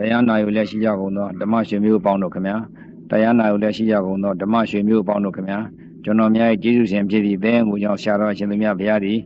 [0.00, 2.56] တရားနာယူလည်းရှိကြကုန်သောဓမ္မရှင်မျိုးပေါင်းတို့ခမညာ
[3.10, 5.58] တရားနာယူလည်းရှိကြကုန်သောဓမ္မရှင်မျိုးပေါင်းတို့ခမညာ
[6.04, 9.18] ကျွန်တော်များ၏ကျေးဇူးရှင်ဖြစ်သည့်ဘဲငူကြောင့်ဆရာတော်ရှင်သူမြတ်ဘုရားသည်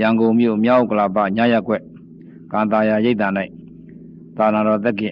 [0.00, 1.82] ရန်ကုန်မြို့မြောက်ကလာပညရက်ကွက်
[2.52, 3.32] ကာတာယာရိတ်တန်၌
[4.36, 5.08] သာနာတော်သက်ကိ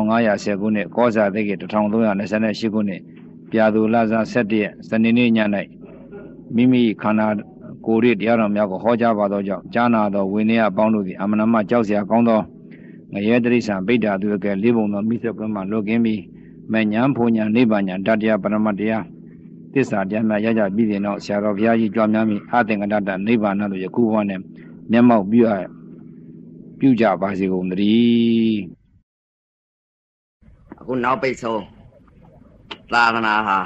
[0.00, 3.00] 2510ခုနှစ်ကောဇာသက်ကိ1328ခုနှစ်
[3.50, 5.38] ပြာသူလဇာ17ရက်စနေနေ့ည၌
[6.54, 7.26] မိမိခန္ဓာ
[7.86, 12.40] ကိုယ်ရတရားတော်များကိုဟောကြားပါသောကြောင့်ကြားနာသောဝိနည်းအပေါင်းတို့သည်အမနမကြောက်စရာကောင်းသော
[13.12, 16.22] ငရဲတရိษံဗိဒ္ဓသူကဲလေးပုံသောမိစ္ဆကွင်းမှလွတ်ကင်းပြီး
[16.72, 19.04] မဉ္ဇဉ်ဖုန်ညာနိဗ္ဗာန်ညာတတရားပရမတ်တရား
[19.72, 24.40] သစ္စာတရားများရကြပြီးတဲ့နောက်ဆရာတော်ဘုရားကြီးကြွားများမိအသင်္ကတတနိဗ္ဗာန်တို့ယခုဘဝနဲ့
[24.90, 25.52] မျက်မှောက်ပြုရ
[26.78, 28.62] ပြုကြပါစေကုန်သတည်း
[30.80, 31.62] အခုနောက်ပိတ်ဆုံး
[32.92, 33.58] သာသနာဟာ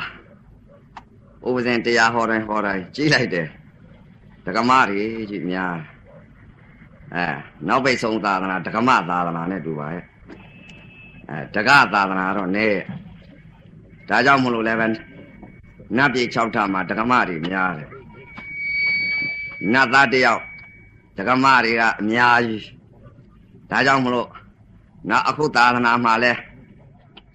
[1.47, 3.47] ဥပဇင်တရားဟောတိုင်းဟောတိုင်းကြီးလိုက်တယ်
[4.45, 5.75] ဒကမတွေကြီးများ
[7.17, 7.27] အဲ
[7.69, 10.05] နောက်ပိတ်ဆုံးသာသနာဒကမသာသနာနဲ့တူပါရဲ့
[11.31, 12.81] အဲဒကသာသနာတော့နည်း
[14.09, 14.87] ဒါကြောင့်မလို့လည်းပဲ
[15.97, 17.89] နတ်ပြည်6ထပ်မှာဒကမတွေများတယ်
[19.73, 20.43] နတ်သားတယောက်
[21.19, 22.65] ဒကမတွေကအများကြီး
[23.71, 24.29] ဒါကြောင့်မလို့
[25.11, 26.33] နောက်အခုသာသနာမှာလဲ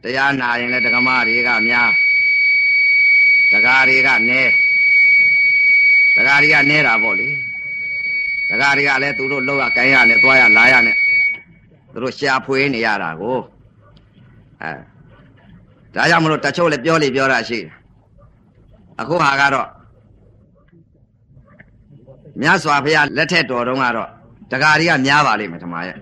[0.04, 1.90] တရားနာရင်လည်းဒကမတွေကများ
[3.54, 4.42] ဒကာတွေကနဲ
[6.16, 7.30] ဒကာတွေကနဲတာပေါ့လေ
[8.50, 10.96] ဒကာတွေကလည်းသူတို့လောက်ရကိုင်းရနဲ့သွားရလာရနဲ့
[11.92, 13.38] သူတို့ရှာဖွေနေရတာကို
[14.62, 14.72] အဲ
[15.96, 17.72] ဒါကြောင့်မလို့တချို့လည်းပြောလိပြောတာရှိတယ်
[19.02, 19.68] အခုဟာကတော့
[22.42, 24.10] မြတ်စွာဘုရားလက်ထက်တော်တုန်းကတော့
[24.52, 25.98] ဒကာတွေကများပါလိမ့်မယ်ဓမ္မရဲ့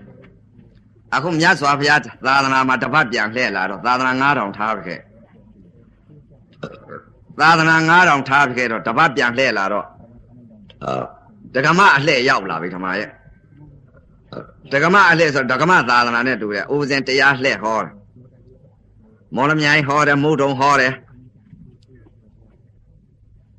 [1.14, 5.00] အခုမြတ်စွာဘုရားသာသနာမှာတပတ်ပြန်လှည့်လာတော့သာသနာ9000ထားခဲ့
[7.40, 9.86] သာသနာ9000ထားခဲ့တော့တပတ်ပြန်လှည့်လာတော့
[11.56, 13.10] ဒကမအလှည့်ရောက်လာပြီဓမ္မရဲ့
[14.72, 17.92] ဒကမအလှည့်ဆိုဒကမသာသနာနဲ့တူတယ်ဥပဇင်တရားလှည့်ဟောတယ်
[19.34, 20.92] မော်လမြိုင်ဟောတယ်မုဒုံဟောတယ်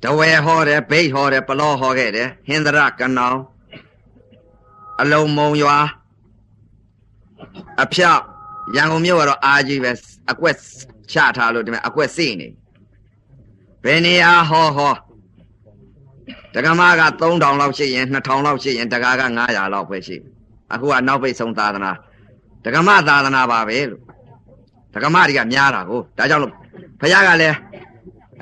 [0.02, 3.38] တဝဲဟောတယ်ဘိတ်ဟောတယ်ပလောဟောခဲ့တယ်ဟင်္ဒရကနောင်
[5.00, 5.78] အလုံးမုံရွာ
[7.82, 8.22] အဖြောက်
[8.76, 9.90] ရန်ကုန်မြို့ကတော့အာကြီးပဲ
[10.30, 10.56] အကွက်
[11.12, 12.48] ချထားလို့ဒီမှာအကွက်စိနေ
[13.84, 14.94] ဘယ်နေရာဟောဟော
[16.54, 20.16] တက္ကမက3000လောက်ရှိရင်2000လောက်ရှိရင်တက္ကက900လောက်ပဲရှိ
[20.72, 21.92] အခုကနောက်ပိတ်ဆုံးသာသနာ
[22.64, 24.02] တက္ကမသာသနာပါပဲလို့
[24.94, 26.52] တက္ကမတွေကများတာကိုဒါကြောင့်လို့
[27.00, 27.56] ဘုရားကလည်း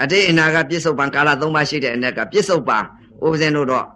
[0.03, 2.79] အတိအနာကပြစ္ဆုတ်ပံကာလ၃ပါးရှိတဲ့အ ਨੇ ကပြစ္ဆုတ်ပံ
[3.25, 3.87] ဥပဇင်တို့တော့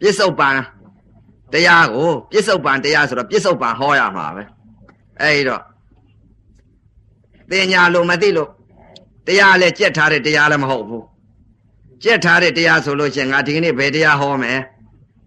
[0.00, 0.48] ပြစ္ဆုတ်ပံ
[1.52, 4.42] တရားကိုပြစ္ဆုတ်ပံတရားဆိုတော့ပြစ္ဆုတ်ပံဟောရမှာပဲ
[5.20, 5.62] အဲဒီတော့
[7.50, 8.50] တင်ညာလို့မသိလို့
[9.26, 11.04] တရားလည်းကြက်ထားတဲ့တရားလည်းမဟုတ်ဘူး
[12.02, 14.58] ကြက်ထားတဲ့တရားဆိုလို့ရှိရင်ငါဒီကနေ့ဘယ်တရားဟောမယ်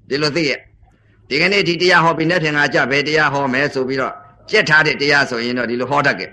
[0.09, 0.59] ဒီလိုသိရဲ့
[1.29, 4.13] ဒီကနေ့ဒီတရားဟောပြီးနေ့ဖြင့်ငါကြဘယ်တရားဟောမယ်ဆိုပြီးတော့
[4.49, 6.25] ကြက်ထားတဲ့တရားဆိုရင်တော့ဒီလိုဟောတတ်ကြ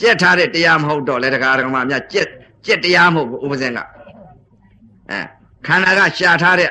[0.00, 2.28] ကြက်ထားတဲ့တရားမဟုတ်တော့လေတရားဓမ္မများကြက်
[2.66, 3.78] ကြက်တရားမဟုတ်ဘူးဥပဇင်က
[5.10, 5.18] အဲ
[5.66, 6.70] ခန္ဓာကရှာထားတဲ့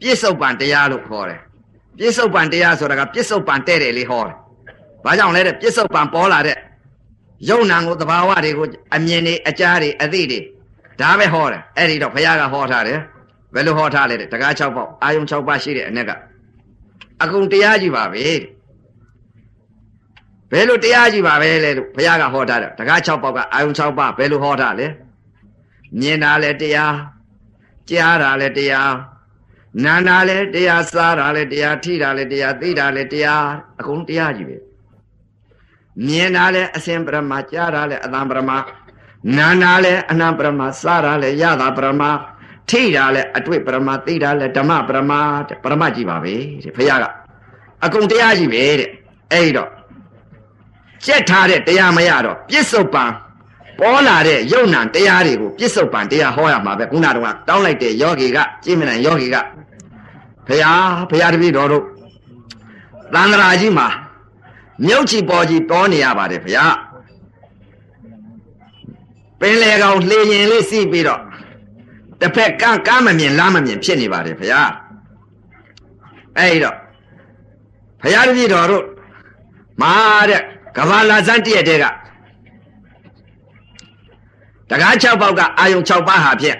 [0.00, 1.40] ပြစ္ဆုတ်ပံတရားလို့ခေါ်တယ်
[1.98, 4.34] ပြစ္ဆုတ်ပံတရားဆိုတာကပြစ္ဆုတ်ပံတဲ့တယ်လေးဟောတယ်
[5.04, 6.56] ဘာကြောင့်လဲတဲ့ပြစ္ဆုတ်ပံပေါ်လာတဲ့
[7.48, 10.40] ယုံနာကိုသဘာဝတွေကိုအမြင်တွေအကြားတွေအသိတွေ
[11.00, 12.98] ဒါပဲဟောတယ်အဲ့ဒီတော့ဘုရားကဟောထားတယ်
[13.54, 16.10] ဘယ်လိုဟောထားလဲတဲ့တကား6ပေါက်အာယုံ6ပါးရှိတဲ့အ ਨੇ က
[17.22, 18.26] အကုန်တရားကြီးပါပဲ
[20.52, 24.86] ဘယ်လိုတရားကြီးပါပဲလဲလို့ဘုရားကဟောထားတယ်တကား6ပေါက်ကအာယုံ6ပါးဘယ်လိုဟောထားလဲ
[25.98, 26.94] မြင်တာလဲတရား
[27.90, 28.92] ကြားတာလဲတရား
[29.84, 33.44] နာတာလဲတရားစားတာလဲတရားထိတာလဲတရားသိတာလဲတရား
[33.80, 34.56] အကုန်တရားကြီးပဲ
[36.06, 38.50] မြင်တာလဲအစဉ်ပရမကြားတာလဲအတန်ပရမ
[39.36, 42.02] နာနာလဲအနံပရမစားတာလဲရတာပရမ
[42.70, 45.12] ထိတာလဲအတွေ့ပရမသိတာလဲဓမ္မပရမ
[45.48, 47.04] တဲ့ပရမကြီးပါပဲတဲ့ဘုရားက
[47.84, 48.90] အကုန်တရားကြီးပဲတဲ့
[49.32, 49.70] အဲ့တော့
[51.04, 53.04] ကြက်ထားတဲ့တရားမရတော့ပြစ္ဆုတ်ပံ
[53.78, 59.36] ပေါ်လာတဲ့ယုံနံတရားတွေကိုပြစ္ဆုတ်ပံတရားဟောရမှာပဲခုနကတော့တောင်းလိုက်တဲ့ယောဂီကကြည်မနံယောဂီက
[60.46, 61.84] ဘုရားဘုရားတပည့်တော်တို့
[63.14, 63.88] သန္တရာကြီးမှာ
[64.86, 66.74] မြုပ်ချီပေါ်ကြီးတောနေရပါတယ်ဘုရား
[69.40, 71.22] ပင်လေကောင်လှေရင်လေးစီးပြီးတော့
[72.20, 74.70] တစ်ဖက်ကန်းကားမမြင်လားမမြင်ဖြစ်နေပါတယ်ဘုရား
[76.38, 76.76] အဲ့တော့
[78.02, 78.84] ဘုရားတပည့်တော်တို့
[79.82, 79.92] မာ
[80.30, 80.42] တဲ့
[80.76, 81.84] ကဘာလာဇန်တည့်တဲ့က
[84.70, 86.58] တကား6ပေါက်ကအာယုံ6ပါးဟာဖြင့်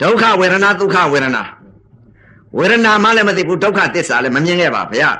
[0.00, 1.42] ဒုက္ခဝေဒနာဒုက္ခဝေဒနာ
[2.58, 5.16] ဝေဒနာမှလည်းမသိဘူးဒုက္ခသစ္စာလည်းမမြင်ခဲ့ပါဘုရား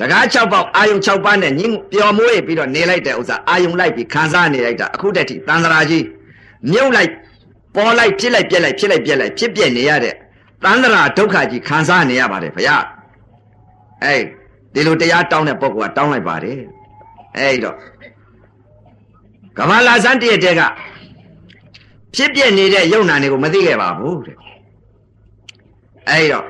[0.00, 6.04] တကား6ပေါက်အာယုံ6ပါးနဲ့ညင်းပျော်မွေးပြီးတော့နေလိုက်တဲ့ဥစ္စာအာယုံလိုက်ပြီးခံစားနေလိုက်တာအခုတည်းထိတန်ត្រာကြီး
[6.72, 7.10] မြုပ်လိုက်
[7.76, 10.14] ပေါ်လိုက်ဖြစ်လိုက်ပြက်လိုက်ဖြစ်လိုက်ပြက်လိုက်ဖြစ်ပြက်နေရတဲ့
[10.64, 12.84] တန်ត្រာဒုက္ခကြီးခံစားနေရပါတယ်ဘုရား
[14.04, 14.16] အဲ
[14.74, 16.58] ဒီလိုတရားတောင်းတဲ့ပုဂ္ဂိုလ်ကတောင်းလိုက်ပါတယ်
[17.38, 17.76] အဲ့တော့
[19.58, 20.62] ကမ္ဘာလာစမ်းတည့်တဲ့က
[22.16, 24.36] ဖြစ်ပြနေတဲ့ယုံနာတွေကိုမသိခဲ့ပါဘူးတဲ့
[26.10, 26.46] အဲ့တော့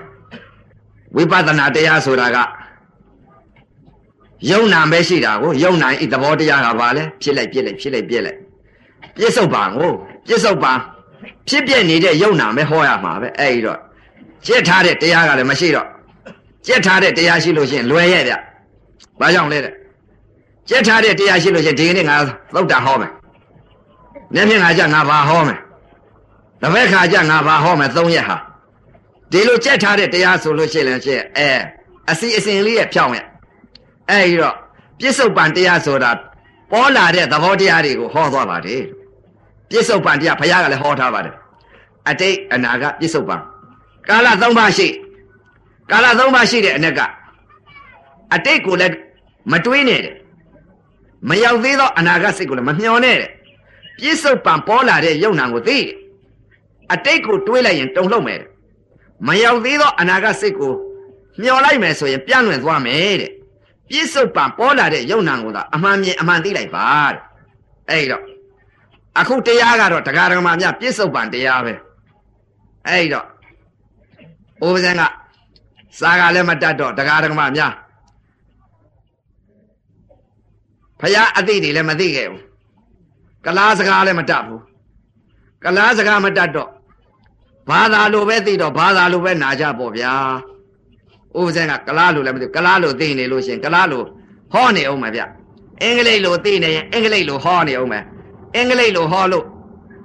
[1.16, 2.38] ဝိပဿနာတရားဆိုတာက
[4.49, 8.37] ယုံနာပဲရှိတာကိုယုံနာဤသဘောတရားကဘာလဲဖြစ်လိုက်ပြစ်လိုက်ဖြစ်လိုက်ပြစ်လိုက်
[9.15, 9.91] ပြစ္ဆုတ်ပံကို
[10.27, 10.71] ပြစ္ဆုတ်ပံ
[11.49, 13.79] ဖြစ်ပြနေတဲ့ယုံနာပဲဟောရမှာပဲအဲ့ဒီတော့
[14.45, 15.87] ကြက်ထားတဲ့တရားကလည်းမရှိတော့
[16.67, 18.33] ကြက်ထားတဲ့တရားရှိလို့ရှိရင်လွယ်ရဲ့ဗျ
[19.19, 19.73] ဘာကြောင့်လဲတဲ့
[20.69, 22.15] ကြက်ထားတဲ့တရားရှိလို့ရှိရင်ဒီကနေ့ငါ
[22.55, 23.11] သုတ်တာဟောမယ်
[24.35, 25.59] နေ့ဖြင့်ငါကြငါဘာဟောမယ်
[26.61, 28.37] တပည့်ခါကြငါဘာဟောမယ်သုံးရက်ဟာ
[29.31, 31.49] ဒီလိုကြက်ထားတဲ့တရားဆိုလို့ရှိရင်လည်းရှိအဲ
[32.11, 33.25] အစီအစဉ်လေးရဲ့ဖြောင်းရဲ့
[34.11, 34.55] အဲ့ဒီတော့
[34.99, 36.11] ပြစ္ဆုတ်ပံတရားဆိုတာ
[36.71, 38.81] ပေါ်လာတဲ့သဘောတရားတွေကိုဟောသွားပါတယ်
[39.69, 41.35] ပြစ္ဆုတ်ပံတရားဘုရားကလည်းဟောထားပါတယ်
[42.09, 43.35] အတိတ်အနာကပြစ္ဆုတ်ပံ
[44.07, 44.87] ကာလ၃ပါးရှိ
[45.91, 46.99] ကာလ၃ပါးရှိတဲ့အ ਨੇ က
[48.35, 48.95] အတိတ်ကိုလည်း
[49.51, 50.15] မတွေးနဲ့တဲ့
[51.29, 53.29] မရောက်သေးသောအနာဂတ်စိတ်ကိုလည်းမမျှော်နဲ့တဲ့
[53.99, 55.87] ပြစ္ဆုတ်ပံပေါ်လာတဲ့ယုံနာကိုသိတယ်
[56.93, 58.49] အတိတ်ကိုတွေးလိုက်ရင်တုံ့လှုပ်မယ်တဲ့
[59.27, 60.73] မရောက်သေးသောအနာဂတ်စိတ်ကို
[61.41, 63.31] မျှော်လိုက်မယ်ဆိုရင်ပြန့်လွင့်သွားမယ်တဲ့
[63.91, 67.19] ပြစ္ဆုတ်ပံပေါ်လာတဲ့ယုံနာကိုသာအမှန်မြင်အမှန်သိလိုက်ပါတဲ့
[67.89, 68.23] အဲ့တော့
[69.19, 71.73] အခုတရားကတော့တရားဓမ္မများပြစ္ဆုတ်ပံတရားပဲ
[72.87, 73.25] အဲ့တော့
[74.65, 75.01] ဥပဇင်က
[75.99, 77.73] စာကလည်းမတတ်တော့တရားဓမ္မများ
[81.01, 82.41] ဖရာအသိတွေလည်းမသိခဲ့ဘူး
[83.45, 84.61] ကလားစကားလည်းမတတ်ဘူး
[85.63, 86.69] ကလားစကားမတတ်တော့
[87.69, 90.13] ဘာသာလိုပဲသိတော့ဘာသာလိုပဲနာကြပေါ့ဗျာ
[91.39, 94.03] ဥပဇင်ကကလားလိုလည်းမသိကလားလိုသိနေလို့ရှင်ကလားလို
[94.53, 95.21] ဟောနေအောင်မဗျ
[95.81, 98.03] အင်္ဂလိပ်လိုသိနေရင်အင်္ဂလိပ်လိုဟောနေအောင်မယ်
[98.55, 99.45] အင်္ဂလိပ်လိုဟောလို့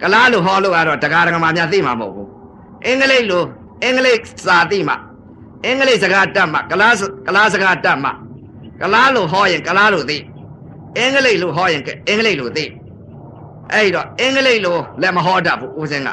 [0.02, 2.28] ကလားလိုဟောလို့ကတော့တရားဓမ္မများသိမှာမဟုတ်ဘူး
[2.86, 3.42] အင်္ဂလိပ်လို
[3.82, 4.94] အင်္ဂလိပ်စာသိမှ
[5.64, 6.94] အင်္ဂလိပ်စကားတတ်မှကလား
[7.26, 8.10] ကလားစကားတတ်မှ
[8.80, 10.18] ကလားလိုဟောရင်ကလားလိုသိ
[10.96, 12.64] အင်္ဂလိပ်လိုဟောရင်အင်္ဂလိပ်လိုသိ
[13.72, 16.10] အဲ့တော့အင်္ဂလိပ်လိုလည်းမဟောတတ်ဘူးဦးစင်းက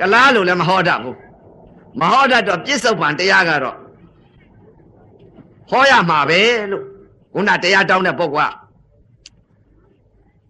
[0.00, 1.16] ကလားလိုလည်းမဟောတတ်ဘူး
[2.00, 3.76] မဟောတတ်တော့ပြစ္ဆုတ်ပံတရားကတော့
[5.70, 6.40] ဟောရမှာပဲ
[6.70, 6.84] လို့
[7.34, 8.52] ခုနတရားတောင်းတဲ့ပုဂ္ဂိုလ်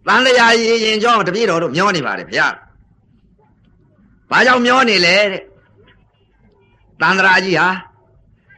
[0.05, 2.47] ကတန်လျာရင်ရင်ကြောတပြည့်တော်တို့မျောနေပါတယ်ဗျာ
[4.31, 5.41] ဘာကြောင့်မျောနေလဲတဲ့
[7.01, 7.67] တန်တရာကြီးဟာ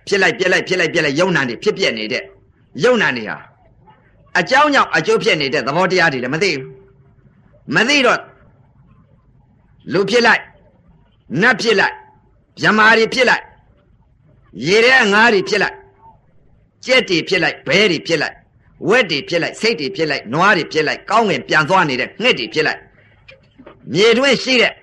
[0.07, 2.23] ဖြစ်လိုက်ပြက်လိုက်ဖြစ်လိုက်ပြက်လိုက်ယုံနာနေဖြစ်ပြက်နေတဲ့
[2.83, 3.37] ယုံနာနေဟာ
[4.39, 6.63] အကြောင်းကြောင့်အကျိုးဖြစ်နေတဲ့သဘောတရားတွေလည်းမသိဘူး
[7.75, 8.19] မသိတော့
[9.93, 10.41] လူဖြစ်လိုက်
[11.41, 11.95] နတ်ဖြစ်လိုက်
[12.61, 13.43] မြမာတွေဖြစ်လိုက်
[14.67, 15.75] ရေထဲငါးတွေဖြစ်လိုက်
[16.85, 18.35] ကြက်တွေဖြစ်လိုက်ဘဲတွေဖြစ်လိုက်
[18.89, 22.79] ဝက်တွေဖြစ်လိုက်စိတ်တွေဖြစ်လိုက်နွားတွေဖြစ်လိုက်ကောင်းငင်ပြန်သွားနေတဲ့ငှက်တွေဖြစ်လိုက်
[23.93, 24.73] မြေတွင်းရှိတဲ့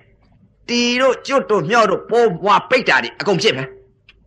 [0.69, 3.63] တီတို့ကျွတ်တို့မြော့တို့ပိုးပွားပိတ်တာတွေအကုန်ဖြစ်ပဲ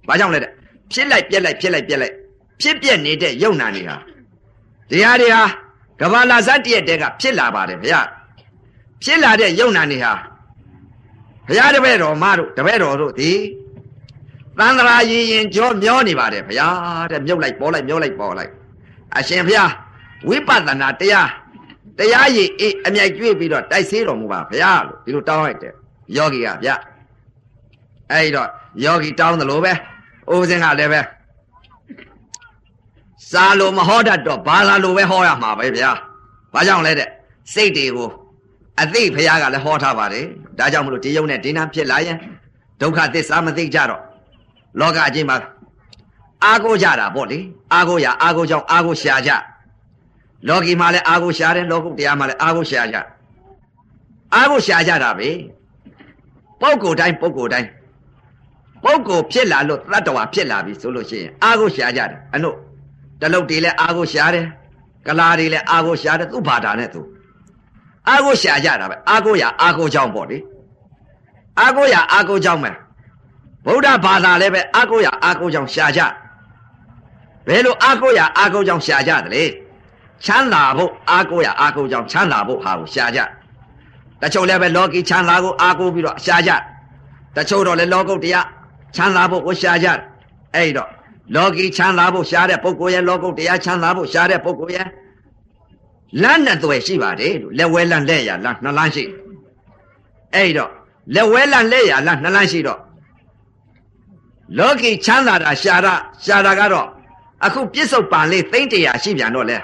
[0.08, 0.50] ဘာကြောင့်လဲတဲ့
[0.92, 2.14] ဖြစ်လိုက်ပြက်လိုက်ဖြစ်လိုက်ပြက်လိုက်
[2.60, 3.96] ဖြစ်ပြက်နေတဲ့ယုံနာနေဟာ
[4.90, 5.42] တရားတွေဟာ
[6.00, 8.00] ကဘာလာဇတ်တည့်တဲ့ကဖြစ်လာပါတယ်ဗျာ
[9.04, 10.12] ဖြစ်လာတဲ့ယုံနာနေဟာ
[11.46, 13.30] ဘုရားတပည့်တော်မတို့တပည့်တော်တို့ဒီ
[14.58, 16.68] သန္တရာရင်ရင်ကြောမျောနေပါတယ်ဗျာ
[17.10, 18.52] တဲ့မြုပ်လိုက်ပေါ်လိုက်မျောလိုက်ပေါ်လိုက်
[19.18, 19.70] အရှင်ဘုရား
[20.28, 21.28] ဝိပဿနာတရား
[21.98, 25.72] တရားရည်အေးအမြိုက်ကျွေးပြီးတော့တိုက်ဆေးတော်မူပါဗျာလို့ဒီလိုတောင်းလိုက်တယ်
[26.16, 26.70] ယောဂီကဗျ
[28.12, 28.48] အဲ့တော့
[28.84, 29.72] ယောဂီတောင်းတယ်လို့ပဲ
[30.32, 31.00] ဥပဇင်ကလည်းပဲ
[33.30, 35.90] စာလို့မဟောတတ်တော့ဘာသာလို့ပဲဟောရမှာပဲဗျာ
[36.54, 37.08] ဘာကြောင့်လဲတဲ့
[37.52, 38.10] စိတ်တွေကို
[38.80, 40.24] အသိဘုရားကလည်းဟောထားပါတယ်
[40.58, 42.18] ဒါကြောင့်မလို့ဒီယုံနဲ့ဒီနာဖြစ်လာရင်
[42.80, 44.02] ဒုက္ခသစ္စာမသိကြတော့
[44.80, 45.36] လောကအချင်းမှာ
[46.44, 47.38] အာကိုကြတာပေါ့လေ
[47.72, 49.32] အာကိုရအာကိုကြောင့်အာကိုရှာကြ
[50.48, 52.96] လောကီမှာလည်းအာကိုရှာတယ်လောကုတရားမှာလည်းအာကိုရှာကြ
[54.34, 55.28] အာကိုရှာကြတာပဲ
[56.60, 57.68] ပုဂ္ဂိုလ်တိုင်းပုဂ္ဂိုလ်တိုင်း
[58.84, 62.50] ပုဂ္ဂိုလ်ဖြစ်လာလို့တတ္တဝါဖြစ်လာပြီဆိုလို့ရှိရင်အာကိုရှာကြတယ်အနု
[63.20, 64.46] တလုတ်တွေလည်းအာကိုရှာတယ်
[65.06, 67.00] ကလာတွေလည်းအာကိုရှာတယ်သူ့ဘာသာနဲ့သူ
[68.08, 70.38] အာကိုရှာကြတာပဲအာကိုရအာကိုကြောင့်ပေါ့လေ
[71.60, 72.70] အာကိုရအာကိုကြောင့်ပဲ
[73.66, 76.00] ဗုဒ္ဓဘာသာလည်းပဲအာကိုရအာကိုကြောင့်ရှာကြ
[77.46, 79.44] ဘယ်လိုအာကိုရအာကိုကြောင့်ရှာကြတယ်လေ
[80.24, 83.20] ချမ်းသာဖို့အာကိုရအာကိုကြောင့်ချမ်းသာဖို့ဟာကိုရှာကြ
[84.20, 86.50] တချို့လည်းပဲလောကီချမ်းသာကိုအာကိုပြီးတော့ရှာကြ
[87.36, 88.46] တချို့တော့လည်းလောကုတ်တရား
[88.96, 89.88] ချမ်းသာဖို့ကိုရှာကြ
[90.54, 90.88] အဲ့တော့
[91.34, 94.88] လောကီချမ်းသာဖို့ရှားတဲ့ပုဂ္ဂိုလ်ရဲ့လောကုတ်တရားချမ်းသာဖို့ရှားတဲ့ပုဂ္ဂိုလ်ရဲ့
[96.22, 99.04] လမ်းနဲ့သွယ်ရှိပါတယ်လို့လက်ဝဲလမ်းလက်ရလမ်းနှစ်လမ်းရှိ
[100.34, 100.70] အဲ့တော့
[101.14, 102.80] လက်ဝဲလမ်းလက်ရလမ်းနှစ်လမ်းရှိတော့
[104.58, 105.94] လောကီချမ်းသာတာရှာတာ
[106.24, 106.88] ရှာတာကတော့
[107.44, 109.58] အခုပြစ္ဆုတ်ပံလေးသိမ့်တရာရှိပြန်တော့လဲ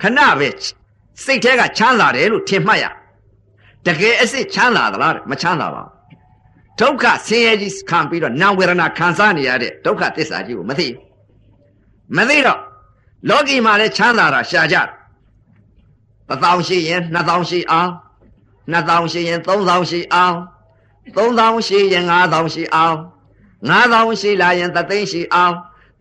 [0.00, 0.48] ခဏပဲ
[1.24, 2.84] စိတ်ထဲကချမ်းသာတယ်လို့ထင်မှတ်ရ
[3.86, 5.82] တကယ်အစ်စ်ချမ်းသာသလားမချမ်းသာပါ
[6.80, 10.88] ဒုက္ခဆင်းရဲကြီးခံပြီးတော့နာဝေဒနာခံစားနေရတဲ့ဒုက္ခသစ္စာကြီးကိုမသိ
[12.16, 12.60] မသိတော့
[13.28, 14.86] လောကီမှာလည်းချမ်းသာတာရှာကြတယ်
[16.28, 17.90] တစ်သောင်းရှိရင်နှစ်သောင်းရှိအောင်
[18.70, 20.36] နှစ်သောင်းရှိရင်သုံးသောင်းရှိအောင်
[21.16, 22.96] သုံးသောင်းရှိရင်ငါးသောင်းရှိအောင်
[23.68, 25.54] ငါးသောင်းရှိလာရင်သသိန်းရှိအောင်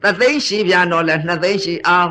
[0.04, 2.10] သသိန်းရှိပြန်တော့လဲနှစ်သိန်းရှိအောင်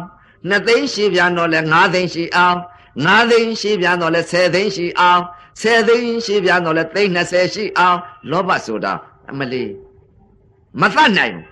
[0.48, 2.58] နှစ်သိန်းရှိပြန်တော့လဲငါးသိန်းရှိအောင်
[3.04, 5.22] ငါးသိန်းရှိပြန်တော့လဲဆယ်သိန်းရှိအောင်
[5.60, 7.98] ဆယ်သိန်းရှိပြန်တော့လဲသိန်း20ရှိအောင်
[8.30, 8.92] လောဘဆိုတာ
[9.30, 9.64] အမလီ
[10.80, 11.46] မသတ်နိုင်ဘူး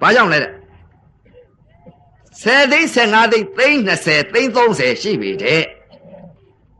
[0.00, 0.52] ဘာကြောင့်လဲတဲ့
[2.42, 5.62] ဆယ်သိန်း15သိန်းသိန်း20သိန်း30ရှိပြီတဲ့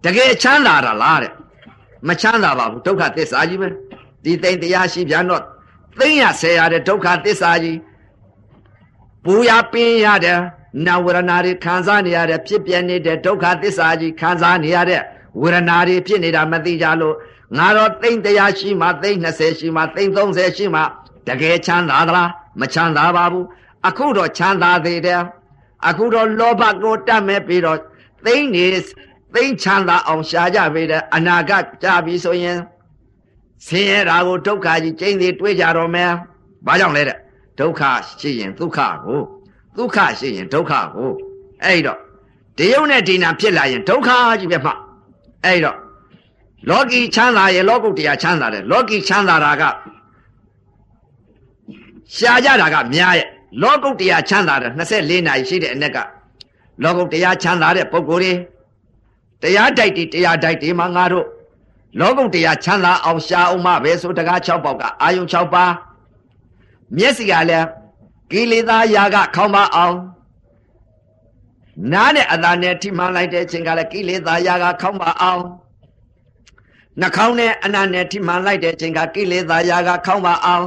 [0.04, 1.32] တကယ်ချမ်းသာတာလားတဲ့
[2.08, 3.68] မချမ်းသာပါဘူးဒုက္ခသစ္စာကြီးပဲ
[4.24, 5.42] ဒီသိန်းတရားရှိပြန်တော့
[5.98, 7.78] သိန်းရဆယ်ရတဲ့ဒုက္ခသစ္စာကြီး
[9.24, 10.38] ပူရပင်းရတဲ့
[10.86, 15.02] နာဝရဏတွေခံစားနေရတဲ့ဖြစ်ပြနေတဲ့ဒုက္ခသစ္စာကြီးခံစားနေရတဲ့
[15.40, 17.16] ဝေဒနာတွေဖြစ်နေတာမသိကြလို့
[17.58, 20.82] ငါတော့သိန်းတရားရှိမှသိန်း20ရှိမှသိန်း30ရှိမှ
[21.28, 22.30] တကယ်ချမ်းသာသလား
[22.60, 23.46] မချမ်းသာပါဘူး
[23.86, 25.22] အခုတော့ချမ်းသာသေးတယ်
[25.88, 27.78] အခုတော့လောဘကိုတတ်မဲ့ပြီးတော့
[28.24, 28.66] သိန်းနေ
[29.34, 32.58] သိန်းချမ်းသာအောင်ရှားကြပေတဲ့အနာဂတ်ကြပြီဆိုရင်
[33.66, 36.10] ဆင်းရဲတာကိုဒုက္ခကြီးကျိန်းသေးတွေးကြတော့မယ်
[36.66, 37.18] ဘာကြောင့်လဲတဲ့
[37.58, 37.82] ဒုက္ခ
[38.20, 39.20] ရှိရင်ဒုက္ခကို
[39.76, 41.10] ဒုက္ခရှိရင်ဒုက္ခကို
[41.64, 41.98] အဲ့တော့
[42.58, 44.08] တရုပ်နဲ့ဒီနာဖြစ်လာရင်ဒုက္ခ
[44.40, 44.72] ကြီးပဲမှ
[45.44, 45.78] အဲ့တော့
[46.70, 49.62] လောကီချမ်းသာရဲ့လောကုတ္တရာချမ်းသာတယ်လောကီချမ်းသာတာက
[52.14, 53.28] ရှားကြတာကများရဲ့
[53.62, 55.98] လောကုတ္တရာချမ်းသာတယ်24နာရီရှိတဲ့အ ਨੇ က
[56.82, 58.36] လောကုတ္တရာချမ်းသာတဲ့ပုဂ္ဂိုလ်
[59.42, 61.26] တွေတရားတိုက်တွေတရားတိုက်တွေမှာငါတို့
[61.98, 65.72] လောကုတ္တရာချမ်းသာအောင်ရှားအောင်မပဲဆိုတကား6ပေါက်ကအာယုံ6ပါး
[66.96, 67.66] မျက်စိကလည်း
[68.32, 69.96] ကိလေသာယာကခေါင်းမအောင်
[71.92, 75.42] နားနဲ့အသာနဲ့ထိမှန်လိုက်တဲ့အချိန်ကလည်းကိလေသာယာကခေါင်းမအောင်
[77.00, 80.66] နှာခေါင်းနဲ့အနာနဲ့ထိမှန်လိုက်တဲ့အချိန်ကကိလေသာယာကခေါင်းမအောင်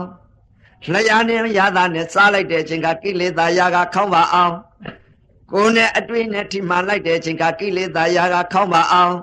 [0.92, 4.54] လျှာနဲ့ရတာနဲ့စားလိုက်တဲ့အချိန်ကကိလေသာယာကခေါင်းမအောင်
[5.52, 9.14] ကိုယ်နဲ့အတွေ့နဲ့ထိမှန်လိုက်တဲ့အချိန်ကကိလေသာယာကခေါင်းမအောင်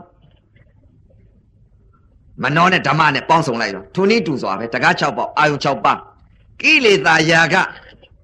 [2.42, 5.98] မနောနဲ့ဓမ္မနဲ့ပေါင်းစုံလိုက်တော့ထုံနည်းတူစွာပဲတကား6ပေါက်အာယုံ6ပါး
[6.60, 7.56] ကိလေသာယာက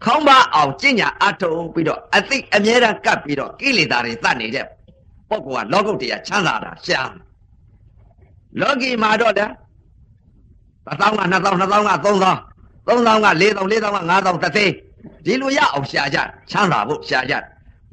[0.05, 4.67] ခေါင်းပါအောင်ကျင့်ညာအထုံပြီးတော့အသိအမြဲတမ်းကပ်ပြီးတော့ကိလေသာတွေတတ်နေတဲ့
[5.29, 7.13] ပုဂ္ဂိုလ်ကလောကုတ္တရာချမ်းသာတာရှား
[8.61, 9.47] လောကီမှာတော့လေ
[10.89, 12.49] 1000က2000 2000က3000 3000က4000
[12.89, 14.75] 4000က5000တစ်သိန်း
[15.25, 16.19] ဒီလိုရအောင်ရှားကြ
[16.51, 17.35] ချမ်းသာဖို့ရှားကြ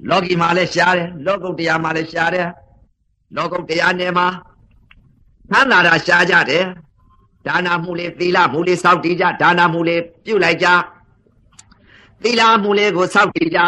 [0.09, 2.47] လောကီမှာလည်းရှားတယ်လောကုတ္တရာမှာလည်းရှားတယ်
[3.35, 4.27] လောကုတ္တရာနယ်မှာ
[5.51, 6.63] ချမ်းသာတာရှားကြတယ်
[7.47, 10.67] ဒါနာမှုလေးသီလမှုလေးစောင့်တည်ကြဒါနာမှုလေးပြုလိုက်ကြ
[12.23, 13.59] သီလမှုလေးကိုစောင့်တည်ကြ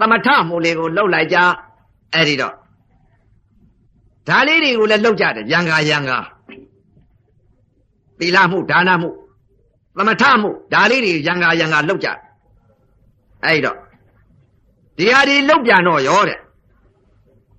[0.00, 1.38] သမထမှုလေးကိုလှုပ်လိုက်ကြ
[2.14, 2.54] အဲ့ဒီတော့
[4.28, 6.18] ဒါလေးတွေကိုလည်းလှုပ်ကြတယ်ရံကာရံကာ
[8.18, 9.10] သီလမှုဒါနမှု
[9.96, 12.08] သမထမှုဒါလေးတွေရံကာရံကာလှုပ်ကြ
[13.44, 13.76] အဲ့တော့
[14.98, 16.38] ဒီဟာဒီလှုပ်ပြန်တော့ရောတဲ့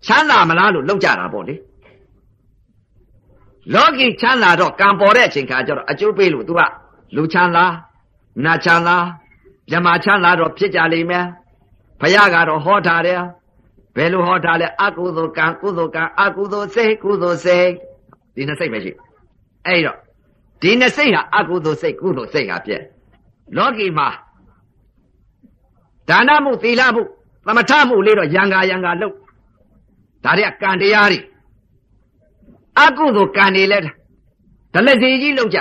[0.06, 1.56] ချမ်းသာမလားလို့လှုပ်ကြတာပေါ့လေ
[3.74, 6.62] လောကီချမ်းသာတော့ကံပေါ်တဲ့အချိန်ခါကျတော့အကျိုးပေးလို့ तू က
[7.16, 7.66] လူချမ်းသာ
[8.44, 8.98] နတ်ချမ်းသာ
[9.70, 11.26] မြမချမ်းသာတော့ဖြစ်ကြလိမ့်မယ်
[12.02, 13.22] ဘုရားကတော့ဟောထားတယ်
[13.96, 17.68] ဘယ်လိုဟောထားလဲအကုသိုလ်ကံကုသိုလ်ကံအကုသိုလ်စိတ်ကုသိုလ်စိတ်
[18.36, 18.92] ဒီနှစ်စိတ်ပဲရှိ
[19.66, 19.98] အဲ့တော့
[20.62, 22.84] ဒီနှစ်စိတ်ဟာအကုသိုလ်စိတ်ကုသိုလ်စိတ်ဟာပြည့်
[23.58, 24.08] လောကီမှာ
[26.10, 27.04] ဒါနမှုသီလမှု
[27.46, 29.16] သမထမှုလေးတော့ယံကာယံကာလုပ်
[30.24, 31.20] ဒါတွေကကံတရားတွေ
[32.84, 33.80] အကုသိုလ်ကံတွေလဲ
[34.74, 35.60] ဒလက်စီကြီးလောက်ကြ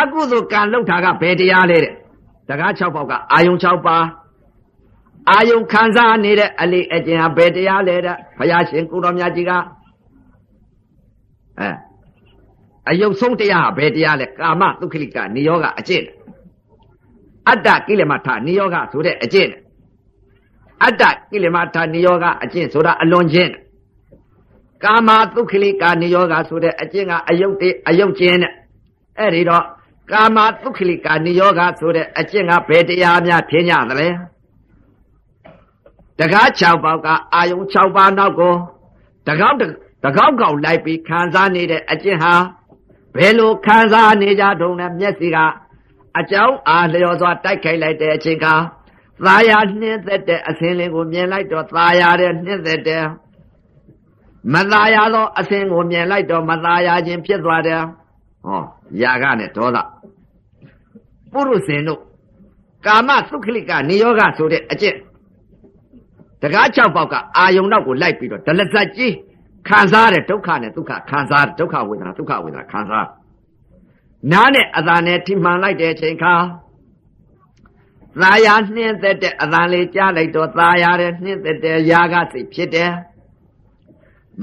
[0.00, 1.92] အကုသိုလ်ကံလောက်တာကဘယ်တရားလဲတဲ့
[2.48, 4.04] တကား6ပေါက်ကအာယုံ6ပါး
[5.30, 9.52] အာယုံခံစားနေတဲ့အလေးအကျင့်ဟာဘယ်တရားလဲတဲ့ဘုရားရှင်ကိုတော်မြတ်ကြီးက
[11.58, 11.68] အဲ
[12.90, 16.04] အယုံဆုံးတရားဟာဘယ်တရားလဲကာမဒုက္ခလိကနေယောဂအကျင့်
[17.48, 19.50] အတ္တကိလေသာနေယောဂဆိုတဲ့အကျင့်
[20.84, 23.52] အတ္တကိလေသာနေယောဂအကျင့်ဆိုတာအလွန်ချင်း
[24.84, 28.52] ကာမဒုက္ခလိကာနိယောဂဆိုတဲ့အကျင့်ကအယုတ်တေအယုတ်ကျင်းတဲ့
[29.18, 29.64] အဲ့ဒီတော့
[30.10, 34.08] ကာမဒုက္ခလိကာနိယောဂဆိုတဲ့အကျင့်ကဘယ်တရားများဖြစ်ညသလဲ
[36.18, 38.54] တကား6ပေါက်ကအာယုံ6ပါးနောက်ကို
[39.26, 39.56] တကောက်
[40.04, 42.34] တကောက်ကောက်လိုက်ပြီးခံစားနေတဲ့အကျင့်ဟာ
[43.16, 45.36] ဘယ်လိုခံစားနေကြတုံးလဲမျက်စိက
[46.18, 48.46] အကြောင်းအားလျော်စွာတိုက်ခိုက်လိုက်တဲ့အချိန်က
[49.24, 53.02] သာယာနှင်းသက်တဲ့အစင်းလေးကိုမြင်လိုက်တော့သာယာတဲ့နှင်းသက်တဲ့
[54.52, 57.80] မသားရသောအစဉ်ကိုမြင်လိုက်တော့မသားရခြင်းဖြစ်သွားတယ်
[58.44, 58.62] ဟော
[59.02, 59.78] ယာကနဲ့ဒေါသ
[61.32, 62.00] ပုရုဇဉ်တို့
[62.86, 64.96] ကာမသုခလိကနေယောဂဆိုတဲ့အကျင့်
[66.42, 69.14] တကား၆ပေါက်ကအာယုံနောက်ကိုလိုက်ပြီးတော့ဒလဇတ်ကြီး
[69.68, 73.06] ခံစားတဲ့ဒုက္ခနဲ့ဒုက္ခခံစားဒုက္ခဝေဒနာဒုက္ခဝေဒနာခံစား
[74.32, 76.34] နားနဲ့အသာနဲ့ထိမှန်လိုက်တဲ့အချိန်ခါ
[78.22, 82.92] သာယာနှင်းသက်တဲ့အသံလေးကြားလိုက်တော့သာယာတဲ့နှင်းသက်တဲ့ຢာကစိတ်ဖြစ်တယ်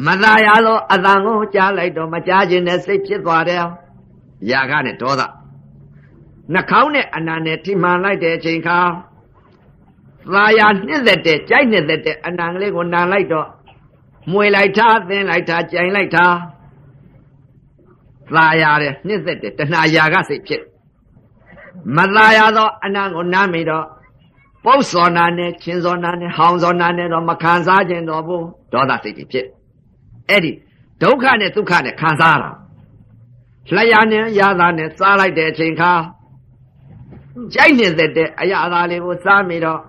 [0.06, 3.64] မသာယာသောအသံကိုကြားလိုက်တော့မကြားခြင်းနဲ့စိတ်ဖြစ်သွားတယ်
[4.50, 5.22] ຢာကနဲ့ဒေါသ
[6.54, 8.80] နှာခေါင်းနဲ့အနာနဲ့ထိမှန်လိုက်တဲ့အချိန်ခါ
[10.34, 13.48] သာယာနှင်းသက်တဲ့ကြိုက်နှင်းသက်တဲ့အနံကလေးကိုနံလိုက်တော့
[14.32, 16.26] မွေလိုက်တာသင်းလိုက်တာကြိုင်လိုက်တာ
[18.36, 20.62] သာယာတဲ့နှင်းသက်တဲ့တဏှာຢာကစိတ်ဖြစ်
[21.96, 23.86] မသာယာသောအနံကိုနားမိတော့
[24.66, 29.48] ပုတ်စောနာနဲ့ချင်းစောနာနဲ့ဟောင်စောနာနဲ့တော့မခံစားခြင်းတော့ဘူးဒေါသစိတ်ကြီးဖြစ်
[30.30, 30.52] အဲ့ဒီ
[31.02, 32.52] ဒုက္ခနဲ့ဒုက္ခနဲ့ခံစားတာ
[33.76, 35.94] လျှာနဲ့ရတာနဲ့စားလိုက်တဲ့အချိန်ခါ
[37.54, 39.82] ကြိုက်နေတဲ့အရာသားလေးကိုစားမိတော့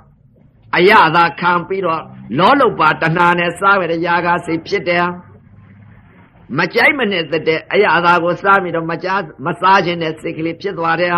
[0.76, 2.02] အရာသာခံပြီးတော့
[2.38, 5.06] လောလုပါတဏှာနဲ့စားရတဲ့ຢာကစိတ်ဖြစ်တယ်
[6.58, 11.10] မကြိုက်မနဲ့တဲ့အရာသာကိုစားပြီးတော့မကြားမစားခြင်းနဲ့စိတ်ကလေးဖြစ်သွားတယ်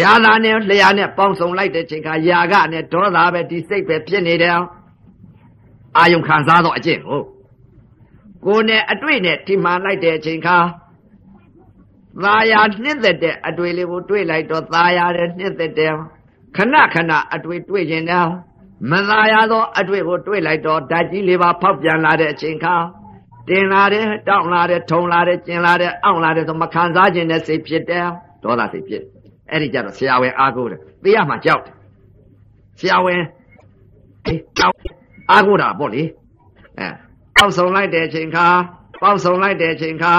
[0.00, 4.54] ယာသာနဲ့လျာနဲ့ပေါင်းစုံလိုက်တဲ့ချိန်ခါယာကနဲ့ဒေါသပဲဒီစိတ်ပဲဖြစ်နေတယ်
[5.96, 7.26] အာယုံခံစားတော့အကျင့်ဟုတ်
[8.46, 10.58] ကိုယ်နဲ့အတွေ့နဲ့ထိမှန်လိုက်တဲ့အချိန်ခါ
[12.22, 15.92] သာယာနှစ်သက်တဲ့အတွေ့လေးကိုတွေ့လိုက်တော့သာယာတဲ့နှစ်သက်တဲ့
[16.56, 18.30] ခဏခဏအတွေ့တွေ့ခြင်းတော့
[18.90, 22.76] မသာယာသောအတွေ့ကိုတွေ့လိုက်တော့ဓာတ်ကြီးလေးပါဖောက်ပြန်လာတဲ့အချိန်ခါ
[23.48, 28.06] တင်လာတယ်တောင်းလာတယ်ထုံလာတယ်ကျင်လာတယ်အောင့်လာတယ်ဆိုမခံစားခြင်းနဲ့စိတ်ဖြစ်တယ်
[28.42, 29.02] ဒေါသစိတ်ဖြစ်
[29.50, 31.74] အဲ့ဒီကြတော့ဆရာဝန်အားကိုးတယ်သိရမှကြောက်တယ်
[32.80, 33.22] ဆရာဝန်
[34.26, 34.74] အေးကြောက်
[35.30, 36.02] အားကိုးတာပေါ့လေ
[36.78, 36.88] အဲ
[37.36, 38.46] ပေါက်ဆုံလိုက်တဲ့အချိန်ခါ
[39.02, 40.14] ပေါက်ဆုံလိုက်တဲ့အချိန်ခါ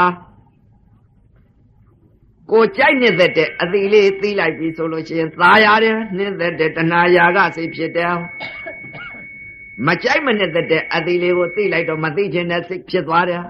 [2.51, 3.31] ကိုကြိုက်နေတဲ့
[3.61, 8.15] အသီလေးသိလိုက်ပြီဆိုလို့ရှိရင်သာရတယ်နေတဲ့တဏှာယာကစိတ်ဖြစ်တယ်
[9.87, 13.43] မကြိုက်မနဲ့တဲ့အသီလေးကိုသိလိုက်တော့မသိခြင်းနဲ့စိတ်ဖြစ်သွားတယ်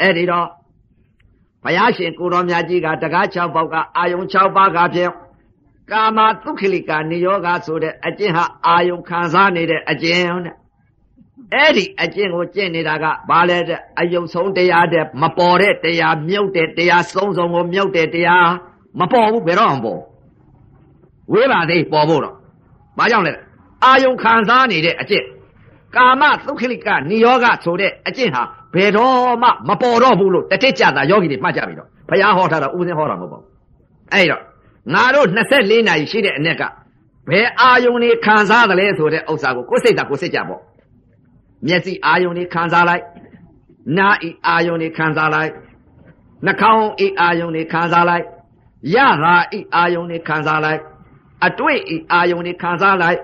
[0.00, 0.48] အဲ့ဒီတော့
[1.64, 5.12] ဘုရားရှင်ကိုတော်မြတ်ကြီးကတကား6ပေါက်ကအာယုံ6ပါးကဖြင့်
[5.90, 10.54] ကာမသုခလိကာနိယောဂဆိုတဲ့အကျင့်ဟာအာယုံခံစားနေတဲ့အကျင့်တဲ့
[11.54, 18.48] အဲ့ဒီအကျင့်ကိုကျင့်နေတာကဘာလဲတဲ့အယုံဆုံးတရားတဲ့မပေါ်တဲ့တရားမြုပ်တဲ့တရားဆုံးဆုံးကိုမြုပ်တဲ့တရား
[19.00, 20.00] မပေါ်ဘူးဘယ်တော့မှပေါ်
[21.32, 22.34] ဝေးပါသေးပေါ်ဖို့တော့
[22.98, 23.32] ဘာကြောင့်လဲ
[23.84, 25.24] အာယုံခံစားနေတဲ့အကျင့်
[25.96, 28.42] ကာမသုခလိကနိယောဂဆိုတဲ့အကျင့်ဟာ
[28.74, 33.46] ဘယ်တော့မှမပေါ်တော့ဘူးလို့တတိကြတာယောဂီတွေမှတ်ကြပြီတော့ဘုရားဟောထားတာဥစဉ်ဟောတာမဟုတ်ပါဘူး
[34.12, 34.42] အဲ့တော့
[34.94, 36.62] ငါတို့24နာရီရှိတဲ့အ ਨੇ က
[37.30, 40.60] ဘယ်အာယုံနေခံစားတယ်လဲဆိုတဲ့ဥစ္စာကိုကိုယ်စိတ်သာကိုယ်စိတ်ကြပေါ့
[41.66, 43.04] မျက်စိအာယုံနေခံစားလိုက်
[43.98, 45.50] နားဤအာယုံနေခံစားလိုက်
[46.44, 48.24] နှာခေါင်းဤအာယုံနေခံစားလိုက်
[48.94, 50.80] ရတာဤအာယုံနေခံစားလိုက်
[51.46, 53.18] အတွေ့ဤအာယုံနေခံစားလိုက်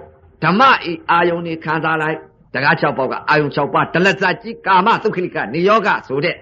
[0.44, 2.16] ဓမ္မဤအာယုံနေခံစားလိုက်
[2.55, 6.37] တကား6ပေါက်ကအာယုံ6ပါးဒလဇတ်ကြီးကာမသုခိလိကနေယောဂဆိုတဲ့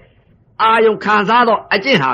[0.62, 2.10] အာယုံခံစားတော့အကျင့်ဟာ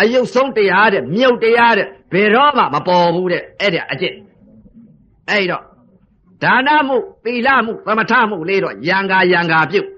[0.00, 4.16] အယုတ်ဆုံးတရားတဲ့မြုပ်တရားတဲ့ဘယ်တော့မှမပေါ်ဘူးတဲ့အဲ့ဒါအကျင့်
[5.30, 5.62] အဲ့တော့
[6.42, 9.88] ဒါနမှုသီလမှုသမထမှုလေးတော့ယံကာယံကာပြုတ်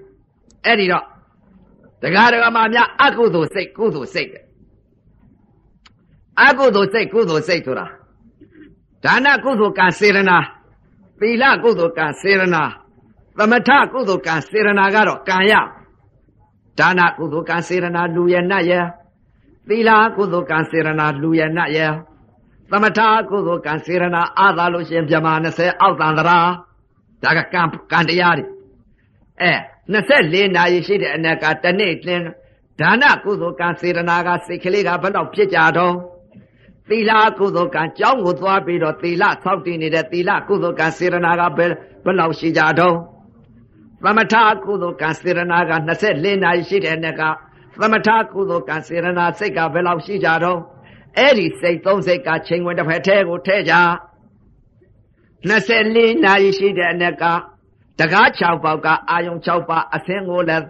[0.65, 1.05] အဲ့ဒီတော့
[2.01, 4.29] တရားဓမ္မများအကုသိုလ်စိတ်ကုသိုလ်စိတ်
[6.43, 7.87] အကုသိုလ်စိတ်ကုသိုလ်စိတ်ဆိုတာ
[9.03, 10.37] ဒါနကုသိုလ်ကံစေရနာ
[11.19, 12.63] သီလကုသိုလ်ကံစေရနာ
[13.37, 15.53] သမထကုသိုလ်ကံစေရနာကတော့ကံရ
[16.79, 18.85] ဒါနကုသိုလ်ကံစေရနာလူရနတ်ရဲ့
[19.67, 21.91] သီလကုသိုလ်ကံစေရနာလူရနတ်ရဲ့
[22.71, 22.99] သမထ
[23.29, 26.39] ကုသိုလ်ကံစေရနာအာသာလို့ရှင်မြမ20အောက်တန်တရာ
[27.23, 28.45] ဒါကကံကံတရားတွေ
[29.41, 29.53] အဲ
[29.93, 32.23] 24နာရီရှိတဲ့အနက်ကတနေ့လင်း
[32.79, 35.95] ဒါနကုသိုလ်ကံစေရနာကစိတ်ကလေးကဘယ်တော့ဖြစ်ကြတော့
[36.89, 41.71] သီလကုသိုလ်ကံကြောင်းကိုသွားပြီးတော့သီလဆောက်တည်နေတဲ့သီလကုသိုလ်ကံစေရနာကဘယ်
[42.05, 42.95] ဘယ်လောက်ရှိကြတော့
[44.03, 47.21] သမထကုသိုလ်ကံစေရနာက24နာရီရှိတဲ့နေ့က
[47.79, 50.59] သမထကုသိုလ်ကံစေရနာစိတ်ကဘယ်လောက်ရှိကြတော့
[51.17, 53.75] အဲ့ဒီစိတ်သုံးစိတ်ကချိန်ဝင်တစ်ဖက်ထဲကိုထဲကြ
[55.49, 57.23] 24နာရီရှိတဲ့နေ့က
[57.99, 60.65] တကား6ပေါက်ကအာယုံ6ပါအသင်းကိုလည်း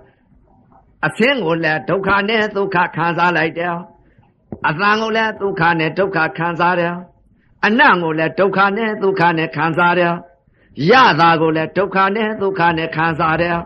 [1.07, 3.75] အသင်းကိုလည်းဒုက္ခနဲ့ဒုက္ခခံစားလိုက်တယ်
[4.69, 6.93] အသံကိုလည်းဒုက္ခနဲ့ဒုက္ခခံစားတယ်
[7.65, 10.13] အနံ့ကိုလည်းဒုက္ခနဲ့ဒုက္ခနဲ့ခံစားတယ်
[10.91, 13.57] ရတာကိုလည်းဒုက္ခနဲ့ဒုက္ခနဲ့ခံစားတယ်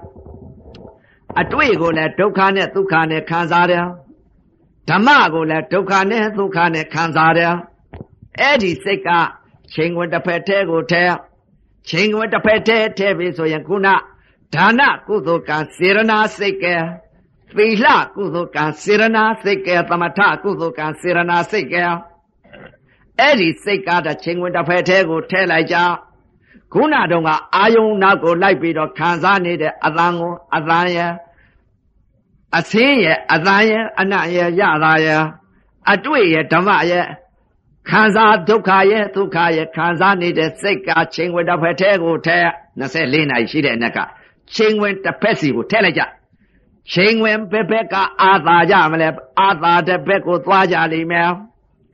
[1.40, 3.86] အတွေ့ကိုလည်းဒုက္ခနဲ့ဒုက္ခနဲ့ခံစားတယ်
[4.90, 7.54] ဓမ္မကိုလည်းဒုက္ခနဲ့ဒုက္ခနဲ့ခံစားတယ်
[8.40, 9.10] အဲ့ဒီစိတ်က
[9.74, 11.04] ချိန်ဝင်တစ်ဖက်တည်းကိုထဲ
[11.90, 13.88] ချိန်ဝင်တစ်ဖက်တည်းထဲပြီဆိုရင်ခုန
[14.56, 16.76] ဒါနကုသိုလ်ကံစေရနာစိတ်ကဲ
[17.56, 21.84] သီလကုသိုလ်ကံစေရနာစိတ်ကဲသမထကုသိုလ်ကံစေရနာစိတ်ကဲ
[23.20, 25.78] အဲ့ဒီစိတ်ကတချိန်ဝင်တစ်ဖက်တည်းကိုထဲလိုက်ကြ
[26.74, 31.12] ခုနတုန်းကအာယုံနောက်ကိုလိုက်ပြီးတော့ခံစားနေတဲ့အသံကိုအသံရဲ့
[32.58, 35.24] အသင်းရဲ့အသံရဲ့အနတ်ရဲ့ရတာရဲ့
[35.92, 37.06] အတွေ့ရဲ့ဓမ္မရဲ့
[37.90, 42.38] ခံစားဒုက္ခရဲ့ဒုက္ခရဲ့ခံစားနေတဲ့စိတ်ကချိန်ဝင်တစ်ဖက်ထဲကိုထဲ
[42.80, 44.00] 24နိုင်ရှိတဲ့အနက်က
[44.56, 46.04] ချိန်ဝင်တစ်ဖက်စီကိုထည့်လိုက်ကြ
[46.94, 49.08] ချိန်ဝင်ဘက်ဘက်ကအာသာကြမလဲ
[49.40, 51.30] အာသာတဲ့ဘက်ကိုသွားကြလိမ့်မယ်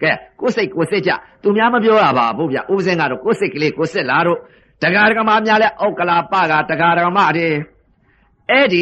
[0.01, 4.39] ကဲကိုယ်စိတ်ကိုယ်စစ်ကြသူများမပြောတာပါဘုရားဥပဇင်းကတော့ကိုယ်စိတ်ကလေးကိုယ်စစ်လာတော့
[4.81, 7.47] တရားဓမ္မများလဲဩကလာပကတရားဓမ္မတွေ
[8.49, 8.81] အဲ့ဒီ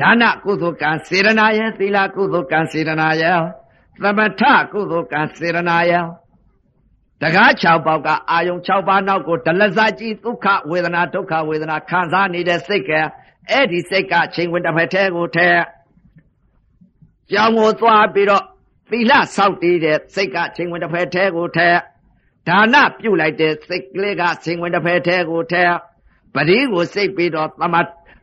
[0.00, 3.24] ဒါနကုသိုလ်ကံစေရနာယသီလကုသိုလ်ကံစေရနာယ
[4.02, 5.92] သမထကုသိုလ်ကံစေရနာယ
[7.22, 12.90] တကား6ပေါက်ကအာယုံ6ပါးနောက်ကိုဒလဇာကြီးဒုက္ခဝေဒနာဒုက္ခဝေဒနာခံစားနေတဲ့စိတ်က
[13.50, 15.48] အဲ့ဒီစိတ်ကချိန်ဝင်တစ်ဖက်ထဲကိုထဲ
[17.30, 18.44] ကြောင်ကိုသွားပြီးတော့
[18.90, 21.68] သီလဆောက်တည်တဲ့စိတ်ကချိန်ဝင်တစ်ဖက်ထဲကိုထဲ
[22.48, 25.64] ဒါနပြုတ်လိုက်တဲ့စိတ်ကလေးကချိန်ဝင်တစ်ဖက်ထဲကိုထဲ
[26.34, 27.76] ပရိကိုစိတ်ပြီးတော့သမ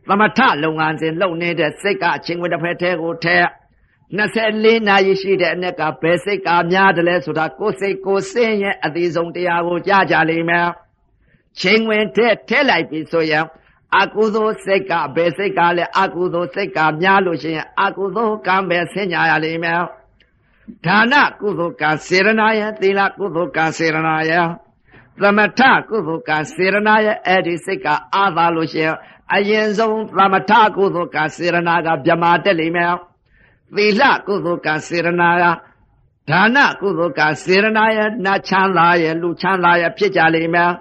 [0.07, 3.37] သမထလုပ်ငန်းစဉ်လုပ်နေတဲ့စိတ်ကအချိန်ဝင်တစ်ဖက်ထဲကိုထဲ
[4.17, 10.67] 24နာရီရှိတဲ့အ낵ကဘယ်စိတ်ကများတယ်လဲဆိုတာကိုယ်စိတ်ကိုယ်စင်းရဲ့အသေးဆုံးတရားကိုကြားကြလိမ့်မယ်
[11.61, 13.45] ချိန်ဝင်တဲ့ထဲလိုက်ပြီဆိုရင်
[13.99, 19.81] အကုသိုလ်စိတ်ကဘယ်စိတ်ကလဲအကုသိုလ်စိတ်ကများလို့ရှိရင်အကုသိုလ်ကံပဲဆင်ညာရလိမ့်မယ်
[20.85, 24.33] ဒါနကုသိုလ်ကံစေရနာယသီလကုသိုလ်ကံစေရနာယ
[25.21, 28.95] သမထကုသိုလ်ကံစေရနာယအဲ့ဒီစိတ်ကအာသာလို့ရှိရင်
[29.35, 32.93] အရင်ဆုံးသမထကုသိုလ်ကံစေရနာကဗြမာတက်လိမ့်မယ်
[33.75, 35.43] သီလကုသိုလ်ကစေရနာယ
[36.29, 40.71] ဒါနကုသိုလ်ကစေရနာယနတ်ချမ်းသာယလူချမ်းသာယဖြစ်ကြလိမ့်မယ်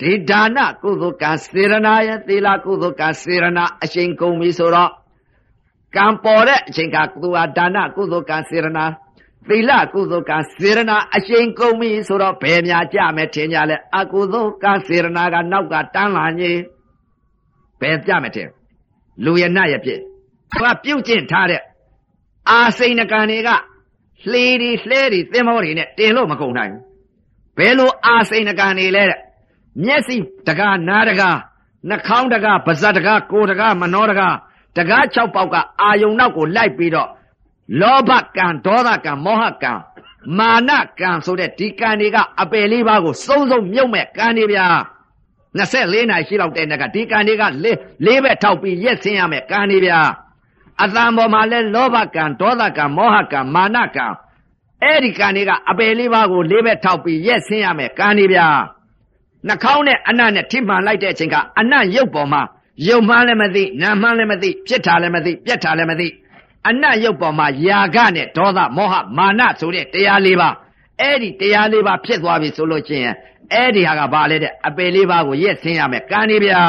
[0.00, 4.90] ဒီဒါနကုသိုလ်ကစေရနာယသီလကုသိုလ်ကစေရနာအရှင်ကုန်ပြီဆိုတော့
[5.96, 8.84] ကံပေါ်တဲ့အချိန်ကသူဟာဒါနကုသိုလ်ကစေရနာ
[9.48, 16.58] သီလကုသိုလ်ကစေရနာအရှင်ကုန်ပြီဆိုတော့ဘယ်များကြမယ်ထင်ကြလဲအကုသိုလ်ကစေရနာကနောက်ကတန်းလာကြီး
[17.82, 18.48] ဘယ်ကြမယ်ထင်
[19.24, 19.98] လူရနတ်ရဖြစ်
[20.52, 21.62] သူကပြုတ်ကျင့်ထားတဲ့
[22.50, 23.50] အာစိန်ကံတွေက
[24.30, 26.82] လှေတွေလှဲတွေသင်္ဘောတွေနဲ့တင်လို့မကုန်နိုင်ဘူး
[27.58, 29.20] ဘယ်လိုအာစိန်ကံတွေလဲတဲ့
[29.84, 30.16] မျက်စိ
[30.48, 31.38] တကားနားတကား
[31.88, 34.36] နှာခေါင်းတကားပါးစပ်တကားကိုယ်တကားမနှောတကား
[34.78, 37.08] တကား၆ပေါက်ကအာယုံနောက်ကိုလိုက်ပြီးတော့
[37.80, 39.72] လောဘကံဒေါသကံမောဟကံ
[40.38, 44.66] မာနကံဆိုတဲ့ဒီကံတွေကအပယ်လေးပါးကိုစုံစုံမြုပ်မဲ့ကံတွေဗျာ
[45.58, 50.00] 24နိုင်ရှိလောက်တဲ့နေ့ကဒီကံတွေကလေးလေးဘက်ထောက်ပြီးရက်ဆင်းရမယ်ကံတွေဗျာ
[50.82, 54.06] အတန်ပေါ်မှာလဲလောဘကံဒေါသကံမောဟကံမာနကံ
[54.82, 58.46] အဲ့ဒီကံတွေကအပယ်လေးပါးကိုလေးဘက်ထောက်ပြီးရက်ဆင်းရမယ်ကံတွေဗျာ
[59.46, 62.42] နှာခေါင်းနဲ့အနတ်နဲ့ထိမှန်လိုက်တဲ့အချိန်ကအနတ်ရုပ်ပေါ်မှာ
[62.88, 66.08] ရုပ်မှန်းလည်းမသိနာမှန်းလည်းမသိဖြစ်တာလည်းမသိပြက်တာလည်းမသိ
[66.68, 70.48] အနတ်ရုပ်ပေါ်မှာယာကနဲ့ဒေါသမောဟမာနဆိုတဲ့တရားလေးပါ
[71.00, 73.04] အဲ့ဒီတရားလေးပါဖြစ်သွားပြီဆိုလို့ချင်း
[73.52, 76.62] အဲ့ဒီဟာကဘာလဲတဲ့အပယ်လေးပါကိုရက်ဆင်းရမယ်ကံနေဗျာ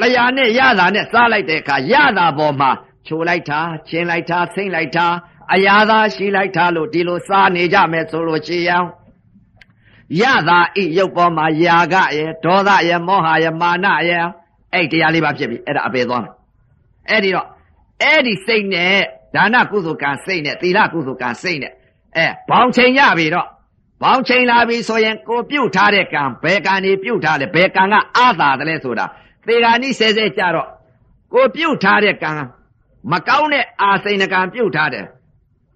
[0.00, 2.70] လျာနဲ့ရတာနဲ့စားလိုက်တဲ့အခါရတာပေါ်မှာ
[3.06, 5.06] ချိုလိုက်တာချင်းလိုက်တာစိမ့်လိုက်တာ
[5.54, 8.84] အရာသာရှိလိုက်တာလို့ဒီလိုစားနေကြမယ်ဆိုလို့ရှိရင်
[10.20, 14.24] ရတာဤရုပ်ပေါ်မှာယာကရဲ့ဒေါသရဲ့မောဟရဲ့မာနရဲ့
[14.74, 16.32] အဲ့တရားလေးပါဖြစ်ပြီအဲ့ဒါအပေသွားမယ်
[17.10, 17.46] အဲ့ဒီတော့
[18.02, 18.98] အဲ့ဒီစိတ်နဲ့
[19.34, 21.72] ဒါနကုသိုလ်ကံစိတ်နဲ့သီလကုသိုလ်ကံစိတ်နဲ့
[22.16, 23.46] အဲဘောင်ချိန်ရပြီတော့
[24.02, 29.06] ဘောင်ချိန်လာပြီဆိုရင်ကိုပြုတ်ထားတဲ့ကံဘယ်ကံနေပြုတ်ထားလဲဘယ်ကံကအာသာတယ်လဲဆိုတာ
[29.46, 30.68] သေဂာနိဆဲဆဲကြတော့
[31.32, 32.30] ကိုပြုတ်ထားတဲ့ကံ
[33.10, 35.06] မကောင်းတဲ့အာစိန်ကံပြုတ်ထားတယ်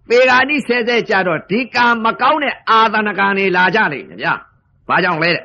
[0.08, 4.34] ပေဂာနိဆဲဆဲကြတော့ဒီကံမကောင်းတဲ့အာသနကံတွေလာကြလိမ့်မယ်ဗျာ
[4.88, 5.44] ဘာကြောင့်လဲတဲ့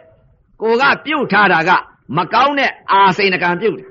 [0.61, 1.71] ကိုကပြုတ်ထားတာက
[2.17, 3.89] မကောင်းတဲ့အာစိန်ကံပြုတ်တယ်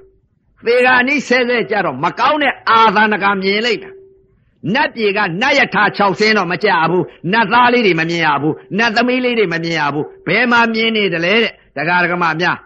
[0.65, 3.93] ပေဂာနိဆဲဆဲကြတော့မကောင်းတဲ့အာသနကံမြင်လိုက်တယ်
[4.75, 12.57] နတ်ပြေကနတ်ယထာ6ဆင်းတော့မကြဘူးနတ်သားလေးတွေမမြင်ရဘူးနတ်သမီးလေးတွေမမြင်ရဘူးဘယ်မှာမြင်နေတယ်လဲတဲ့တရားဓမ္မများ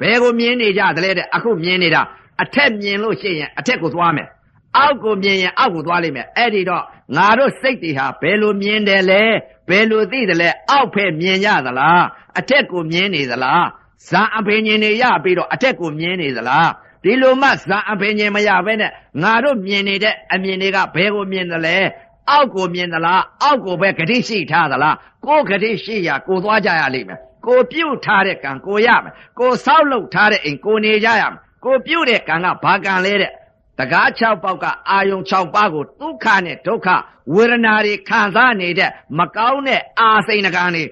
[0.00, 2.02] ဘယ်ကိုမြင်နေကြတယ်လဲတဲ့အခုမြင်နေတာ
[2.42, 4.28] အထက်မြင်လို့ရှိရင်အထက်ကိုသွားမယ်
[4.76, 6.84] အောက်ကိုမြင်ရင်အောက်ကိုသွားလိမ့်မယ်အဲ့ဒီတော့
[7.16, 9.22] ငါတို့စိတ်တွေဟာဘယ်လိုမြင်တယ်လဲ
[9.68, 12.04] ဘယ်လိုသိတယ်လဲအောက်ဖက်မြင်ရသလား
[12.38, 13.64] အထက်ကိုမြင်နေသလား
[14.08, 16.70] ဇာအဖေဉင်နေရပြီးတော့အထက်ကိုမြင်နေသလား
[17.04, 18.90] ဒီလိုမှဇာအဖေဉင်မရဘဲနဲ့
[19.22, 21.76] ငါတို့မြင်နေတဲ့အမြင်တွေကဘယ်ကိုမြင်တယ်လဲ
[22.30, 33.32] အောက်ကိုမြင်သလားအောက်ကိုပဲဂတိရှိထားသလားကိုဂတိရှိရကိုသွားကြရလိမ့်မယ်ကိုပြုတ်ထားတဲ့ကံကိုရမယ်ကိုဆောက်လုပ်ထားတဲ့အိမ်ကိုနေကြရမယ်ကိုပြုတ်တဲ့ကံကဘာကံလဲတဲ့
[33.78, 36.88] တကား6ပေါက်ကအာယုံ6ပါးကိုဒုက္ခနဲ့ဒုက္ခ
[37.34, 40.84] ဝေဒနာတွေခံစားနေတဲ့မကောင်းတဲ့အာစိန်ကံတွေ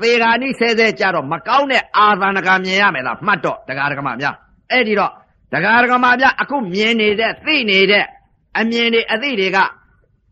[0.00, 4.34] သေဂာနိဆဲဆဲကြတော့မကောင်းတဲ့အာသနကံမြင်ရမယ်လားမှတ်တော့တရားဓမ္မများ
[4.70, 5.12] အဲ့ဒီတော့
[5.52, 8.04] တရားဓမ္မများအခုမြင်နေတဲ့သိနေတဲ့
[8.58, 9.58] အမြင်တွေအသိတွေက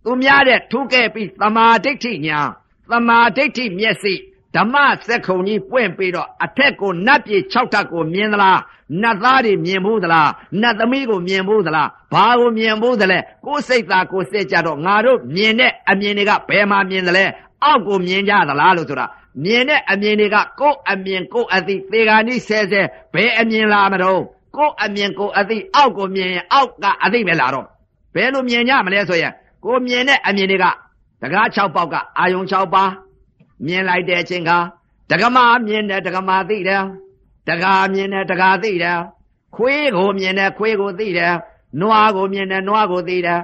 [0.04, 2.38] သူများတဲ့ထုခဲ့ပြီးသမာဓိဋ္ဌိညာ
[2.90, 4.14] သမာဓိဋ္ဌိမျက်စိ
[4.54, 4.74] ဓမ္မ
[5.06, 8.60] စက်ခုံကြီးပွင့်ပြီးတော့အထက်ကိုနတ်ပြေ6ထပ်ကိုမြင်သလား
[9.02, 10.30] နတ်သားတွေမြင်ဘူးသလား
[10.60, 17.24] နတ်သမီးကိုမြင်ဘူးသလားဘာကိုမြင်ဘူးသလဲကိုယ်စိတ်သားကိုယ်စိတ်ကြတော့ငါတို့မြင်တဲ့အမြင်တွေကဘယ်မှာမြင်သလဲ
[17.64, 19.06] အောက်ကိုမြင်ကြသလားလို့ဆိုတာ
[19.44, 22.82] မြင်တဲ့အမြင်တွေကကိုယ်အမြင်ကိုယ်အသိသေဂာနိဆဲဆဲ
[23.14, 24.22] ဘယ်အမြင်လာမတော့
[24.56, 27.66] ကိုယ်အမြင်ကိုယ်အသိအောက်ကိုမြင်ရင်အောက်ကအသိပဲလာတော့
[28.14, 29.32] ဘယ်လိုမြင်ကြမလဲဆိုရင်
[29.64, 30.66] ကိုယ်မြင်တဲ့အမြင်တွေက
[31.22, 32.90] တကား6ပေါက်ကအာယုံ6ပါး
[33.66, 34.50] မြင်လိုက်တဲ့အချိန်က
[35.10, 36.82] ဒကမာမြင်တယ်ဒကမာသိတယ်
[37.48, 38.98] တကားမြင်တယ်တကားသိတယ်
[39.56, 41.34] ခွေးကိုမြင်တယ်ခွေးကိုသိတယ်
[41.80, 43.40] နွားကိုမြင်တယ်နွားကိုသိတယ်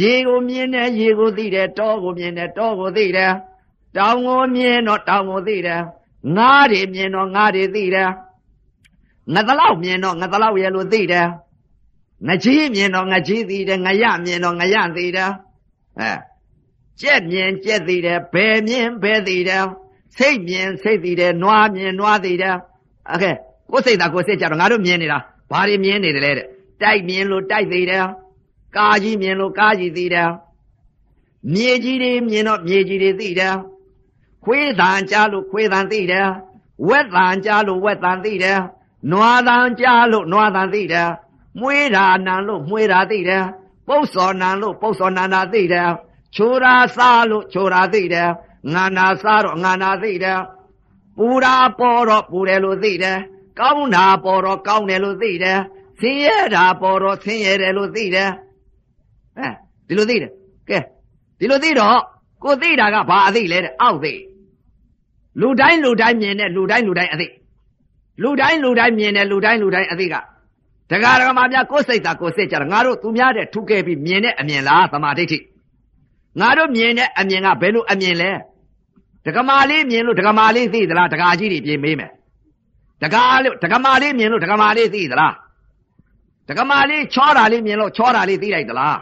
[0.00, 3.32] ရေကိုမြင်တယ်ရေကိုသိတယ်တောကိုမြင်တယ်တောကိုသိတယ်
[3.96, 5.82] တောင်ကိုမြင်တော့တောင်ကိုသိတယ်
[6.36, 8.10] ငါးတွေမြင်တော့ငါးတွေသိတယ်
[9.33, 11.27] ငသလောက်မြင်တော့ငသလောက်ရဲ့လို့သိတယ်
[12.27, 15.31] ငကြီးမြင်တော့ငကြီးသိတယ်ငရမြင်တော့ငရသိတယ်
[15.99, 16.11] အဲ
[17.01, 19.65] ကြက်မြင်ကြက်သိတယ်ဘယ်မြင်ဘယ်သိတယ်
[20.17, 22.55] စိတ်မြင်စိတ်သိတယ်နွားမြင်နွားသိတယ်
[23.07, 23.25] โอเค
[23.71, 25.19] ကိုယ်စိတ်သာကိုယ်စိတ်ကြတော့ငါတို့မြင်နေတာ
[25.51, 26.47] ဘာတွေမြင်နေတယ်လဲတဲ့
[26.81, 28.05] တိုက်မြင်လို့တိုက်သိတယ်
[28.77, 30.29] ကာကြီးမြင်လို့ကာကြီးသိတယ်
[31.53, 33.55] မြေကြီးတွေမြင်တော့မြေကြီးတွေသိတယ်
[34.45, 36.27] ခွေးတန်ကြားလို့ခွေးတန်သိတယ်
[36.87, 38.59] ဝက်တန်ကြားလို့ဝက်တန်သိတယ်
[39.10, 41.10] နွားတန်ကြားလို့နွားတန်သိတယ်
[41.60, 43.44] မွေးတာနံလို့မွေးတာသိတယ်
[43.88, 45.90] ပုတ်စော်နံလို့ပုတ်စော်နံတာသိတယ်
[46.36, 48.28] ချိုးတာစားလို့ချိုးတာသိတယ်
[48.72, 50.40] ငါနာစားတော့ငါနာသိတယ်
[51.16, 53.18] ပူတာပေါ်တော့ပူတယ်လို့သိတယ်
[53.58, 55.58] ကောင်းတာပေါ်တော့ကောင်းတယ်လို့သိတယ်
[56.00, 58.30] ဆင်းရဲတာပေါ်တော့ဆင်းရဲတယ်လို့သိတယ်
[59.38, 59.48] အဲ
[59.88, 60.32] ဒီလိုသိတယ်
[60.68, 60.78] ကဲ
[61.38, 61.98] ဒီလိုသိတော့
[62.44, 64.12] ကိုသိတာကဘာအသိလဲတဲ့အောက်သိ
[65.40, 67.26] လူတိုင်းလူတိုင်းမြင်တဲ့လူတိုင်းလူတိုင်းအသိ
[68.22, 70.14] လူတိုင်းလူတိုင်းမြင်တဲ့လူတိုင်းလူတိုင်းအသိက
[70.90, 75.38] ဒကာဒကာမများကိုယ်စိတ်သာကိုယ်စိတ်ကြတာငါတို့သူများတဲ့ထုခဲ့ပြီးမြင်တဲ့အမြင်လားသမာဓိဋ္ဌိ
[76.40, 78.30] ငါတို့မြင်တဲ့အမြင်ကဘယ်လိုအမြင်လဲ
[79.26, 82.10] ဒကမာလေးမြင်လို့ဒကမာလေးသိသလားဒကာကြီးတွေပြင်မေးမယ်
[83.02, 85.34] ဒကာလို့ဒကမာလေးမြင်လို့ဒကမာလေးသိသလား
[86.48, 88.98] ဒကမာလေးချောတာလေးမြင်လို့ချောတာလေးသိလိုက်သလား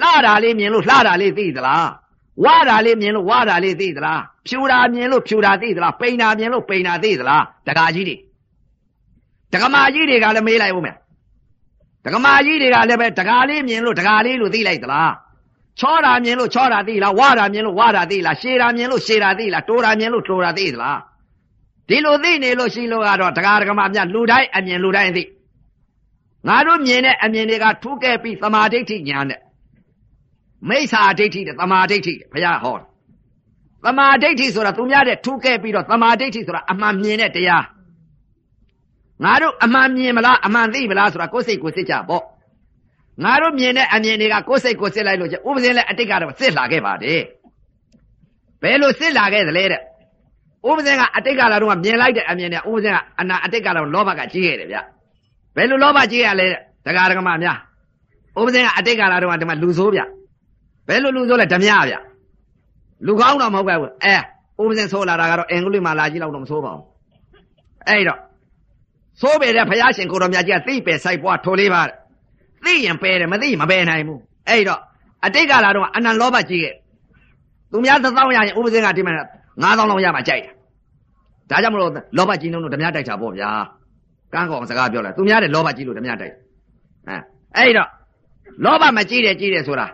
[0.00, 1.88] လှတာလေးမြင်လို့လှတာလေးသိသလား
[2.44, 8.16] ဝါတာလေးမြင်လို့ဝါတာလေးသိသလား ဖြူတာမြင်လို့ဖြူတာသိသလားပိန်တာမြင်လို့ပိန်တာသိသလားဒကာကြီးတွေ
[9.52, 10.96] ဒကမာကြီးတွေကလည်းမေးလိုက်ဦးမယ်
[12.04, 15.12] ဒကမာကြီးတွေကလည်းပဲဒကာလေးမြင်လို့ဒကာလေးလို့သိလိုက်သလား
[15.78, 20.98] ချောတာမြင်လို့ချောတာသိလားဝါတာမြင်လို့ဝါတာသိလားရှည်တာမြင်လို့ရှည်တာသိလားတိုးတာမြင်လို့တိုးတာသိသလား
[21.88, 25.24] ဒီလိုသိနေလို့ရှိလို့ကတော့ဒကာဒကမာမြလူတိုင်းအမြင်လူတိုင်းသိ
[26.48, 29.40] ငါတို့မြင်တဲ့အမြင်တွေကထူးကဲပြီးသမာဓိဋ္ဌိညာနဲ့
[30.68, 32.76] မိစ္ဆာဒိဋ္ဌိတဲ့သမာဓိဋ္ဌိဘုရားဟော
[33.84, 37.64] သမာဓိဋ္ဌိဆိုတာသူများတဲ့ထူးကဲပြီးတော့သမာဓိဋ္ဌိဆိုတာအမှန်မြင်တဲ့တရား
[39.24, 42.22] ငါတို့အမှန်မြင်မလားအမှန်သိမလားဆိုတာကိုယ်စိတ်ကိုယ်စစ်ကြပေါ့
[43.24, 47.22] ငါတို့မြင်တဲ့အမြင်တွေကကိုယ်စိတ်ကိုယ်စစ်လိုက်လို့ကျဥပဇင်းလည်းအတိတ်ကတော့စစ်လာခဲ့ပါတယ်
[48.62, 49.80] ဘယ်လိုစစ်လာခဲ့သလဲတဲ့
[50.68, 54.78] ဥပဇင်းကအတိတ်ကလာတော့မြင်လိုက်တဲ့အမြင်နဲ့ဥပဇင်းကအနာအတိတ်ကတော့လောဘကကြီးခဲ့တယ်ဗျ
[55.56, 57.58] ဘယ်လိုလောဘကြီးရလဲတဲ့ဒကာဒကမများ
[58.38, 60.00] ဥပဇင်းကအတိတ်ကလာတော့ဒီမှာလူဆိုးဗျ
[60.88, 61.94] ဘယ်လိုလူဆိုးလဲဓမြဗျ
[63.06, 64.16] လူကောင်းတော့မဟုတ်ဘူးအဲ
[64.62, 66.84] ဥပဇင်းဆိုးလာတာကတော့အင်္ဂလိပ်မှာလာကြည့်လောက်တော့မဆိုးပါဘူး
[67.88, 68.18] အဲ့တော့
[69.20, 71.82] ဆိုးပေတဲ့ဘုရားရှင်ကိုတော်မြတ်ကြီးကသိပယ်ဆိုင်ပွားထိုလေးပါ
[72.64, 74.80] သိရင်ပယ်တယ်မသိမပယ်နိုင်ဘူးအဲ့တော့
[75.24, 76.74] အတိတ်ကလာတော့အနန္တလောဘကြီးရဲ့
[77.72, 79.14] သူများသသောင်းရရင်ဥပဇင်းကဒီမှာ
[79.62, 80.52] 9000လောက်ရမှကြိုက်တယ်
[81.50, 83.50] ဒါကြောင့်မလို့လောဘကြီးနှုံးတို့ဓမြတိုက်တာပေါ့ဗျာ
[84.32, 86.34] ကန်းကောင်စကားပြောလိုက်သူများတဲ့လောဘကြီးလို့ဓမြတိုက်
[87.08, 87.16] အဲ
[87.56, 87.88] အဲ့တော့
[88.64, 89.86] လောဘမကြီးတယ်ကြီးတယ်ဆိုတာ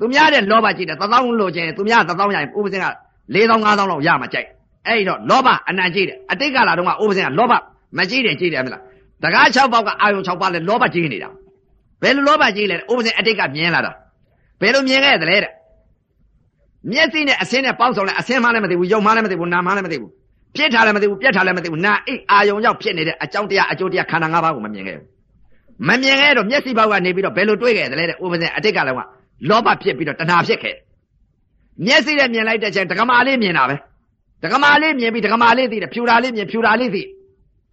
[0.00, 2.86] သူများတဲ့လောဘကြီးတယ်သသောင်းလို့ချင်းသူများသသောင်းရရင်ဥပဇင်းက
[3.34, 4.48] 4000 5000လောက်ရမှကြိုက်
[4.88, 7.52] အဲ့တော့လောဘအနန္တကြီးတယ်အတိတ်ကလာတော့ကဥပဇင်းကလောဘ
[7.98, 8.82] မကြီးတယ်ကြီးတယ်မလား
[9.22, 11.30] တကား6ပေါက်ကအာယုံ6ပါးလဲလောဘကြီးနေတာ
[12.02, 13.92] ဘယ်လိုလောဘကြီးလဲဥပဇင်အတိတ်ကမြင်လာတာ
[14.60, 15.52] ဘယ်လိုမြင်ခဲ့သလဲတဲ့
[16.90, 20.10] မျက်စိနဲ့အဆင်းနဲ့ပေါင်းဆောင်လဲအဆင်းမှလည်းမသိဘူးယုံမှလည်းမသိဘူးနာမှလည်းမသိဘူး
[20.56, 25.06] ဖြစ်ထားလည်းမသိဘူးပြက်ထားလည်းမသိဘူးနာအိတ်အာယုံရောက်ဖြစ်နေတဲ့အကြောင်းတရားအကျိုးတရားခန္ဓာ၅ပါးကိုမမြင်ခဲ့ဘူး
[25.88, 29.00] မမြင်ခဲ့တော့မျက်စိဘောက်ကနေပြီးတော့ဘယ်လိုတွေးခဲ့သလဲတဲ့ဥပဇင်အတိတ်ကလည်းက
[29.48, 30.76] လောဘဖြစ်ပြီးတော့တဏှာဖြစ်ခဲ့
[31.86, 33.76] မျက်စိနဲ့မြင်လိုက်တဲ့ချိန်ဒကမာလေးမြင်တာပဲ
[34.42, 37.02] ဒကမာလေးမြင်ပြီးဒကမာလေးသိတယ်ဖြူတာလေးမြင်ဖြူတာလေးသိ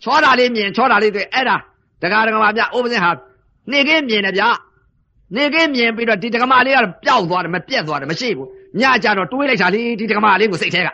[0.03, 1.55] ချောတာလေးမြင်ချောတာလေးသိအဲ့ဒါ
[2.01, 3.11] ဒကာဒကမာပြဥပဇင်ဟာ
[3.71, 4.43] နေကင်းမြင်တယ်ဗျ
[5.35, 8.47] နေကင်းမြင်ပြီးတော့ဒီဒကမာလေးကပျောက်သွားတယ်မပြက်သွားတယ်မရှိဘူး
[8.79, 10.89] ညကြတော့တွေးလိုက်တာလေဒီဒကမာလေးကိုစိတ်ထဲက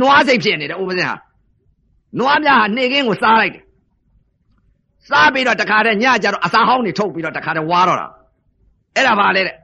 [0.00, 1.16] နွားစိတ်ဖြစ်နေတယ်ဥပဇင်ဟာ
[2.18, 3.62] နွားများဟာနေကင်းကိုစားလိုက်တယ်
[5.08, 8.08] စားပြီးတော့တခါတည်းညကြတော့အစာဟောင်းတွေထုတ်ပြီးတော့တခါတည်းဝါတော့တာ
[8.98, 9.56] အဲ့ဒါပါလေတဲ့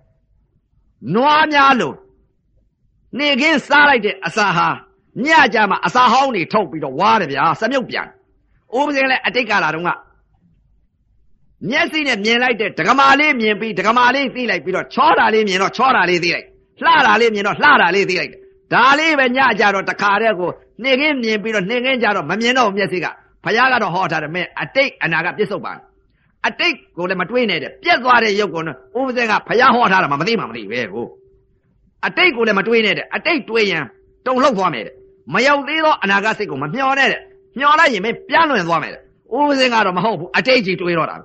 [1.14, 1.94] နွားများလို့
[3.18, 4.68] နေကင်းစားလိုက်တဲ့အစာဟာ
[5.26, 8.06] ညကြမှာအစာဟောင်းတွေထုတ်ပြီးတော့ဝါတယ်ဗျာစမြုပ်ပြန်
[8.76, 9.90] ဥပဇင်လည်းအတိတ်ကလာတော့က
[11.68, 16.46] မျက်စိနဲ့မြင်လိုက်တဲ့ဒကမာလေးမြင်ပြီးဒကမာလေးသိလိုက်ပြီးတော့ချောတာလေးမြင်တော့ချောတာလေးသိလိုက်
[16.82, 18.32] လှတာလေးမြင်တော့လှတာလေးသိလိုက်
[18.72, 20.50] ဒါလေးပဲညကြတော့တခါတည်းကို
[20.82, 23.06] နှင်ခင်းမြင်ပြီးတော့နှင်ခင်းကြတော့မမြင်တော့မျက်စိက
[23.44, 25.72] ဖယားကတော့ဟောထားတယ်မင်းအတိတ်အနာကပြစ္ဆုတ်ပါ
[26.46, 28.62] အတိတ်ကိုလည်းမတွေးနဲ့တဲ့ပြက်သွားတဲ့ရုပ်ကို
[28.98, 31.06] ဥပဇင်ကဖယားဟောထားတာမှမသိမှမသိပဲကို
[32.06, 33.84] အတိတ်ကိုလည်းမတွေးနဲ့တဲ့အတိတ်တွေးရင်
[34.26, 34.94] တုံလှုပ်သွားမယ်တဲ့
[35.34, 37.20] မရောက်သေးသောအနာဂတ်စိတ်ကိုမမျှော်နဲ့တဲ့
[37.58, 39.00] မျှော်လိုက်ရင်မင်းပြန့်လွင်သွားမယ်တဲ့
[39.36, 41.16] ဥပဇင်ကတော့မဟုတ်ဘူးအတိတ်ကြီးတွေးတော့တာ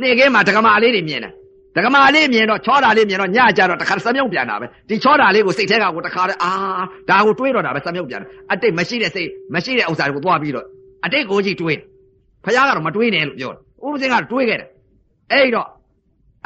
[0.00, 1.32] နေ့ကဲမှာဒကမာလေးတွေမြင်တယ်
[1.76, 6.50] ဒကမာလေးမြင်တော့ချောတာလေးမြင်တော့ညကြတော့တခါစမြုပ်ပြန်တာပဲဒီချောတာလေးကိုစိတ်ထဲကကိုတခါတည်းအာ
[7.08, 10.66] ဒါကိုတွေးတော့တာပဲစမြုပ်ပြန်တယ်အတိတ်မရှိတဲ့စိတ်မရှိတဲ့ဥစ္စာတွေကိုသွားပြီးတော့
[11.04, 11.78] အတိတ်ကိုကြီးတွေး
[12.44, 14.68] ဖခင်ကတော့မတွေးနဲ့လို့ပြောတယ် ဥပဇင်ကတွေးခဲ့တယ်
[15.32, 15.68] အဲ့တော့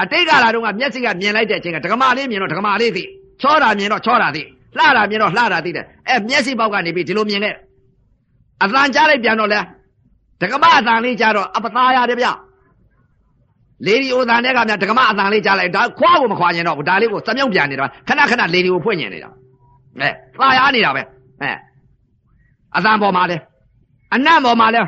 [0.02, 3.04] အတိတ်ကလာတော့ကမျက်စိကမြင်လိုက်တဲ့အချိန်ကဒကမာလေးမြင်တော့ဒကမာလေးသိ
[3.42, 4.42] ချောတာမြင်တော့ချောတာသိ
[4.78, 7.54] လှတာမြင်တော့လှတာသိတယ်အဲမျက်စိပေါက်ကနေပြီးဒီလိုမြင်ခဲ့
[8.62, 9.60] အသံကြားလိုက်ပြန်တော့လဲ
[10.40, 12.28] ဒကမအသံလေးကြားတော့အပသားရတယ်ဗျ
[13.86, 19.30] လေဒီအိုသံတဲ့ကမြဒကမအသံလေးကြားလိုက်ဒါခွားကိုမခွာရင်တော့ဘူးဒါလေးကိုစမြုပ်ပြန်နေတာခဏခဏလေဒီကိုဖွင့်ညင်နေတာ
[20.00, 20.08] အဲ
[20.40, 21.02] သာရနေတာပဲ
[21.40, 21.50] အဲ
[22.76, 23.36] အသံပေါ်မှာလဲ
[24.14, 24.82] အနံ့ပေါ်မှာလဲ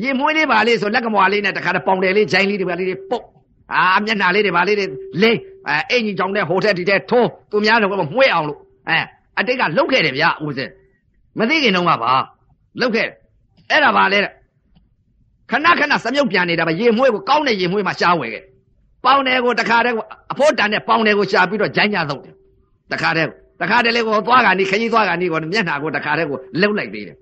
[0.00, 3.24] ရင်မွေးလေးပါလေးဆိုလက်ကမွာလေးနဲ့တခါတပေါင်တယ်လေးဂျိုင်းလေးတွေပါလေးတွေပုတ်
[3.74, 4.86] အာမျက်နှာလေးတွေပါလေးတွေ
[5.22, 8.98] လိမ့်အဲအင်ကြီးကြောင်တဲ့ဟိုထက်ဒီတဲ့ထိုးသူများတော့မွှဲအောင်လို့အဲ
[9.38, 10.70] အတိတ်ကလှုပ်ခဲ့တယ်ဗျာဦးစင်
[11.38, 12.12] မသိခင်တော့ကပါ
[12.80, 13.06] လှုပ်ခဲ့
[13.70, 14.18] အဲ့ဒါပါလေ
[15.50, 18.44] ခဏခဏစမြုပ်ပြန်နေတာပဲရေမွှဲကိုကောင်းတဲ့ရေမွှဲမှာရှားဝယ်ခဲ့
[19.04, 19.96] ပေါင်တယ်ကိုတခါတည်း
[20.32, 22.34] အဖို့တန်တဲ့ပေါင်တယ်ကိုရှာပြီးတော့ဂျိုင်းကြသုတ်တယ်
[22.92, 23.28] တခါတည်း
[23.60, 27.16] တခါတည်းလေးကိုသွားကန်ဒီခကြီးသွားကန်ဒီကိုမျက်နှာကိုတခါတည်းကိုလှုပ်လိုက်သေးတယ်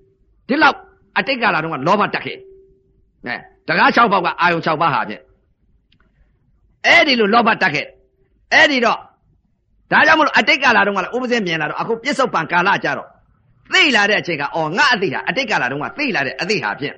[0.47, 0.77] ဒီလောက်
[1.17, 2.37] အတိတ်ကလာတော့ကလောဘတက်ခဲ့
[3.25, 3.35] အဲ
[3.67, 5.21] တကား6ပေါက်ကအာယုံ6ပါးဟာဖြင့်
[6.85, 7.85] အဲ့ဒီလိုလောဘတက်ခဲ့
[8.53, 8.99] အဲ့ဒီတော့
[9.91, 13.07] ဒါကြောင့်မလို့အတိတ်ကလာတော့ကလည်းဥပဇင်းမြင်လာတော့အခုပြစ္ဆုတ်ပံကာလကြတော့
[13.73, 16.95] သိလာတဲ့အချိန်ကအော်ငါအသိဟာအတိတ်ကလာတော့ကသိလာတဲ့အသိဟာဖြင့်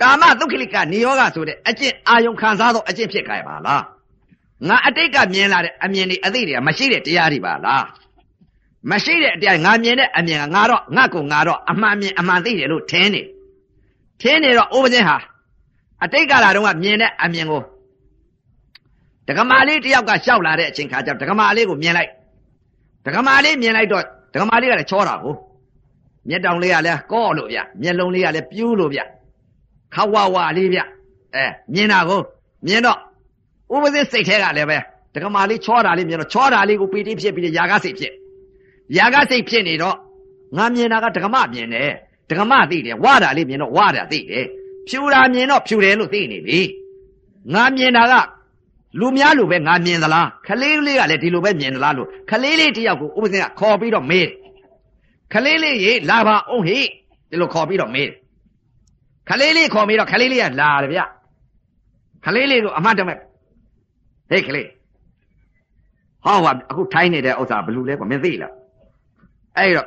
[0.00, 3.82] ကာမဒုက္ခလိကနိယောဂဆိုတဲ့အကျင့်အာယုံခံစားသောအကျင့်ဖြစ်ကြပါလား
[4.68, 7.84] ငါအတိတ်ကမြင်လာတဲ့အမြင်တွေအသိတွေကမရှိတဲ့တရားတွေပါလား
[8.90, 13.22] မရှိတဲ့အတရားငါမြင်တဲ့အမြင်ကငါတော့ငါ့ကိုငါတော့အမှန်မြင်အမှန်သိတယ်လို့ထင်နေ
[14.20, 15.16] ထင်နေတော့ဥပဇင်းဟာ
[16.04, 17.62] အတိတ်ကလာတော့ကမြင်တဲ့အမြင်ကို
[19.28, 22.10] ဒကမာလေးတယောက်ကရှောက်လာတဲ့အချိန်ခါကျဒကမာလေးကိုမြင်လိုက်
[23.06, 25.34] ဒကမာလေးမြင်လိုက်တော့ဒကမာလေးကလည်းချောတာကို
[26.28, 29.00] မျက်တောင်လေးကလည်းကော့လို့ဗျမျက်လုံးလေးကလည်းပြူးလို့ဗျ
[29.94, 30.80] ခဝဝလေးဗျ
[31.34, 32.20] အဲမြင်တာကို
[32.66, 32.98] မြင်တော့
[33.74, 34.78] ဥပဇင်းစိတ်ထဲကလည်းပဲ
[35.14, 38.12] ဒကမာလေးချောတာလေးမြင်တော့ချောတာလေးကိုပီတိဖြစ်ပြီးရာဂစိတ်ဖြစ်
[38.96, 39.96] ရာဂစိတ်ဖြစ်နေတော့
[40.56, 41.92] ငါမြင်တာကဒကမမြင်တယ်
[42.30, 44.46] ဒကမသိတယ်ဝါတာလေးမြင်တော့ဝါတာသိတယ်
[44.88, 46.60] ဖြူတာမြင်တော့ဖြူတယ်လို့သိနေပြီ
[47.54, 48.14] ငါမြင်တာက
[49.00, 54.32] လူများလိုပဲငါမြင်သလားခလေးလေးကလည်းဒီလိုပဲမြင်သလားလို့ခလေးလေးတယောက်ကိုဥပဇင်ကခေါ်ပြီးတော့မေးတယ်
[55.32, 56.78] ခလေးလေးရေလာပါအောင်ဟိ
[57.30, 58.14] ဒီလိုခေါ်ပြီးတော့မေးတယ်
[59.28, 61.00] ခလေးလေးခေါ်ပြီးတော့ခလေးလေးကလာတယ်ဗျ
[62.24, 63.18] ခလေးလေးကိုအမှတ်တမဲ့
[64.30, 64.68] ဟေးခလေး
[66.24, 68.52] ဟောဟာအခုထိုင်းနေတဲ့ဥစ္စာဘလူလဲကွာမင်းသိလား
[69.56, 69.86] အဲ့တော့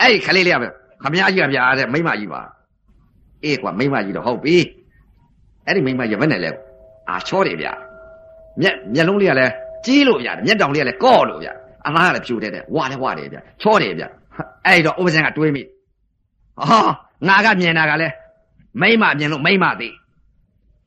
[0.00, 0.68] အဲ့ဒီခလေးလေးကပဲ
[1.02, 2.40] ခမကြီးကဗျာတဲ့မိမကြီးပါ
[3.44, 4.56] အေးကွာမိမကြီးတော့ဟုတ်ပြီ
[5.66, 6.50] အဲ့ဒီမိမကြီးဘယ်နဲ့လဲ
[7.08, 7.72] အာချောတယ်ဗျာ
[8.60, 9.52] မျက်မျက်လုံးလေးကလည်း
[9.86, 11.52] ကြီးလို့ဗျာမျက်တောင်လေးကလည်းကော့လို့ဗျာ
[11.86, 14.08] အလားကလည်းဖြူတယ်တဲ့ဝါတယ်ဝါတယ်ဗျာချောတယ်ဗျာ
[14.66, 15.62] အဲ့တော့ဥပဇင်ကတွေးမိ
[16.58, 16.86] ဟော
[17.28, 18.14] ငါကမြင်တာကလည်း
[18.80, 19.88] မိမမြင်လို့မိမသိ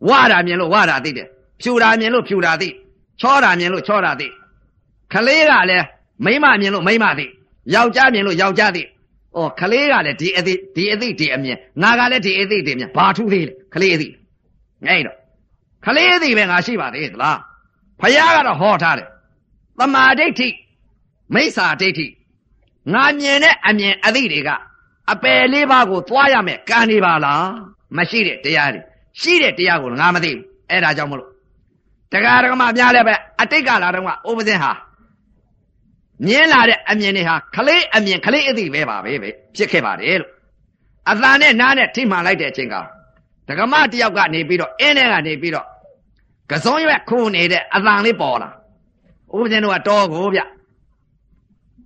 [0.10, 1.28] ဝါတာမြင်လို့ဝါတာသိတယ်
[1.62, 2.70] ဖြူတာမြင်လို့ဖြူတာသိ
[3.22, 4.28] ချောတာမြင်လို့ချောတာသိ
[5.14, 5.86] ခလေးကလည်း
[6.26, 7.26] မိမမြင်လို့မိမသိ
[7.74, 8.84] ယောက်ျားမြင်လို့ယောက်ျားသိ
[9.40, 14.08] ဩခလေးကလည်းဒီအသိဒီအသိဒီအမြင်ငါကလည်းဒီအသိဒီအမြင်ဘာထူးသေးလဲခလေးအသိ
[14.88, 15.18] အဲ့တော့
[15.86, 17.40] ခလေးအသိပဲငါရှိပါသေးသလား
[18.02, 19.08] ဖယားကတော့ဟောထားတယ်
[19.80, 20.50] သမာဓိဋ္ဌိ
[21.34, 22.08] မိစ္ဆာဒိဋ္ဌိ
[22.94, 24.50] ငါမြင်တဲ့အမြင်အသိတွေက
[25.12, 27.48] အပယ်လေးပါးကိုသွားရမယ်ကံနေပါလား
[27.98, 28.82] မရှိတဲ့တရားတွေ
[29.22, 31.30] ရှိတဲ့တရားကိုငါမသိဘူးအဲ့ဒါကြောင့်မလို့
[32.12, 34.72] တရားဓမ္မများလည်းပဲအတိတ်ကလာတော့ကဥပဇင်းဟာ
[36.28, 40.32] မြင်လာတဲ့အမြင်တွေဟာခလေးအမြင်ခလေးအသိပဲပါပဲပဲဖြစ်ခဲ့ပါတယ်လို့
[41.12, 42.76] အသံနဲ့နားနဲ့ထိမှန်လိုက်တဲ့အချိန်က
[43.48, 45.68] ဒကမတယောက်ကနေပြီးတော့အင်းထဲကနေပြီးတော့
[46.52, 48.50] ကစုံရွက်ခုနေတဲ့အသံလေးပေါ်လာ
[49.36, 50.42] ဥပဇင်းတို့ကတော်ကိုဗျ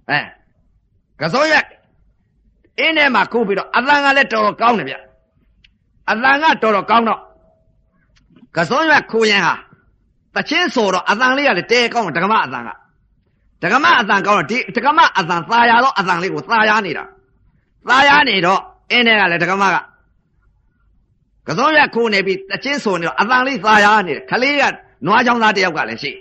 [0.09, 0.19] အဲ
[1.21, 1.65] ကစုံရွက်
[2.79, 4.95] အင်းထဲမှာခုပြီးတော့အသံကလည်းတော်တော်ကောင်းတယ်ဗျ
[6.11, 7.21] အသံကတော်တော်ကောင်းတော့
[8.57, 9.55] ကစုံရွက်ခုရင်ဟာ
[10.35, 12.69] တချင်းဆိုတော့အသံလေးကလည်းတဲကောင်းတယ်ဒကမအသံက
[13.63, 17.03] ဒကမအသံကောင်းတော့ဒီဒကမအသံသာယာတော့အသံလေးကိုသာယာနေတာ
[17.87, 19.75] သာယာနေတော့အင်းထဲကလည်းဒကမက
[21.47, 24.63] ကစုံရခိုးနေပြီးတချင်းဆိုနေတော့အတန်လေးသာယာနေတယ်ခလေးက
[25.05, 26.11] နွားချောင်းသားတယောက်ကလည်းရှိ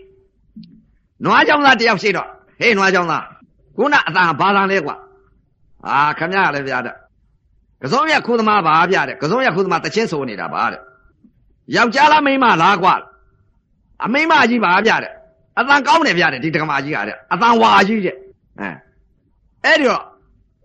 [1.24, 2.28] နွားချောင်းသားတယောက်ရှိတော့
[2.61, 3.24] ဟေးနွားချောင်းသား
[3.76, 4.97] ခုနအတန်ဘာတန်လဲကွာ
[5.87, 6.95] အာခမရလည်းဗျာတဲ့
[7.82, 10.80] ကစုံရခိုးသမားပါဗျာတဲ့ကစုံရခိုးသမားတချင်းဆိုနေတာပါတဲ့
[11.76, 12.95] ယောက်ျားလားမိန်းမလားကွာ
[14.05, 15.12] အမိန်းမကြီးပါဗျာတဲ့
[15.59, 18.16] အတန်ကောင်းတယ်ဗျာတဲ့ဒီတက္ကမကြီးကတဲ့အတန်ဝါကြီးတဲ့
[18.61, 18.68] အဲ
[19.64, 20.02] အဲ့ဒီတော့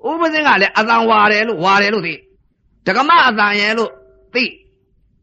[0.09, 2.13] ဥပဇင်းကလည်းအတန်ဝါတယ်လို့ဝါတယ်လို့သိ
[2.87, 3.91] တက္ကမအတန်ရဲ့လို့
[4.35, 4.43] သိ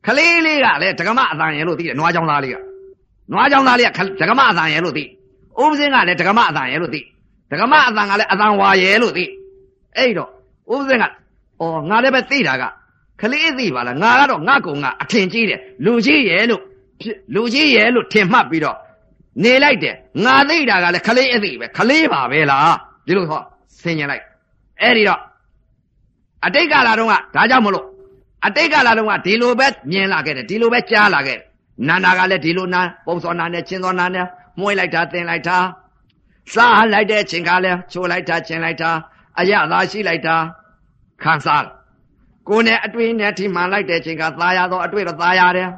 [0.06, 2.56] ခလေးလေးကလည်းဒကမအတန်ရဲလို့သိတယ်နွားချောင်းသားလေးက
[3.32, 3.90] နွားချောင်းသားလေးက
[4.20, 5.04] ဒကမအတန်ရဲလို့သိ
[5.60, 7.00] ဥပစင်းကလည်းဒကမအတန်ရဲလို့သိ
[7.50, 9.24] ဒကမအတန်ကလည်းအတန်ဝါရဲလို့သိ
[9.96, 10.30] အဲ့တော့
[10.74, 11.04] ဥပစင်းက
[11.60, 12.64] အော်ငါလည်းပဲသိတာက
[13.20, 16.62] ခလေးသိပါလားငါကတော့ငါကုံကအထင်ကြီးတယ်လူကြီးရဲလို့
[17.34, 18.76] လူကြီးရဲလို့ထင်မှတ်ပြီးတော့
[19.42, 22.76] နေလိုက်တယ်ငါသိတာကလည်းခလေးအသိပဲခလေးပါပဲလား
[23.06, 23.42] ဒီလိုဟော
[23.82, 24.24] ဆင်ញင်လိုက်
[24.82, 25.20] အဲ့ဒီတော့
[26.46, 27.86] အတိတ်ကလာတော့ကဒါကြောင့်မလို့
[28.46, 31.38] အတိတ်ကလာတော့ကဒီလိုပဲမြင်လာခဲ့တယ်ဒီလိုပဲကြားလာခဲ့
[31.88, 34.26] နန္ဒာကလည်းဒီလိုနာပုံစောနာနဲ့ချင်းစောနာနဲ့
[34.58, 35.58] မွှေးလိုက်တာတင်လိုက်တာ
[36.54, 38.90] စားလိုက်တဲ့ချင်းကလည်းချိုးလိုက်တာချင်းလိုက်တာ
[39.40, 40.36] အရသာရှိလိုက်တာ
[41.22, 41.64] ခံစား
[42.48, 45.68] ကိုယ်နဲ့အတွေ့နဲ့ထိမှန်လိုက်တဲ့ချင်းကသာရတော့အတွေ့တော့သာရတယ်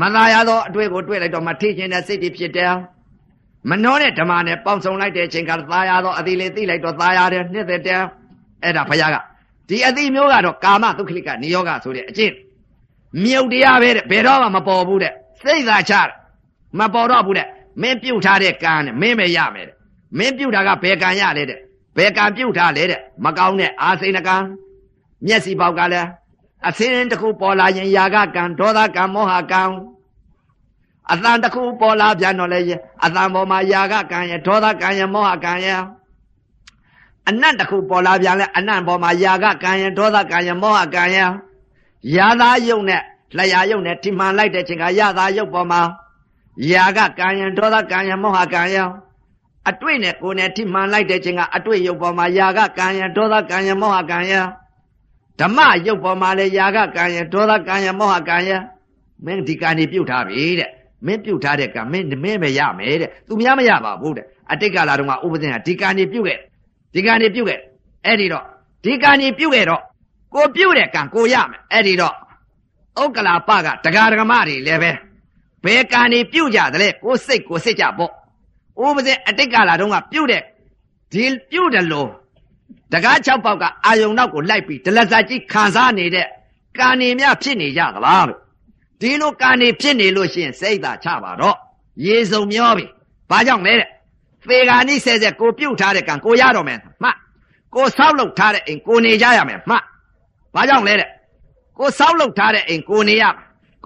[0.00, 2.74] မသာရတော့အတွေ့ကိုတွေ့လိုက်တော့မထိခြင်းတဲ့စိတ်တွေဖြစ်တယ်
[3.70, 8.00] မနှောတဲ့ဓမ္မနဲ့ပေါင်းစုံလိုက်တဲ့ချင်းကသာရတော့အတိလေးသိလိုက်တော့သာရတယ်နှစ်သက်တယ်
[8.62, 9.16] အဲ့ဒါဘုရားက
[9.68, 12.34] ဒီအတိမျိုးကတော့ကာမဒုက္ခလိကနိယောဂဆိုတဲ့အကျင့်
[13.24, 16.08] မြုပ်တရားပဲတဲ့ဘယ်တော့မှမပေါ်ဘူးတဲ့စိတ်သာချတယ်
[16.78, 17.46] မပေါ်တော့ဘူးတဲ့
[17.82, 19.76] မင်းပြုတ်ထားတဲ့ကံနဲ့မင်းပဲရမယ်တဲ့
[20.18, 21.58] မင်းပြုတ်တာကဘယ်ကံရလဲတဲ့
[21.96, 24.36] ဘယ်ကံပြုတ်ထားလဲတဲ့မကောင်းတဲ့အာစိဏကံ
[25.26, 26.08] မျက်စိပေါက်ကလည်း
[26.67, 29.63] အစင်းတစ်ခုပေါ်လာရင်ຢာကကံဒေါသကံမောဟကံ
[31.11, 32.59] အတန်တစ်ခုပေါ်လာပြန်တော့လေ
[33.03, 35.67] အတန်ပေါ်မှာຢာကကံရဒေါသကံရမောဟကံရ
[37.29, 41.17] အနတ်တစ်ခုပေါ်လာပြန်လဲအနတ်ပေါ်မှာຢာကကံရဒေါသကံရမောဟကံရ
[42.15, 43.01] ຢာသာယုံနဲ့
[43.37, 45.81] လျာယုံနဲ့ထိမှန်လိုက်တဲ့ချိန်ကຢာသာယုတ်ပေါ်မှာ
[46.71, 48.77] ຢာကကံရဒေါသကံရမောဟကံရ
[49.69, 54.33] အတွေ့နဲ့ကိုယ်နဲ့ထိမှန်လိုက်တဲ့ချိန်ကအတွေ့ယုတ်ပေါ်မှာຢာကကံရဒေါသကံရမောဟကံရ
[55.40, 58.50] ဓမ္မယုတ်ပေါ်မှာလေຢာကကံရဒေါသကံရမောဟကံရ
[59.24, 60.70] မင်းဒီကံနေပြုတ်ထားပြီတဲ့
[61.06, 66.38] မင်းပြုတ်ထားတဲ့ကံမင်းမင်းပဲရမယ်တဲ့သူများမရပါဘူးတဲ့အတိတ်ကလာတော့ကဥပဒေကဒီကံနေပြုတ်ခဲ့
[66.94, 67.60] ဒီကံနေပြုတ်ခဲ့
[68.06, 68.44] အဲ့ဒီတော့
[68.84, 69.82] ဒီကံနေပြုတ်ခဲ့တော့
[70.34, 72.14] ကိုပြုတ်တဲ့ကံကိုရမယ်အဲ့ဒီတော့
[73.02, 74.90] ဥက္ကလာပကတဂါဒဂမတွေလည်းပဲ
[75.64, 78.12] ဘယ်ကံနေပြုတ်ကြတယ်လဲကိုစိတ်ကိုစိတ်ကြပေါ့
[78.84, 80.42] ဥပဒေအတိတ်ကလာတော့ကပြုတ်တဲ့
[81.12, 82.08] ဒီပြုတ်တယ်လို့
[82.92, 86.26] တကား6ပေါက်ကအာယုံနောက်ကိုလိုက်ပြီးဒလဇာကြီးခံစားနေတဲ့
[86.78, 88.40] ကံနေများဖြစ်နေကြသလားလို့
[89.00, 91.56] ဒီလိုကံနေဖြစ်နေလို့ရှိရင်စိတ်သာချပါတော့
[92.06, 92.86] ရေစုံမျောပြီ
[93.30, 93.88] ဘာကြောင့်လဲတဲ့
[94.48, 97.10] သေဂာနိဆဲဆဲကိုပြုတ်ထားတဲ့ကံကိုရတော့မယ်မှ
[97.74, 99.76] ကိုဆောက်လုပ်ထားတဲ့အိမ်ကိုနေကြရမယ်မှ
[100.54, 101.08] ဘာကြောင့်လဲတဲ့
[101.78, 103.24] ကိုဆောက်လုပ်ထားတဲ့အိမ်ကိုနေရ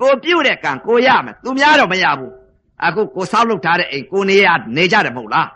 [0.00, 2.32] ကိုပြုတ်တဲ့ကံကိုရမယ်သူများတော့မရဘူး
[2.84, 5.48] အခုကိုဆောက်လုပ်ထားတဲ့အိမ်ကိုနေရနေကြတယ်မဟုတ်လား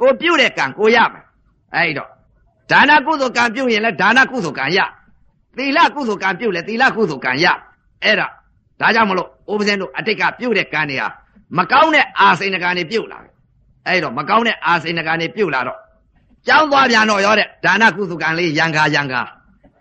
[0.00, 1.24] ကိုပြုတ်တဲ့ကံကိုရမယ်
[1.74, 2.10] အဲ့တော့
[2.70, 4.78] ဒါနကုသိုလ်ကံပြုတ်ရင်လည်းဒါနကုသိုလ်ကံရ
[5.56, 7.46] သီလကုသိုလ်ကံပြုတ်လည်းသီလကုသိုလ်ကံရ
[8.04, 8.26] အဲ့ဒါ
[8.80, 11.08] ဒါကြောင့်မလို့ဥပဇင်းတို့အတိတ်ကပြုတ်တဲ့ကံတွေဟာ
[11.58, 13.32] မကောင်းတဲ့အာစိန်ကံတွေပြုတ်လာတယ်
[13.86, 15.78] အဲ့တော့မကောင်းတဲ့အာစိန်ကံတွေပြုတ်လာတော့
[16.46, 19.22] ကြောင်းသွားပြန်တော့ရောတဲ့ဒါနကုသိုလ်ကံလေးရံခါရံခါ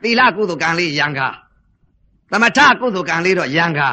[0.01, 1.27] သီလကုသိုလ်ကံလေးရံခါ
[2.31, 3.89] သမထကုသိုလ်ကံလေးတော့ရံခါ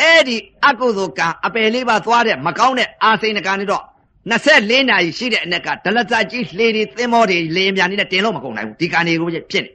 [0.00, 0.36] အဲ့ဒီ
[0.66, 3.84] အကုသိုလ်ကံအပယ်လေးပါသွားတဲ့မကောင်းတဲ့အာစိန်ကံတွေတော့
[4.28, 9.70] 24နာရီရှိတဲ့အနက်ကဒလဇာကြီးလှေတွေသင်္ဘောတွေလေမြန်နေတဲ့တင်လို့မကုန်နိုင်ဘူးဒီကံတွေကိုဖြစ်နေ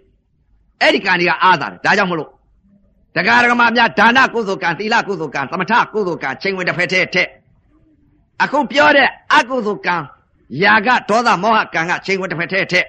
[0.81, 2.29] အဲ့ဒီကံတွေကအားသာတယ်ဒါကြောင့်မလို့
[3.15, 7.27] တက္ကရာကမများဒါနကုသိုလ်ကံသီလကုသိုလ်ကံသမထကုသိုလ်ကံချိန်ဝင်တစ်ဖက်တည်းထက်
[8.43, 9.95] အခုပြောတဲ့အကုသိုလ်ကံ
[10.63, 12.85] ယာကဒေါသမောဟကံကချိန်ဝင်တစ်ဖက်တည်းထက်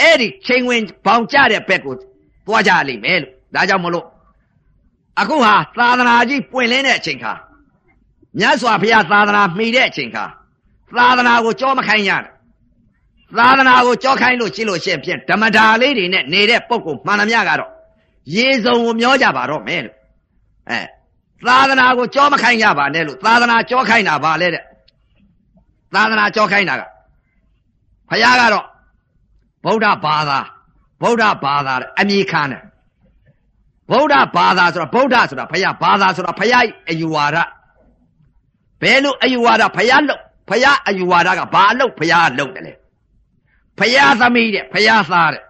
[0.00, 1.94] အဲ့ဒီချိန်ဝင်ဘောင်ကျတဲ့ဘက်ကို
[2.46, 4.06] သွားကြလိမ့်မယ်လို့ဒါကြောင့်မလို့
[5.20, 7.32] အခုဟာသာသနာကြီးပွင့်လင်းတဲ့အချိန်ခါ
[8.38, 10.24] မြတ်စွာဘုရားသာသနာမှီတဲ့အချိန်ခါ
[10.96, 12.32] သာသနာကိုကြောမခိုင်းရတယ်
[13.38, 17.70] သာသနာကိုကြောခိုင်းလို့ရှိလို့ရှိရင်ဖြင့်ဓမ္မတာလေးတွေနဲ့နေတဲ့ပုံကိုမှန်သမျှကတော့
[18.34, 19.96] ရေစုံကိုမျောကြပါတော့မယ်လို့
[20.70, 20.80] အဲ
[21.46, 24.62] သာသနာကိုကြောမခိုင်းကြပါနဲ့လို့သာသနာကြောခိုင်းတာပါလေတဲ့
[25.94, 26.82] သာသနာကြောခိုင်းတာက
[28.10, 28.66] ဘုရားကတော့
[29.64, 30.38] ဗုဒ္ဓဘာသာ
[31.02, 32.62] ဗုဒ္ဓဘာသာအမိခံတယ်
[33.90, 37.36] ဗုဒ္ဓဘာသာဆိုတာဗုဒ္ဓဆိုတာဘုရားဘာသာဆိုတာဘုရားအယူဝါဒ
[38.82, 42.72] ဘယ်လိုအယူဝါဒဘုရားလို့ ဖယားအယူဝါဒကဘာအလုပ်ဖယားလုပ်တယ်လေ
[43.78, 45.42] ဖယားသမီးတဲ့ဖယားသားတဲ့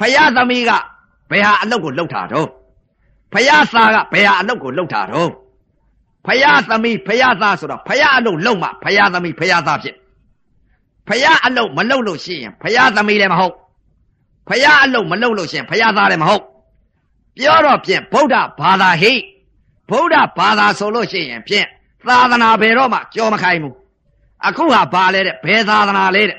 [0.00, 0.70] ဖယားသမီးက
[1.30, 2.48] ဘယ်ဟာအလုပ်ကိုလုပ်တာတော့
[3.32, 5.30] ဖယားသားကဘယ်ဟာအလုပ်ကိုလုပ်တာတော့
[6.26, 9.96] ဖယားသမီးဖယားသားဆိုတော့ဖယားအလုပ်လုပ်မှဖယားသမီးဖယားသားဖြစ်
[11.08, 13.54] ဖယားအလုပ်မလုပ်လို့ရှိရင်ဖယားသမီးလည်းမဟုတ်
[14.48, 16.44] ဖယားအလုပ်မလုပ်လို့ရှိရင်ဖယားသားလည်းမဟုတ်
[17.36, 19.12] ပြောတော့ဖြင့်ဗုဒ္ဓဘာသာဟိ
[19.90, 21.66] ဗုဒ္ဓဘာသာဆိုလို့ရှိရင်ဖြင့်
[22.08, 23.79] သာသနာဘယ်တော့မှကြောမခိုင်းဘူး
[24.46, 26.38] အခုဟာဘာလဲတဲ့ဘယ်သာသနာလဲတဲ့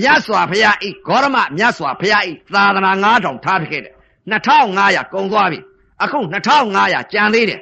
[0.00, 3.94] မြတ်စွာဘုရားဤဂေါရမမြတ်စွာဘုရားဤသာသနာ9000ထားခဲ့တယ်
[4.32, 5.58] 2500ကုန်သွားပြီ
[6.02, 6.18] အခု
[6.64, 7.60] 2500ကျန်သေးတယ်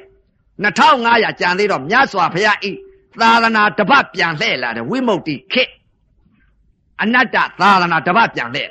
[0.65, 2.71] 2500ကျန်သေးတော့မြတ်စွာဘုရားဤ
[3.21, 5.63] သာသနာတပတ်ပြန်လှည့်လာတယ်ဝိမု ക്തി ခေ
[7.01, 8.69] အနတ္တသာသနာတပတ်ပြန်လှည့်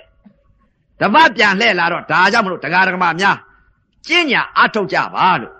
[1.00, 3.36] တပတ်ပြန်လှည့်လာတော့ဒါကြောင့်မလို့တရားဓမ္မများ
[4.06, 5.54] ကျင့်ညာအထုတ်ကြပါလို့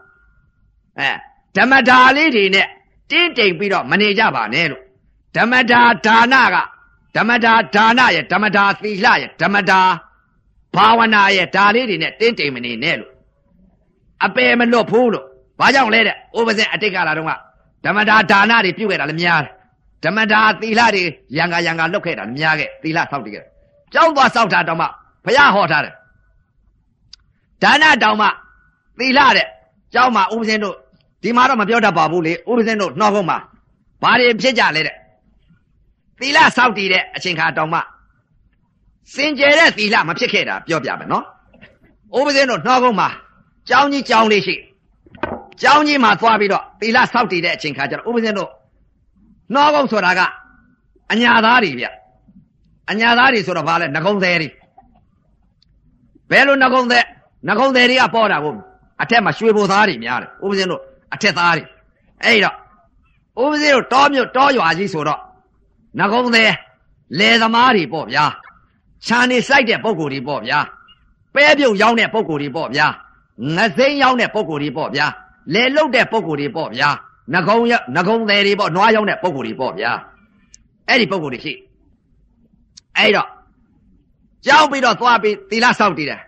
[0.99, 1.11] အဲ
[1.57, 2.67] ဓမ္မဒါလေးတွေနဲ့
[3.11, 4.83] တင်းတိမ်ပြီးတော့မနေကြပါနဲ့လို့
[5.37, 6.57] ဓမ္မဒါဒါနက
[7.17, 9.81] ဓမ္မဒါဒါနရဲ့ဓမ္မဒါသီလရဲ့ဓမ္မဒါ
[10.75, 13.13] ဘာဝနာရဲ့ဒါလေးတွေနဲ့တင်းတိမ်မနေနဲ့လို့
[14.25, 15.25] အပေမလွတ်ဘူးလို့
[15.61, 17.33] ဘာကြောင့်လဲတဲ့ဥပဇင်အတိတ်ကလာတော့က
[17.85, 19.53] ဓမ္မဒါဒါနတွေပြုတ်ခဲ့တာလည်းများတယ်
[20.05, 21.05] ဓမ္မဒါသီလတွေ
[21.37, 23.45] ရံကရံကလွတ်ခဲ့တာလည်းများခဲ့သီလဆောက်တည်ခဲ့
[23.93, 24.87] ကြောင်းသွားဆောက်တာတော့မှ
[25.25, 25.95] ဘုရားဟောထားတယ်
[27.63, 28.27] ဒါနတောင်မှ
[28.99, 29.47] သီလတဲ့
[29.95, 30.77] ကျောင်းမှာဥပဇင်းတို့
[31.23, 33.39] ဒီမှာတော့မပြောတတ်ပါဘူးလေဥပဇင်းတို့နှောကုန်းမှာ
[34.03, 34.97] ဘာတွေဖြစ်ကြလဲတဲ့
[36.21, 37.81] သီလစောက်တည်တဲ့အချိန်ခါတောင်မှ
[39.15, 41.25] စင်ကြယ်တဲ့သီလမဖြစ်ခဲ့တာပြောပြမယ်နော်
[42.19, 43.09] ဥပဇင်းတို့နှောကုန်းမှာ
[43.69, 44.57] ကျောင်းကြီးကျောင်းလေးရှိ
[45.63, 48.51] ကျောင်းကြီးမှာသွားပြီးတော့သီလစောက်တည်တဲ့အချိန်ခါကျတော့ဥပဇင်းတို့
[49.55, 50.21] နှောကုန်းဆိုတာက
[51.13, 51.87] အညာသားတွေဗျ
[52.91, 54.49] အညာသားတွေဆိုတော့ဘာလဲငကုံသေးတွေ
[56.31, 57.05] ဘယ်လိုငကုံသေး
[57.49, 58.55] ငကုံသေးတွေကပေါ်တာကို
[59.03, 60.83] အထက်မှာရွှေဘိုသားတွေများတယ်ဥပဇင်းတို့
[61.15, 61.65] အထက်သားတွေ
[62.25, 62.57] အဲ့တော့
[63.43, 65.21] ဥပဇင်းတို့တောမြို့တောရွာကြီးဆိုတော့
[65.99, 66.53] ငကုံသေး
[67.19, 68.25] လယ်သမားတွေပေါ့ဗျာ
[69.07, 70.59] ခြံနေစိုက်တဲ့ပုံကိုယ်တွေပေါ့ဗျာ
[71.35, 72.87] ပဲပြုတ်ရောင်းတဲ့ပုံကိုယ်တွေပေါ့ဗျာ
[73.57, 75.07] ငစိမ်းရောင်းတဲ့ပုံကိုယ်တွေပေါ့ဗျာ
[75.55, 76.89] လယ်လုတ်တဲ့ပုံကိုယ်တွေပေါ့ဗျာ
[77.35, 79.93] ငကုံရငကုံသေးတွေပေါ့နွားရောင်းတဲ့ပုံကိုယ်တွေပေါ့ဗျာ
[80.89, 81.53] အဲ့ဒီပုံကိုယ်တွေရှိ
[82.97, 83.29] အဲ့တော့
[84.47, 86.21] ကြောက်ပြီးတော့သွားပြီးသီလဆောက်တည်တယ်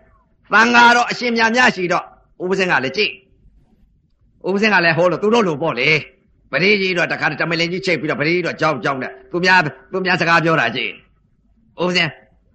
[0.52, 2.04] သံဃာတော့အရှင်မြတ်များရှိတော့
[2.42, 3.12] ဥပဇင်ကလည်းကြည့်
[4.46, 5.90] ဥပဇင်ကလည်းဟောလို့သူတို့လိုပေါ့လေ
[6.52, 9.60] ပရိကြီးတော့တခါတမလင်ကြီးချိတ်ပြီးတော့ပရိကြီးတော့ကြောက်ကြောက်နဲ့သူများ
[9.92, 10.90] သူများစကားပြောတာကြည့်
[11.82, 12.08] ဥပဇင်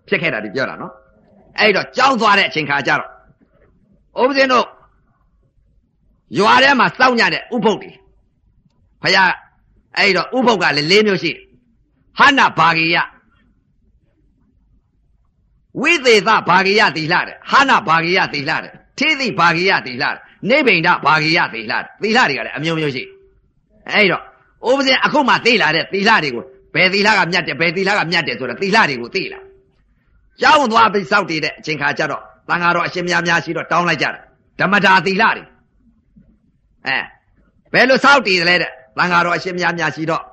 [0.07, 0.93] ဖြစ်ခဲ့တာဒီပြောတာနော်
[1.59, 3.09] အဲ့တော့ကြောက်သွားတဲ့အချိန်ခါကျတော့
[4.21, 4.65] ဥပဇင်တို့
[6.37, 7.91] ရွာထဲမှာစောင့်ညတဲ့ဥပုပ်တွေ
[9.03, 9.31] ဖယား
[9.97, 11.31] အဲ့တော့ဥပုပ်ကလည်း၄မျိုးရှိ
[12.19, 12.97] ဟန္နဘာဂိယ
[15.81, 23.03] ဝိသေသဘာဂိယတိလှတဲ့ဟာနာဘာဂိယတိလှတဲ့ထေသိဘာဂိယတိလှတဲ့ နိဗ္ဗိန္ဒဘာဂိယတိလှတဲ့သီလတွေကလည်းအမျိုးမျိုးရှိ
[23.93, 24.23] အဲ့တော့
[24.69, 26.43] ဥပဇင်အခုမှသိလာတဲ့သီလတွေကို
[26.75, 29.39] ဘယ်သီလကမြတ်တယ်ဘယ်သီလကမြတ်တယ်ဆိုတော့သီလတွေကိုသိလာ
[30.41, 34.21] ကျောင်းသွားပြီးစောက်တည်တဲ့အချိန်ခါကျတော့တန်ဃာတော်အရှင်များများရှိတော့တောင်းလိုက်ကြတယ်
[34.59, 35.43] ဓမ္မတာသီလတွေ
[36.87, 36.97] အဲ
[37.73, 40.23] ဘယ်လိုစောက်တည်တယ်လဲတဲ့တန်ဃာတော်အရှင်များများရှိတော့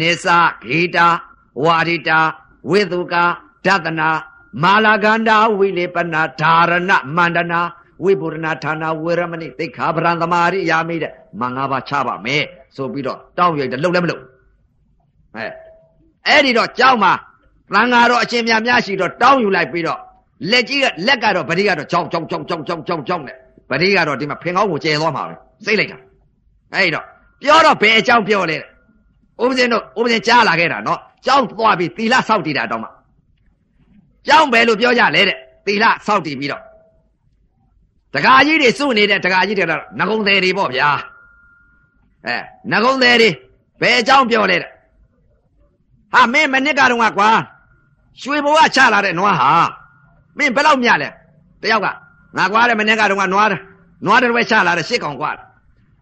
[0.00, 0.38] နေစာ
[0.68, 1.06] ဂေတာ
[1.64, 2.18] ဝါရိတာ
[2.70, 3.24] ဝိသုကာ
[3.66, 4.08] ဒသနာ
[4.62, 7.60] မာလာကန္တာဝိလေပနာဓာရဏမန္တနာ
[8.04, 12.42] ဝိပုရဏဌာနာဝေရမဏိသိခာပရံသမာရိယာမိတဲ့မင်္ဂပါချပါမယ်
[12.76, 14.22] ဆိုပြီးတော့တောင်းရိုက်တယ်လှုပ်လည်းမလှုပ်
[15.36, 15.46] အဲ
[16.26, 17.12] အဲ့ဒီတော့ကြောက်မှာ
[17.74, 19.98] သံဃာတော်အရှင်မြတ်များရှိတော့တောင်းယူလိုက်ပြီးတော့
[20.50, 23.36] လက်ကြီးကလက်ကတော့ဗတိကတော့ကြောက်ကြောက်ကြောက်ကြောက်ကြောက်ကြောက်ကြောက်နဲ့
[23.70, 25.34] ဗတိကတော့ဒီမှာဖင်ကောင်းကိုကျဲသွားမှာပဲ
[25.64, 25.98] စိတ်လိုက်တာ
[26.74, 27.04] အဲ့တော့
[27.42, 28.56] ပြောတော့ဘယ်အကြောင်းပြောလဲ
[29.42, 32.88] ဥပဇင်းတို့ဥပဇင်းကြားလာခဲ့တာနော်ကြောက်သွားပြီးသီလဆောက်တည်တာတော့မှ
[34.26, 35.36] ကြောင်းပဲလို့ပြောကြလဲတဲ့
[35.66, 36.62] သီလစောက်တည်ပြီးတော့
[38.16, 40.88] တကာကြီးတွေစုနေတဲ့တကာကြီးတွေတော့ငကုံသေးတွေပေါ့ဗျာ
[42.26, 42.36] အဲ
[42.72, 43.30] ငကုံသေးတွေ
[43.80, 44.70] ဘယ်အကြောင်းပြောလဲတဲ့
[46.12, 47.28] ဟာမင်းမနစ်ကတော့ကွာ
[48.20, 49.50] ရွှေဘဝချလာတဲ့နွားဟာ
[50.38, 51.08] မင်းဘယ်လောက်မြလဲ
[51.62, 51.86] တယောက်က
[52.36, 55.30] ငါကွာတဲ့မနစ်ကတော့နွားနွားတွေချလာတဲ့ရှစ်ကောင်ကွာ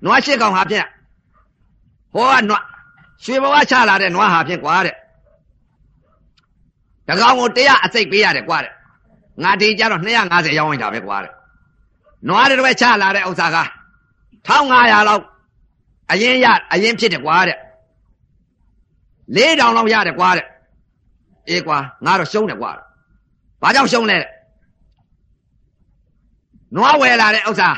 [0.05, 0.87] နွားရှစ်ကောင်ဟာဖြင့်
[2.15, 2.65] ဟောကနွား
[3.25, 4.95] ရွှေဘဝချလာတဲ့နွားဟာဖြင့်ကွာတဲ့
[7.09, 8.73] တကောင်ကို100အစိတ်ပေးရတယ်ကွာတဲ့
[9.43, 11.33] ငါဒီကြတော့250ရောင်းလိုက်တာပဲကွာတဲ့
[12.29, 13.59] နွားတွေပဲချလာတဲ့ဥစ္စာက
[14.47, 15.25] 1500လောက်
[16.11, 17.59] အရင်ရအရင်ဖြစ်တယ်ကွာတဲ့
[19.37, 20.47] 4000လောက်ရတယ်ကွာတဲ့
[21.49, 22.71] အေးကွာငါတော့ရှုံးတယ်ကွာ
[23.63, 24.31] ဘာကြောင့်ရှုံးလဲတဲ့
[26.77, 27.71] နွားဝယ်လာတဲ့ဥစ္စာ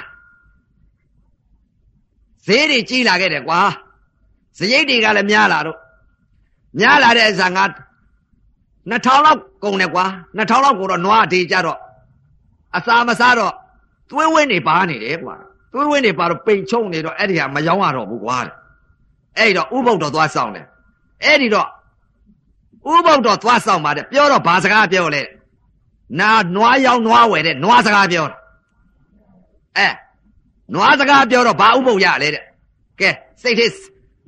[2.46, 3.60] ဈေးတွေကြီးလာခဲ့တယ်ကွာ
[4.58, 5.78] စရိတ်တွေကလည်းများလာတော့
[6.78, 7.64] များလာတဲ့ဥစ္စာငါ
[8.90, 10.04] 2000လောက်ကုန်တယ်ကွာ
[10.36, 11.78] 2000လောက်ကိုတော့နွားအတေးကြတော့
[12.76, 13.54] အစာမစားတော့
[14.10, 15.36] သွေးဝင်းနေပါနေတယ်ကွာ
[15.72, 18.38] သွေးဝင်းနေပါတော့ပိန်ချုံနေတော့အဲ့ဒီဟာမယောင်းရတော့ဘူးကွာ
[19.38, 20.66] အဲ့တော့ဥပုပ်တော်သွားဆောင်တယ်
[21.24, 21.68] အဲ့ဒီတော့
[22.92, 25.22] ဥပုပ်တော်သွားဆောင်ပါတယ်ပြောတော့ဘာစကားပြောလဲ
[26.20, 28.36] နာနွားယောင်းနွားဝယ်တဲ့နွားစကားပြောတာ
[29.76, 29.88] အဲ
[30.74, 32.44] နွားစကားပြောတော့ဘာဥပုပ်ရလဲတဲ့
[33.00, 33.10] ကဲ
[33.42, 33.70] စိတ်သေး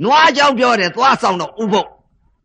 [0.05, 1.89] နွားကြောင်းပြောတယ်သွားဆောင်တော့ဥပုပ်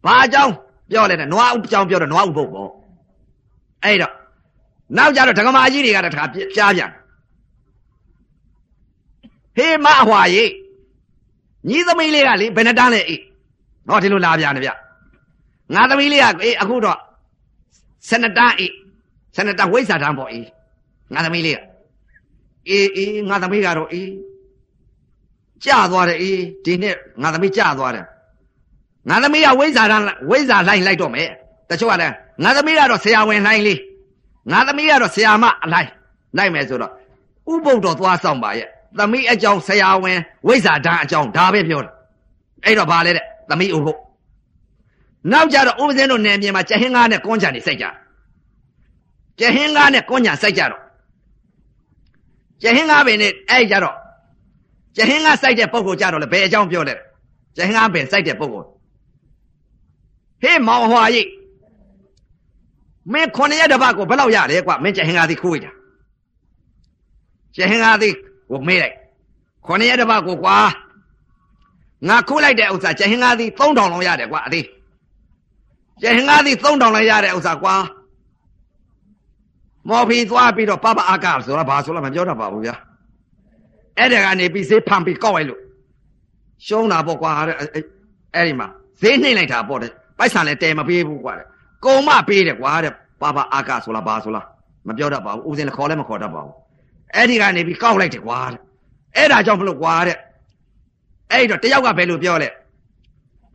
[0.05, 0.53] ဘာကြောင်း
[0.91, 2.69] ပြောလဲတဲ့နွားဥကြောင်းပြောတော့နွားဥပုပ်ပေါ့
[3.83, 4.13] အဲ့တော့
[4.97, 6.91] နောက်ကြတော့ဒကမာကြီးတွေကတခါပြားပြန်
[9.55, 10.51] ဟေးမအဟွာကြီး
[11.69, 13.21] ညီသမီးလေးကလေဘယ်နှတန်းလဲအေး
[13.87, 14.71] ဟောဒီလိုလာပြန်တယ်ဗျ
[15.73, 16.99] ငါသမီးလေးကအေးအခုတော့
[18.09, 18.73] ဆနတန်းအေး
[19.35, 20.47] ဆနတန်းဝိဇ္ဇာတန်းပေါ့အေး
[21.13, 21.59] ငါသမီးလေးက
[22.69, 24.11] အေးအေးငါသမီးကတော့အေး
[25.63, 28.05] ကြာသွားတယ်အေးဒီနေ့ငါသမီးကြာသွားတယ်
[29.09, 31.29] ငါသမီးကဝိဇ္ဇာတန်းဝိဇ္ဇာလိုက်လိုက်တော့မယ်
[31.69, 33.79] တချို့ကလည်းငါသမီးကတော့ဆရာဝန်လိုက်လေး
[34.51, 35.89] ငါသမီးကတော့ဆရာမအလိုက်
[36.37, 36.91] လိုက်မယ်ဆိုတော့
[37.51, 41.91] ဥပုပ်တော်သွားဆောင်ပါရဲ့ သမီးအကြောင်းဆရာဝန်ဝိဇ္ဇာဓာတ်အကြောင်းဒါပဲပြောတာ
[42.65, 43.99] အဲ့တော့ဗာလဲတဲ့သမီးဥပုပ်
[45.31, 47.85] နောက်ကြတော့ဥပဇင်းတို့နယ်မြေမှာကျဟင်းကားနဲ့ကွန်းချံနေစိုက်ကြ
[49.39, 50.81] ကျဟင်းကားနဲ့ကွန်းချံစိုက်ကြတော့
[52.61, 53.95] ကျဟင်းကားပင်နဲ့အဲ့ကြတော့
[54.95, 56.95] ကျဟင်းကားစိုက်တဲ့ပုံကိုကြတော့လေဘယ်အကြောင်းပြောလဲ
[57.55, 58.63] ကျဟင်းကားပင်စိုက်တဲ့ပုံကို
[60.41, 61.29] ဟေးမောင်ဟွာကြီး
[63.11, 65.71] မင်းခုနှစ်ရက်တစ်ပတ်ကိုဘယ်လောက်ရတယ်ကွာမင်းကျဟင်္ဂါသီခိုးရတာ
[67.55, 68.09] ကျဟင်္ဂါသီ
[68.49, 68.95] ကိုမေးလိုက်
[69.65, 70.57] ခုနှစ်ရက်တစ်ပတ်ကိုကွာ
[72.07, 74.65] ငါခိုးလိုက်တဲ့ဥစ္စာကျဟင်္ဂါသီ3000လောက်ရတယ်ကွာအသေး
[76.01, 77.75] ကျဟင်္ဂါသီ3000လောက်ရတဲ့ဥစ္စာကွာ
[79.89, 82.75] မော်ဖီသွားပြီးတော့ပပအာကဆိုတော့ဘာဆိုတော့မပြောတတ်ပါဘူးဗျာ
[83.97, 85.61] အဲ့ဒါကနေပြီးဈေးဖန်ပြီးကောက်လိုက်လို့
[86.67, 87.31] ရှုံးတာပေါ့ကွာ
[88.35, 88.67] အဲ့ဒီမှာ
[89.01, 91.45] ဈေးနှိမ့်လိုက်တာပေါ့တဲ့ပိုက်ဆံလည်းတဲမပေးဘူးကွာတဲ့
[91.85, 94.45] ကုံမပေးတယ်ကွာတဲ့ပါပါအာကဆိုလားဘာဆိုလား
[94.87, 96.53] မပြောတတ်ပါဘူးဦးစင်လည်းခေါ်လည်းမခေါ်တတ်ပါဘူး
[97.15, 98.59] အဲ့ဒီကနေပြီးကောက်လိုက်တယ်ကွာတဲ့
[99.15, 100.17] အဲ့ဒါကြောင့်မလို့ကွာတဲ့
[101.31, 102.49] အဲ့တော့တယောက်ကဘယ်လိုပြောလဲ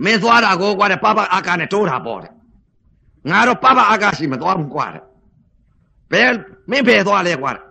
[0.04, 2.32] မင်းသွားတာကိုကွာတဲ့ပါပါအာကနဲ့တိုးတာပေါ့တဲ့
[3.30, 5.02] ငါတော့ပါပါအာကရှိမသွားဘူးကွာတဲ့
[6.12, 6.30] ဘယ်
[6.70, 7.64] မင်းဖယ်သွားလဲကွာတဲ့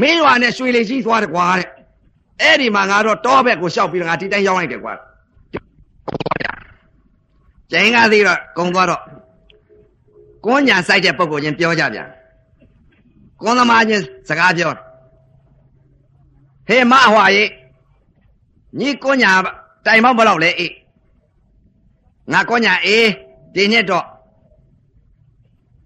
[0.00, 1.68] မင်းရွာနဲ့ရွှေလီကြီးသွားတယ်ကွာတဲ့
[2.40, 4.92] အဲ့ဒီမှာငါတော့တောဘက်ကိုရှောက်ပြီးငါဒီတိုင်းရောက်လိုက်တယ်ကွာ
[7.70, 9.02] ကျင်းကားသေးတော့ကုံသွားတော့
[10.44, 12.08] ကွန်းညာဆိုင်တဲ့ပုံကိုချင်းပြောကြပြန်
[13.40, 14.72] ကွန်းသမားချင်းစကားပြော
[16.68, 17.50] ဟေးမဟွာရေး
[18.78, 19.32] ညီကွန်းညာ
[19.86, 20.72] တိုင်မောက်ဘလောက်လဲအေး
[22.32, 23.06] ငါကွန်းညာအေး
[23.54, 24.06] ဒီနှစ်တော့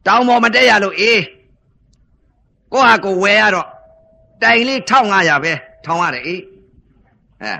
[0.06, 1.20] တောင်ပေါ်မတက်ရလို့အေး
[2.72, 3.68] ကိုဟာကိုဝယ်ရတော့
[4.42, 5.52] တိုင်လေး1500ပဲ
[5.84, 6.40] ထောင်းရတယ်အေး
[7.42, 7.52] အဲ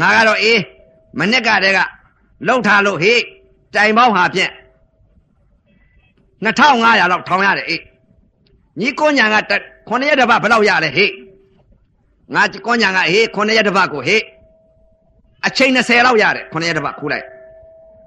[0.00, 0.60] ငါကတော့အေး
[1.18, 1.80] မနစ်ကတည်းက
[2.46, 3.20] လှုပ်ထားလို့ဟေး
[3.74, 4.52] တိုင်ပေါင်းဟာဖြင့်
[6.44, 7.82] 2500လောက်ထောင်ရတယ်အေး
[8.80, 9.36] ညီကွန်ညာက
[9.88, 11.12] 9ရက်တစ်ပတ်ဘယ်လောက်ရလဲဟေး
[12.34, 14.22] ငါကွန်ညာကဟေး9ရက်တစ်ပတ်ကိုဟေး
[15.46, 17.24] အချိန်20လောက်ရတယ်9ရက်တစ်ပတ်ခူးလိုက်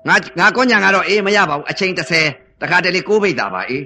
[0.08, 1.94] ငါငါကွန်ညာကတော့အေးမရပါဘူးအချိန်
[2.28, 3.86] 30တခါတလေကိုးပိတ်တာပါအေး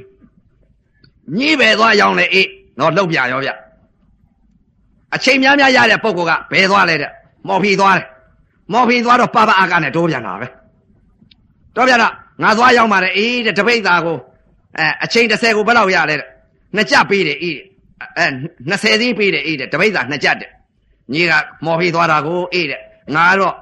[1.37, 2.47] ညီးပဲသွားရောင်းလေအေး
[2.79, 3.51] တော့လှုပ်ပြရောဗျ
[5.15, 7.11] အချိန်များများရတဲ့ပုံကဘယ်သွားလဲတဲ့
[7.47, 8.07] မော်ဖီသွားတယ်
[8.73, 10.47] မော်ဖီသွားတော့ပပအာကနဲ့တိုးပြန်တာပဲ
[11.75, 12.13] တော့ပြန်တော့
[12.43, 14.17] ငါသွားရောက်ပါတယ်အေးတဲ့တပိတ်သားကို
[14.77, 16.32] အဲအချိန်30ကိုဘယ်လောက်ရလဲတဲ့
[16.75, 17.57] နှစ်ကြပေးတယ်အေး
[18.17, 18.25] အဲ
[18.69, 20.49] 20သီးပေးတယ်အေးတဲ့တပိတ်သားနှစ်ကြတဲ့
[21.13, 21.31] ညီက
[21.65, 22.81] မော်ဖီသွားတာကိုအေးတဲ့
[23.15, 23.55] ငါကတော့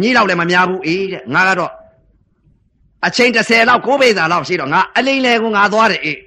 [0.00, 1.72] ညီလောက်လည်းမများဘူးအေးတဲ့ငါကတော့
[3.06, 6.18] အချိန်30လောက်ကိုပိတ်သားလောက်ရှိတော့ငါအလိမ့်လေကိုငါသွားတယ်အေး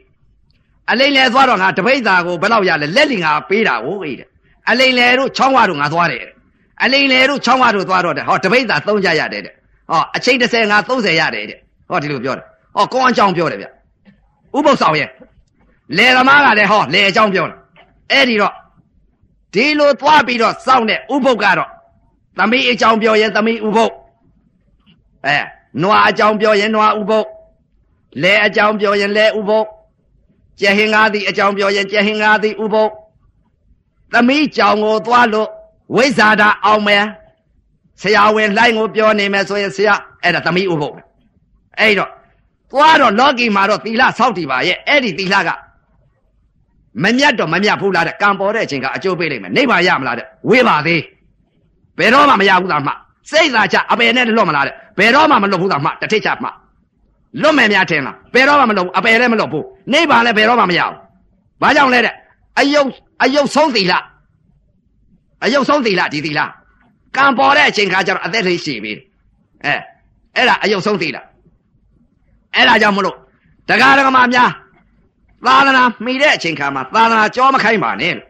[0.91, 4.27] အလိမ့်လေသွားတော့ငါတပိတ်သားကိုဘယ်လောက်ရလဲလက်လီငါပေးတာကိုအေးတဲ့
[4.69, 6.23] အလိမ့်လေတို့ချောင်းဝါတို့ငါသွားတယ်
[6.83, 9.53] အလိမ့်လေတို့ချောင်းဝါတို့သွားတော့တဲ့ဟောတပိတ်သားသုံးကြရတယ်တဲ့
[9.89, 11.59] ဟောအချိန်30ငါ30ရတယ်တဲ့
[11.89, 15.09] ဟောဒီလိုပြောတယ်ဟောကောင်းအကြောင်းပြောတယ်ဗျဥပုပ်ဆောင်ရဲ့
[15.97, 17.57] လေသမားကလည်းဟောလေအကြောင်းပြောတယ်
[18.11, 18.53] အဲ့ဒီတော့
[19.53, 21.69] ဒီလိုသွားပြီးတော့စောင့်တဲ့ဥပုပ်ကတော့
[22.37, 23.93] သမီးအကြောင်းပြောရင်သမီးဥပုပ်
[25.25, 25.37] အဲ
[25.81, 27.27] နွားအကြောင်းပြောရင်နွားဥပုပ်
[28.21, 29.67] လေအကြောင်းပြောရင်လေဥပုပ်
[30.59, 32.91] ကျဟင်္ဂါသည်အကြောင်းပြောရင်ကျဟင်္ဂါသည်ဥပုပ်
[34.13, 35.49] သမီးကြောင်ကိုသွားလို့
[35.95, 37.03] ဝိဇာတာအောင်မယ်
[38.01, 40.95] ဆရာဝင်လှိုင်းကိုပြောနေမယ်ဆိုရင်ဆရာအဲ့ဒါသမီးဥပုပ်
[41.79, 42.11] အဲ့တော့
[42.71, 45.49] သွားတော့လောကီမှာတော့သီလဆောက်တည်ပါရဲ့အဲ့ဒီသီလက
[47.03, 51.01] မမြတ်တော့မမြတ်ဘူးလားတဲ့ကံပေါ်တဲ့အချိန်ကအကျိုးပေးလိမ့်မယ်နိဗ္ဗာန်ရမလားတဲ့ဝေးပါသေး
[51.99, 52.91] ဘယ်တော့မှမရဘူးသားမှ
[53.31, 56.49] စိတ်သာချအပယ်နဲ့လွတ်မလားတဲ့ဘယ်တော့မှမလွတ်ဘူးသားမှတထိတ်ချမှ
[57.41, 60.95] လွတ်မယ်များထင်လားဘယ်တော့မှမလွတ်ဘူးအပယ်လည်းမလွတ်ဘူးနိဗ္ဗာန်လည်းဘယ်တော့မှမရဘူး
[61.61, 62.13] ဘာကြောင့်လဲတဲ့
[62.59, 62.89] အယုတ်
[63.23, 63.93] အယုတ်ဆုံးသီလ
[65.43, 66.39] အယုတ်ဆုံးသီလဒီသီလ
[67.15, 68.91] ကံပေါ်တဲ့အချိန်ခါကျတော့အသက်လေးရှိပြီ
[69.65, 69.73] အဲ
[70.35, 71.17] အဲ့ဒါအယုတ်ဆုံးသီလ
[72.55, 73.15] အဲ့ဒါကြောင့်မလို့
[73.69, 74.49] တရားဓမ္မများ
[75.45, 78.27] သာသနာမှီတဲ့အချိန်ခါမှာသာသနာကြောမခိုင်းပါနဲ့လို့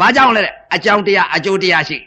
[0.00, 1.98] ဘာကြောင့်လဲတဲ့အကြောင်းတရားအကျိုးတရားရှိ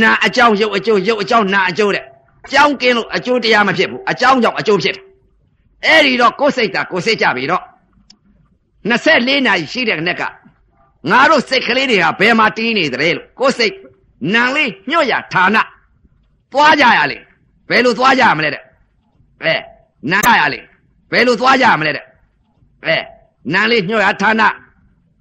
[0.00, 2.04] နာအကြောင်းရုပ်အကျိုးရုပ်အကြောင်းနာအကျိုးတဲ့
[2.46, 5.04] အကြောင်းကင်းလို့အကျိုးတရားမဖြစ်ဘူးအကြောင်းကြောင့်အကျိုးဖြစ်တယ်
[5.86, 7.62] အဲ့ဒီတော့ကိုယ်စိတ်သာကိုယ်စိတ်ကြပြီတော့
[8.90, 10.22] 24နာရီရှိတဲ့နေ့က
[11.10, 13.74] ငါတို့စိတ်ကလေးတွေဟာဘယ်မှာတီးနေသလဲလို့ကိုယ်စိတ်
[14.34, 15.56] နံလေးညှို့ရဌာန
[16.52, 17.18] သွားကြရလေ
[17.70, 18.62] ဘယ်လိုသွားကြရမလဲတဲ့
[19.42, 19.54] အဲ
[20.12, 20.60] နားရလေ
[21.12, 22.04] ဘယ်လိုသွားကြရမလဲတဲ့
[22.86, 22.98] အဲ
[23.52, 24.42] နံလေးညှို့ရဌာန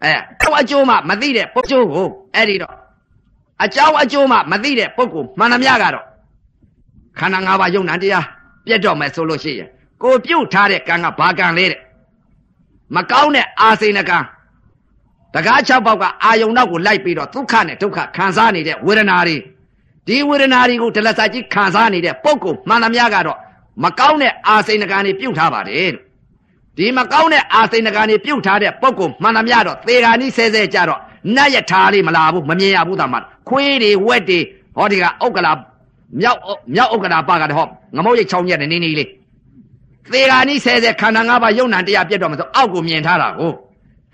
[0.03, 2.75] အဲတော့အကျိုးမှမသိတဲ့ပုဂ္ဂိုလ်ကိုအဲ့ဒီတော့
[3.63, 6.05] အကြောင်းအကျိုးမှမသိတဲ့ပုဂ္ဂိုလ်မှန်သမျှကတော့
[7.19, 8.25] ခန္ဓာ၅ပါးယုံနာတရား
[8.65, 9.69] ပြတ်တော့မယ်ဆိုလို့ရှိရင်
[10.03, 11.81] ကိုပြုတ်ထားတဲ့ကံကဘာကံလဲတဲ့
[12.95, 14.17] မကောင်းတဲ့အာစိဏကံ
[15.33, 19.37] တကား၆ပေါက်ကအာယုံနောက်ကိုလိုက်ပြီးတော့ဒုက္ခနဲ့ဒုက္ခခံစားနေတဲ့ဝေဒနာတွေ
[20.07, 23.39] ဒီဝေဒနာတွေကိုဒလစာကြီးခံစားနေတဲ့ပုဂ္ဂိုလ်မှန်သမျှကတော့
[23.83, 25.91] မကောင်းတဲ့အာစိဏကံတွေပြုတ်ထားပါတယ်
[26.77, 30.99] ဒီမကောင်းတဲ့အာစိဏကံတွေပြုတ်ထားတဲ့ပုဂ္ဂိုလ်မှန်သမျှတော့သေဂာနိဆဲဆဲကြတော့
[31.35, 33.15] နတ်ရထားလေးမလာဘူးမမြင်ရဘူးတာမ
[33.49, 34.39] ခွေးတွေဝက်တွေ
[34.75, 35.51] ဟောဒီကဥက္ကလာ
[36.21, 36.39] မြောက်
[36.75, 37.65] မြောက်ဥက္ကလာပါကတဟော
[37.95, 39.09] ငမုတ်ရိတ်ချောင်းရက်နေနေနေလေး
[40.11, 43.51] သေဂာနိဆဲဆဲခန္ဓာ၅ပါးယုံနာတရားပြတ်တော့မဆိုအောက်ကိုမြင်ထားတာကို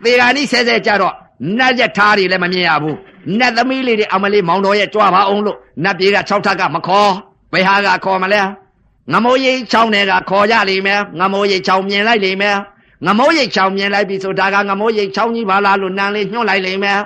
[0.04, 1.14] သေဂာနိဆဲဆဲကြတော့
[1.58, 2.98] နတ်ရထားတွေလည်းမမြင်ရဘူး
[3.40, 7.12] နတ်သမီးလေးတွေအမလေးမောင်တော်ရဲ့ကြွားပါအောင်လို့နတ်ပြေက6ထပ်ကမခေါ်
[7.54, 8.42] ဘယ်ဟာကခေါ်မလဲ
[9.14, 12.58] ငမိုးရိတ်ချောင်းတွေကခေါ်ကြလိမ့်မယ်ငမိုးရိတ်ချောင်းမြင်လိုက်လိမ့်မယ်
[13.06, 17.00] ငမိုးရိတ်ချောင်းမြင်လိုက်ပြီဆိုဒါကငမိုးရိတ်ချောင်းကြီးပါလားလို့နန်းလေးညှို့လိုက်လိမ့်မယ်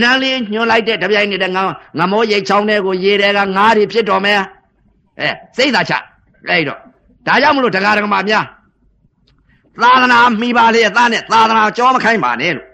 [0.00, 1.58] နန်းလေးညှို့လိုက်တဲ့တပြိုင်နေတဲ့င
[1.98, 4.40] ငမိုးရိတ်ချောင်းတွေကိုရေတွေကငါးတွေဖြစ်တော်မယ်
[5.20, 5.94] အဲစိတ်သာချ
[6.48, 6.78] အဲ့တော့
[7.26, 8.44] ဒါကြောင့်မလို့တရားဓမ္မများ
[9.82, 12.66] သာသနာမိပါလေသားနဲ့သာသနာကြောမခိုင်းပါနဲ့လို့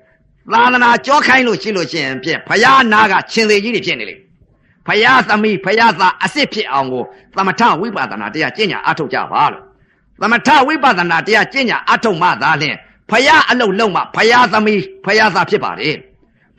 [0.53, 4.15] သာသနာကြောခိုင်းလို့ရှိလို့ရှိရင်ဖြင့်ဖယားနာကရှင်သေးကြီးတွေဖြစ်နေလေ
[4.87, 7.05] ဖယားသမီးဖယားသားအစ်စ်ဖြစ်အောင်ကို
[7.37, 9.63] သမထဝိပဿနာတရားကျင့်ကြအထုတ်ကြပါလို့
[10.21, 12.77] သမထဝိပဿနာတရားကျင့်ကြအထုတ်မှသာလျှင်
[13.11, 15.97] ဖယားအလုံးလုံးမှဖယားသမီးဖယားသားဖြစ်ပါတယ်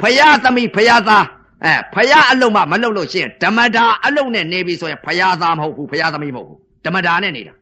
[0.02, 1.26] ဖယားသမီးဖယားသား
[1.66, 7.54] အဲဖယားအလုံးမှမလုံးလို့ရှိရင်ဓမ္မတာအလုံးနဲ့နေပြီဆိုရင်ဖယားသားမဟုတ်ဘူးဖယားသမီးမဟုတ်ဘူးဓမ္မတာနဲ့နေတာ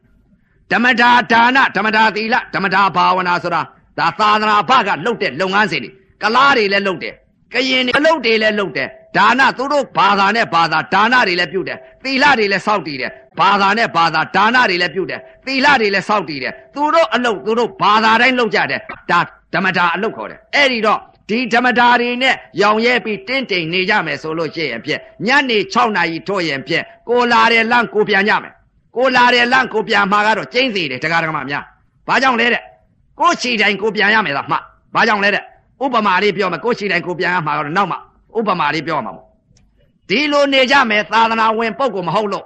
[0.72, 3.62] ဓမ္မတာဒါနဓမ္မတာသီလဓမ္မတာဘာဝနာဆိုတာ
[3.98, 5.90] ဒါသာသနာ့ဘကလှုပ်တဲ့လုပ်ငန်းစဉ်တွေ
[6.22, 7.14] ကလားတွေလည်းလှုပ်တယ်
[7.52, 19.20] ကရင်တွေလှုပ်တွေလည်းလှုပ်တယ် ဒါနသူတို့ဘာသာနဲ့ဘာသာဒါနတွေလည်းပြုတ်တယ်သီလတွေလည်းစောင့်တည်တယ်ဘာသာနဲ့ဘာသာဒါနတွေလည်းပြုတ်တယ်သီလတွေလည်းစောင့်တည်တယ်သူတို့အလုပ်သူတို့ဘာသာတိုင်းလုပ်ကြတယ်ဒါ
[19.54, 28.52] ဓမ္မတာအလုပ်ခေါ်တယ်အဲ့ဒီတော့ဒီဓမ္မတာတွေနဲ့ရောင်ရဲပြီးတင်းတိမ်နေကြမယ်ဆိုလို့ရှိရင်ဖြင့်ညနေ6နာရီထို့ရင်ဖြင့်ကိုလာတဲ့လန့်ကိုပြန်ကြမယ်
[28.96, 31.64] ကိုလာတဲ့လန့်ကိုပြန်မှာကတော့ကျင်းစီတယ်တရားဓမ္မများ
[32.08, 32.62] ဘာကြောင့်လဲတဲ့
[33.20, 34.56] ကိုချီတိုင်းကိုပြန်ရမယ်လားမှ
[34.94, 35.42] ဘာကြောင့်လဲတဲ့
[35.84, 37.96] ဥပမာလေးပြောမယ်ကိုချီတိုင်းကိုပြန်ရမှာကတော့နောက်မှ
[38.38, 39.26] ဥပမာလေးပြောမှာပေါ့
[40.08, 42.44] ဒီလိုနေကြမယ်သာသနာဝင်ပုဂ္ဂိုလ်မဟုတ်လို့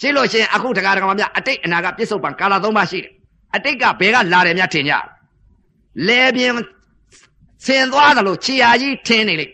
[0.00, 3.12] ရှိလို့ရှိရင်အခုတရားဓမ္မများအတိတ်အနာကပြစ္ဆုတ်ပံကာလသုံးပါရှိတယ်
[3.56, 4.94] အတိတ်ကဘယ်ကလာတယ်များထင်ကြ
[6.06, 6.54] လဲပြင်း
[7.66, 9.46] ဆင်သွားတယ်လို့ခြေရာကြီးထင်းနေလေ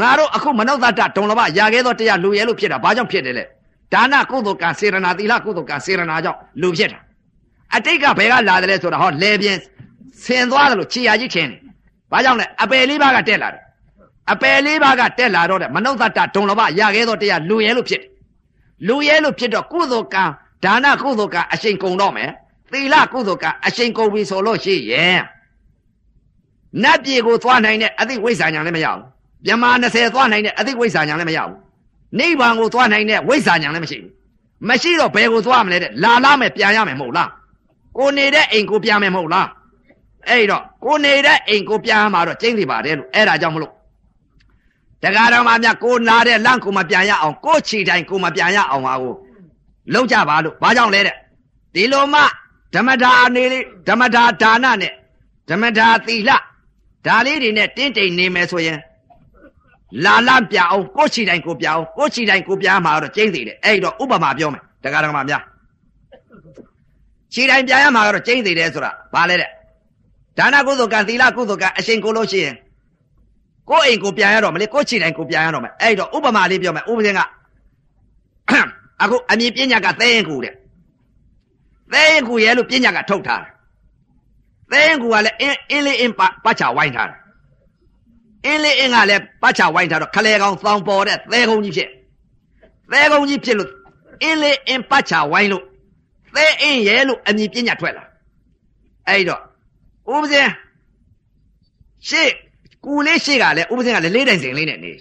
[0.00, 3.44] ငါတို့အခုမနုဿတဒုံလဘရာခဲ့သောတရားလူရဲလို့ဖြစ်တာဘာကြောင့်ဖြစ်တယ်လဲ
[3.92, 7.00] ဒါနကုသိုလ်ကံစေရနာသီလကုသိုလ်ကံစေရနာကြောင့်လူဖြစ်တာ
[7.74, 9.58] အတိတ်ကဘယ်ကလာတယ်လဲဆိုတာဟောလဲပြင်း
[10.24, 11.56] ဆင်သွားတယ်လို့ခြေရာကြီးထင်းနေ
[12.10, 13.62] ဘာကြောင့်လဲအပယ်လေးပါးကတက်လာတယ်
[14.32, 18.10] အပယ်လေးပါးကတက်လာတော့တဲ့မနုဿတဒုံလဘရခဲ့သောတရားလူရဲလို့ဖြစ်တယ်
[18.88, 20.24] လူရဲလို့ဖြစ်တော့ကုသိုလ်ကံ
[20.64, 22.30] ဒါနကုသိုလ်ကံအရှိန်ကုန်တော့မယ်
[22.72, 25.20] သီလကုသိုလ်ကံအရှိန်ကုန်ပြီဆိုလို့ရှိရင်
[26.82, 29.02] နတ်ပြည်ကိုသွားနိုင်တဲ့အသိဝိဇ္ဇာညာလည်းမရဘူး
[29.46, 31.56] မြမ20သွားနိုင်တဲ့အသိဝိဇ္ဇာညာလည်းမရဘူး
[32.18, 34.12] နိဗ္ဗာန်ကိုသွားနိုင်တဲ့ဝိဇ္ဇာညာလည်းမရှိဘူး
[34.68, 37.30] မရှိတော့ဘယ်ကိုသွားမလဲတဲ့လာလာမယ်ပြန်ရမယ်မဟုတ်လား
[37.98, 39.48] ကိုနေတဲ့အိမ်ကိုပြန်မယ်မဟုတ်လား
[40.28, 43.72] အဲ့တော့ကိုနေတဲ့အိမ်ကိုပြန်မှာတော့ကျင်းစီပါတယ်လို့အဲ့ဒါကြောင့်မလို့
[45.04, 49.14] တရားတော်မှာမြတ်ကိုနာတဲ့လန့်ကိုမပြန်ရအောင်ကိုချီတိုင်းကိုမပြန်ရအောင်ပါကို
[49.92, 51.16] လုံးကြပါလို့ဘာကြောင့်လဲတဲ့
[51.74, 52.20] ဒီလိုမှ
[52.74, 54.92] ဓမ္မတာအနေလေးဓမ္မတာဒါနနဲ့
[55.50, 56.30] ဓမ္မတာသီလ
[57.06, 58.78] ဒါလေးတွေနဲ့တင်းတိမ်နေမယ်ဆိုရင်
[60.04, 65.42] လာလပြအောင်ကိုချီတိုင်းကိုပြအောင်ကိုချီတိုင်းကိုပြမှာတော့ကျင်းသေးတယ်အဲ့တော့ဥပမာပြောမယ်တရားတော်မှာများ
[67.32, 69.50] ချီတိုင်းပြရမှာတော့ကျင်းသေးတယ်ဆိုတာဘာလဲတဲ့
[70.38, 72.54] ဒါနကုသိုလ်ကံသီလကုသိုလ်ကံအရှင်ကိုလို့ရှိရင်
[73.68, 77.20] ကိုအိမ်ကိုပြန်ရတော့မလေကိုချီတိုင်းကိုပြန်ရတော့မယ်အဲ့တော့ဥပမာလေးပြောမယ်ဥပဇင်းက
[79.02, 80.54] အခုအမြင်ပညာကသဲရင်ကူတဲ့
[81.92, 83.52] သဲရင်ကူရဲလို့ပညာကထုတ်ထားတယ်
[84.70, 87.18] သဲရင်ကူကလည်းအင်းအင်းလေးအင်းပတ်ချဝိုင်းထားတယ်
[88.44, 91.88] အင်းလေးအင်းကလည်းပတ်ချဝိုင်းထားတော့ခလဲကောင်သောင်ပေါ်တဲ့သဲကုန်းကြီးဖြစ်
[92.92, 93.70] သဲကုန်းကြီးဖြစ်လို့
[94.22, 95.64] အင်းလေးအင်းပတ်ချဝိုင်းလို့
[96.34, 98.04] သဲအင်းရဲလို့အမြင်ပညာထွက်လာ
[99.08, 99.40] အဲ့တော့
[100.12, 100.50] ဥပဇင်း
[102.08, 102.30] ရှေ့
[102.84, 104.92] ကူလေးရှေ့ကလည်းဥပဇင်းကလည်းလေးတိုင်စင်လေးနဲ့နေ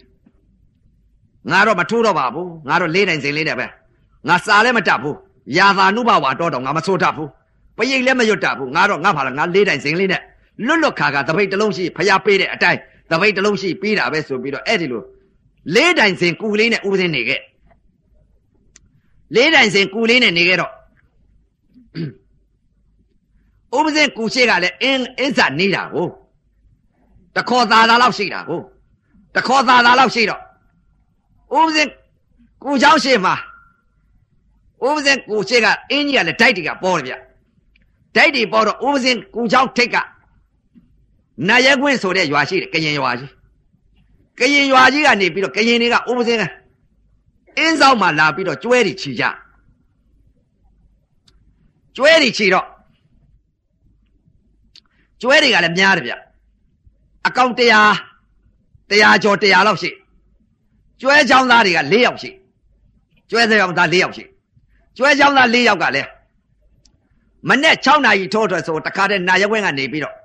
[1.51, 3.65] ငါတော့မထိုးတော့ပါဘူးငါတော့လေးတိုင်စင်လေးနဲ့ပဲ
[4.27, 5.17] ငါစာလည်းမတတ်ဘူး
[5.57, 7.29] ယာသာနုဘဝါတော့တော့ငါမဆိုးတတ်ဘူး
[7.77, 10.21] ပရိတ်လည်းမရွတ်တတ်ဘူးငါတော့ငါဖာလားငါလေးတိုင်စင်လေးနဲ့
[10.65, 12.79] လွတ်လွတ်ခါခါတပိတ်တစ်လုံးရှိဖျားပေးတဲ့အတိုင်း
[13.11, 15.03] တပိတ်တစ်လုံးရှိပြီးတာပဲဆိုပြီးတော့အဲ့ဒီလို
[15.75, 17.41] လေးတိုင်စင်ကူလေးနဲ့ဥပဇင်းနေခဲ့
[19.35, 20.71] လေးတိုင်စင်ကူလေးနဲ့နေခဲ့တော့
[23.77, 26.07] ဥပဇင်းကူရှိကလည်းအင်းအင်းစာနေတာကို
[27.35, 28.61] တခေါ်သားသားလောက်ရှိတာကို
[29.35, 30.41] တခေါ်သားသားလောက်ရှိတော့
[31.57, 31.91] ဥပဇင်း
[32.63, 33.35] ကူချောင်းရှိမှာ
[34.85, 37.13] ဥပဇင်းကူရှိကအင်းကြီးကလည်းဓာတ်တွေကပေါ်တယ်ဗျ
[38.15, 39.97] ဓာတ်တွေပေါ်တော့ဥပဇင်းကူချောင်းထိတ်က
[41.47, 43.31] နာရဲခွင်းဆိုတဲ့ရွာရှိတယ်ကရင်ရွာကြီး
[44.39, 46.43] ကရင်ရွာကြီးကနေပြီးတော့ကရင်တွေကဥပဇင်းက
[47.57, 49.23] အင်းဆောင်မှာလာပြီးတော့ကျွဲတွေချီကြ
[51.95, 52.67] ကျွဲတွေချီတော့
[55.21, 56.13] ကျွဲတွေကလည်းများတယ်ဗျ
[57.27, 57.93] အကောင့်တရား
[58.89, 59.91] တရားကျော်တရားလောက်ရှိ
[61.01, 62.31] ကျွဲချောင်းသားတွေက၄ယောက်ရှိ
[63.29, 64.23] ကျွဲချောင်းသား၄ယောက်ရှိ
[64.97, 66.09] ကျွဲချောင်းသား၄ယောက်ကလည်း
[67.49, 70.15] မနေ့6နာရီထိုးထွက်ဆိုတခါတည်းနာရက်ဝဲကနေပြီးတော့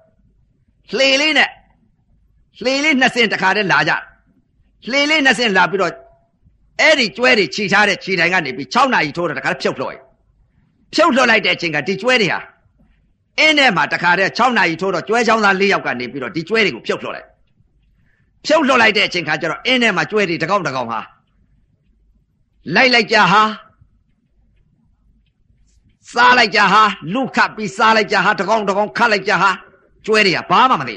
[0.96, 1.50] လှေလေးနဲ့
[2.62, 3.92] လှေလေးနှစ်စင်းတခါတည်းလာကြ
[4.90, 5.92] လှေလေးနှစ်စင်းလာပြီးတော့
[6.80, 9.96] အဲ့ဒီကျွဲတွေခြိထားတဲ့ခြိတိုင်ကနေပြီး6နာရီထိုးတော့တခါတည်းဖြုတ်လှော်ရ
[10.94, 12.40] ဖြုတ်လှော်လိုက်တဲ့အချိန်ကဒီကျွဲတွေဟာ
[13.38, 17.28] အင်းထဲမှာတခါတည်း6နာရီထိုးတော့ကျွဲချောင်းသား၄ယောက်ကနေပြီးတော့ဒီကျွဲတွေကိုဖြုတ်လှော်လိုက်
[18.46, 21.00] ဖြုတ်လှော်လိုက်တဲ့အချိန်ခါကျတော့အင်းထဲမှာကျွဲတွေတကောင်တကောင်ဟာ
[22.74, 23.42] လိုက်လိုက်ကြဟာ
[26.12, 26.82] စားလိုက်ကြဟာ
[27.14, 29.50] လူခတ်ပြီးစားလိုက်ကြဟာတကောင်တကောင်ခတ်လိုက်ကြဟာ
[30.06, 30.96] ကျွဲတွေကဘာမှမသိ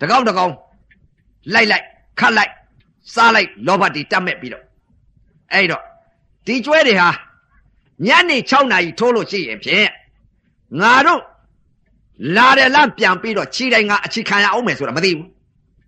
[0.00, 0.52] တကောင်တကောင်
[1.54, 1.84] လိုက်လိုက်
[2.20, 2.52] ခတ်လိုက်
[3.14, 4.64] စားလိုက်လောဘတီတတ်မဲ့ပြီးတော့
[5.52, 5.82] အဲ့တော့
[6.46, 7.10] ဒီကျွဲတွေဟာ
[8.06, 9.88] ညနေ6နာရီထိုးလို့ရှိရင်ဖြင့်
[10.80, 11.22] ငါတို့
[12.36, 15.26] လာတယ်လားပြန်ပြီးတော့ခြေတိုင်းကအချီခံရအောင်မယ်ဆိုတာမသိဘူး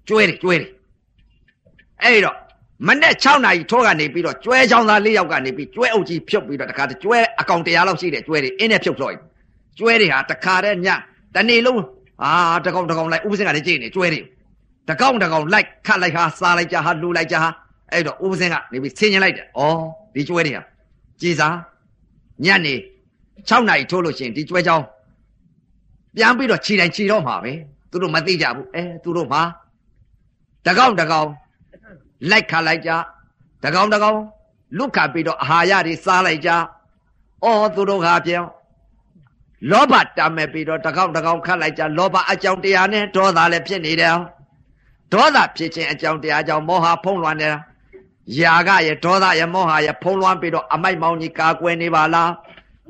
[0.09, 0.69] ကျွဲတွေကျွဲတွေ
[2.03, 2.37] အဲ့တော့
[2.87, 9.15] မနေ့6နာရီထိုးကနေပြီးတော့ကျွဲချောင်းသား၄ယောက်ကနေပြီးကျွဲအုပ်ကြီးဖြုတ်ပြီးတော့တခါတကျွဲအကောင်တရားလောက်ရှိတဲ့ကျွဲတွေအင်းနဲ့ဖြုတ်လို့
[9.79, 10.89] ကျွဲတွေဟာတခါတည်းည
[11.35, 11.83] တနေ့လုံး
[12.25, 12.33] အာ
[12.67, 14.21] တကောင်တကောင်လိုက်ဥပစင်ကလည်းကြည့်နေကျွဲတွေ
[14.89, 17.51] တကောင်တကောင်လိုက်ခတ်လိုက်ဟာစားလိုက်ကြဟာလူလိုက်ကြဟာ
[17.93, 19.61] အဲ့တော့ဥပစင်ကနေပြီးဆင်းញလိုက်တယ်ဩ
[20.15, 20.63] ဒီကျွဲတွေဟာ
[21.21, 21.57] ကြည်စား
[22.45, 22.75] ညနေ
[23.49, 24.85] 6နာရီထိုးလို့ရှိရင်ဒီကျွဲချောင်း
[26.17, 27.53] ပြန်ပြီးတော့ခြေတိုင်းခြေတော့မှာပဲ
[27.91, 29.43] သူတို့မသိကြဘူးအဲသူတို့မှာ
[30.67, 31.29] တကောင်တကောင်
[32.31, 32.91] လိုက်ခါလိုက်ကြ
[33.65, 34.19] တကောင်တကောင်
[34.77, 36.51] လွတ်ခါပြီးတော့အာဟာရတွေစားလိုက်ကြ
[37.45, 38.51] အော်သူတို့ဟာပြောင်း
[39.71, 44.17] လောဘတာမဲ့ပြီးတော့တကောင်တကောင်ခတ်လိုက်ကြလောဘအကြောင်းတရားနဲ့ဒေါသလည်းဖြစ်နေတယ်
[45.13, 47.59] ဒေါသဖြစ်ခြင်းအကြောင်းတရားကြောင့်မောဟဖုံးလွှမ်းနေတာ
[48.41, 52.31] ယာကရဲ့ဒေါသရဲ့မောဟရဲ့ဖုံးလွှမ်းပြီးတော့အမိုက်မောင်ကြီးကာကွယ်နေပါလား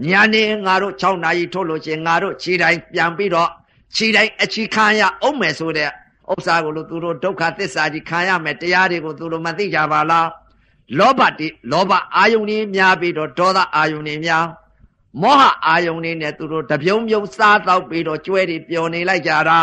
[0.07, 3.51] ညာနေငါတို့6နာရီထုတ်လို့ချင်းငါတို့ခြေတိုင်းပြန်ပြီးတော့
[3.96, 5.90] ခြေတိုင်းအချီခံရအောင်မယ်ဆိုတဲ့
[6.32, 10.28] ဥစ္စာကိုလို့သူတို့ဒုက္ခသစ္စာကြီးခံရမယ်တရားတွေကိုသူတို့မသိကြပါလား
[10.99, 14.44] လောဘတိလောဘအာယုန်ကြီးများပြီးတော့ဒေါသအာယုန်ကြီးများ
[15.22, 19.59] မောဟအာယုန်ကြီးနဲ့သူတို့တပြုံးပြုံးစားတော့ပြီးတော့ကျွဲတွေပျော်နေလိုက်ကြတာ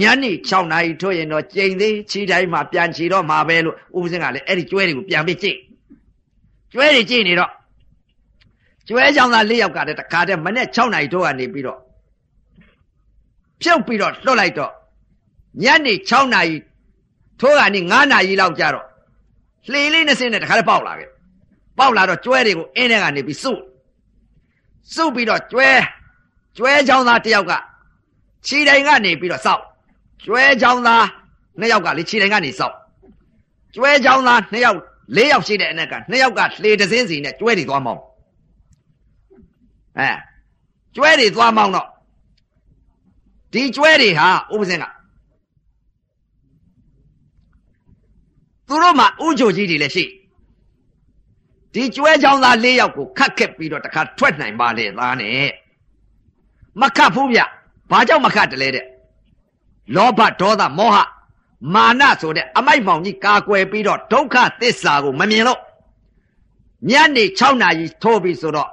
[0.00, 5.56] ညနေ6နာရီထို့ရင်တော့ကျိန်သေးခြေတိုင်းမှာပြန်ချီတော့မှာပဲလို့ဥပစင်းကလည်းအဲ့ဒီကျွဲတွေကိုပြန်ပြီးကြည့်
[6.72, 7.50] ကျွဲတွေကြည့်နေတော့
[8.88, 11.78] ကျွဲချောင်းသား၄ယောက်ကတည်းကတခါတည်းမနေ့6နာရီထို့ကနေပြီးတော့
[13.62, 14.72] ဖြုတ်ပြီးတော့လွတ်လိုက်တော့
[15.62, 16.56] ညနေ6နာရီ
[17.40, 18.86] ထိုးကနေ9နာရီလောက်ကြာတော့
[19.70, 21.10] လှေလေးနဲ့စင်းနဲ့တခါတည်းပေါက်လာခဲ့
[21.78, 23.52] ပေါက်လာတော့ကျွဲတွေကိုအင်းထဲကနေပြီးစု
[24.94, 25.68] စုပြီးတော့ကျွဲ
[26.56, 27.52] ကျွဲချောင်းသားတယောက်က
[28.46, 29.62] ခြေတိုင်ကနေပြီးတော့စောက်
[30.24, 31.04] ကျွဲချောင်းသား
[31.60, 32.74] နှစ်ယောက်ကလေခြေတိုင်ကနေစောက်
[33.74, 34.78] ကျွဲချောင်းသားနှစ်ယောက်
[35.16, 38.02] လေးယောက်ရှိတဲ့အနက်ကနှစ်ယောက်ကလှေတစ်စင်းစီနဲ့ကျွဲတွေသွားမောင်း
[39.98, 40.10] အဲ
[40.94, 41.88] ကျွဲတွေသွားမောင်းတော့
[43.52, 44.84] ဒီကျွဲတွေဟာဥပစင်က
[48.66, 50.04] သူတို့မှာဥချိုကြီးတွေလည်းရှိ
[51.72, 55.50] ဒီကျွဲချောင်းသား၄ယောက်ကိုခတ်ခက်ပြီးတော့တခါထွက်နိုင်ပါလေသားနဲ့
[56.80, 57.40] မခတ်ဘူးဗျ
[57.90, 58.84] ဘာကြောင့်မခတ်တလဲတဲ့
[59.94, 60.96] လောဘဒေါသမောဟ
[61.74, 65.60] မာနဆိုတဲ့အမိုက်မောင်ကြီးကာကွယ်ပြီးတော့ဒုက္ခသစ္စာကိုမမြင်လို့
[66.88, 68.70] ညနေ6နာရီထိုးပြီးဆိုတော့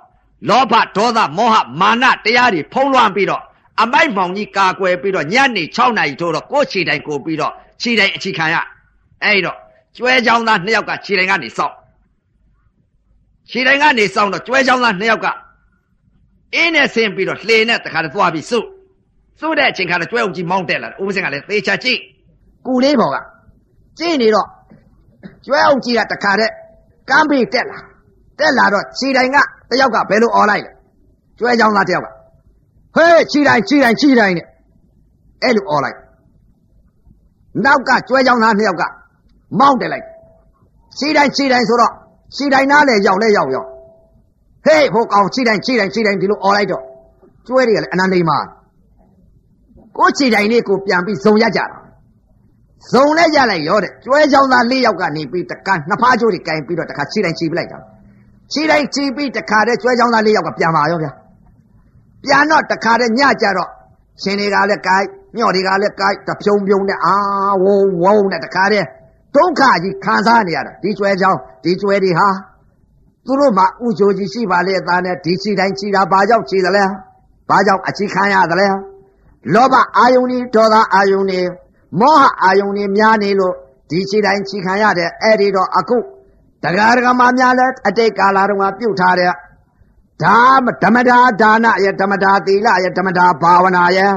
[0.49, 3.43] လောဘဒေါသမောဟမာနတရားတွေဖုံးလွှမ်းပြီးတော့
[3.81, 8.55] အမိုက်မောင်ကြီးကာကွယ်ပြီးတော့ညနေ6နာရီထိုးတော့ကိုယ်ခြေတိုင်ကိုပြီးတော့ခြေတိုင်အချီခံရ
[9.23, 9.57] အဲ့တော့
[9.95, 11.73] ကျွဲချောင်းသားနှစ်ယောက်ကခြေတိုင်ကနေစောက်
[13.49, 15.27] ခြေတိုင်ကနေစောက်တော့ကျွဲချောင်းသားနှစ်ယောက်က
[16.55, 18.59] အင်းနဲ့ဆင်းပြီးတော့လှေနဲ့တခါတည်းသွားပြီးစု
[19.39, 21.99] စုတဲ့အချိန်ခါတော့ကျွဲအောင်ကြီးမောင်းတက်လာတယ်ဥပစင်ကလည်းသေချာကြည့်
[22.65, 23.17] ကူလေးပေါ်က
[23.99, 24.47] ကြည့်နေတော့
[25.45, 26.53] ကျွဲအောင်ကြီးကတခါတည်း
[27.09, 27.79] ကမ်းပေးတက်လာ
[28.39, 29.37] တက်လာတော့ခြေတိုင်က
[29.73, 30.71] တယောက်ကဘယ်လိုအော်လိုက်လဲ
[31.37, 32.07] ကျွဲကြောင်လားတယောက်က
[32.95, 34.47] ဟေးချီတိုင်းချီတိုင်းချီတိုင်းနဲ့
[35.43, 35.97] အဲ့လိုအော်လိုက်
[37.65, 38.83] နောက်ကကျွဲကြောင်သားနှစ်ယောက်က
[39.59, 40.05] မောင်းတယ်လိုက်
[40.97, 41.91] ချီတိုင်းချီတိုင်းဆိုတော့
[42.35, 43.67] ချီတိုင်းနားလေရောက်လဲရောက်ရောက်
[44.65, 46.83] ဟေးဟိုကောင်ချီတိုင်းချီတိုင်းချီတိုင်းဒီလိုအော်လိုက်တော့
[47.47, 48.37] ကျွဲတွေကလည်းအနန္တိမာ
[49.97, 51.65] ကိုချီတိုင်းလေးကိုပြန်ပြီးဇုံရကြတာ
[52.91, 57.79] ဇုံလဲရလိုက်ရောတဲ့ကျွဲကြောင်သားလေးယောက်ကနေပြီးတကနှစ်ဖားကျိုးတွေကင်ပြီးတော့တခါချီတိုင်းချီပလိုက်တာ
[58.53, 61.11] ခြေတိုင်ခြေပြီးတခါတည်းကျွဲချောင်းသား၄ယောက်ကပြန်ပါရောဗျာ
[62.23, 63.69] ပြန်တော့တခါတည်းညကြတော့
[64.21, 67.15] ရှင်တွေကလည်းကိုက်ညော့တွေကလည်းကိုက်တဖြုံဖြုံနဲ့အာ
[67.63, 68.85] ဝုံဝုံနဲ့တခါတည်း
[69.35, 72.27] ဒုက္ခကြီးခံစားနေရတာဒီကျွဲချောင်းဒီကျွဲတွေဟာ
[73.25, 76.85] သူတို့မှဥချိုကြီးရှိပါလေအသားနဲ့ဒီချီတိုင်းချီတာဘာကြောင့်ချီတယ်လဲ
[77.49, 78.67] ဘာကြောင့်အချီခံရတယ်လဲ
[79.53, 81.49] လောဘအာယုန်ကြီးဒေါသအာယုန်ကြီး
[81.99, 83.53] မောဟအာယုန်ကြီးများနေလို့
[83.89, 85.97] ဒီချီတိုင်းချီခံရတဲ့အဲ့ဒီတော့အခု
[86.63, 89.31] တရားဓမ္မများလဲအတိတ်ကာလတုန်းကပြုတ်ထားတဲ့
[90.23, 90.37] ဒါ
[90.83, 94.13] ဓမ္မတာဒါနရဲ့ဓမ္မတာသီလရဲ့ဓမ္မတာဘာဝနာရဲ့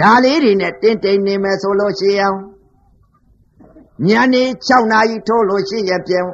[0.00, 2.34] ဒါလေးတွေနဲ့တင်းတိမ်နေမယ်ဆိုလို့ရှိရင်
[4.06, 6.26] ညနေ6နာရီထိုးလို့ရှိရင်ပြန်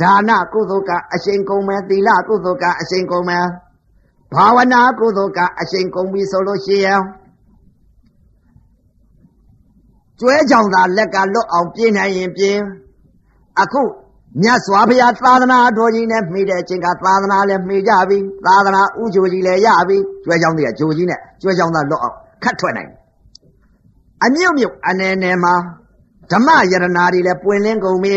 [0.00, 3.46] ဒါနကုသိုလ်ကအရှင်ကုန်မယ်သီလကုသိုလ်ကအရှင်ကုန်မယ်
[4.34, 7.02] ဘာဝနာကုသိုလ်ကအရှင်ကုန်ပြီဆိုလို့ရှိရင်
[10.18, 12.62] ကျွဲကြောင်သာလက်ကလွတ်အောင်ပြင်းနိုင်ရင်ပြင်း
[13.60, 13.82] အခု
[14.40, 22.90] မြတ်စွာဘုရားသာသနာတော်ကြီးနဲ့မိတဲ့အချိန်ကသာသနာလည်းမိကြပြီသာသနာဥကြိုကြီးလည်းရပြီကျွဲကြောင်တွေကဂျိုကြီးနဲ့ကျွဲကြောင်သာလွတ်အောင်ခတ်ထွက်နိုင်
[24.24, 25.54] အမြုပ်မြုပ်အနေနဲ့မှာ
[26.32, 28.14] ဓမ္မယရနာတွေလည်းပွင့်လင်းကုန်ပြီ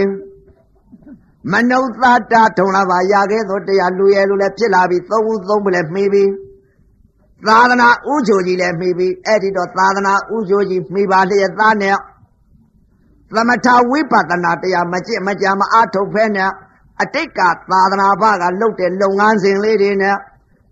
[1.52, 1.84] မနုဿ
[2.32, 6.24] တာထုံလာပါရခဲ့သောတရားလူရဲလူလည်းဖြစ်လာပြီသုံးဦးသုံးပလည်းမှီပြီ
[7.48, 11.96] သာသနာဥကြိုကြီးလည်းမှီပြီအဲ့ဒီတော့သာသနာဥကြိုကြီးမှီပါလျက်သားနဲ့
[13.36, 16.52] သမထဝိပဿနာတရားမကြည့်မကြမအားထုတ်ဖဲနဲ့
[17.02, 20.16] အတိတ်ကသာသနာ့ဘကလှုပ်တဲ့လုပ်ငန်းစဉ်လေးတွေနဲ့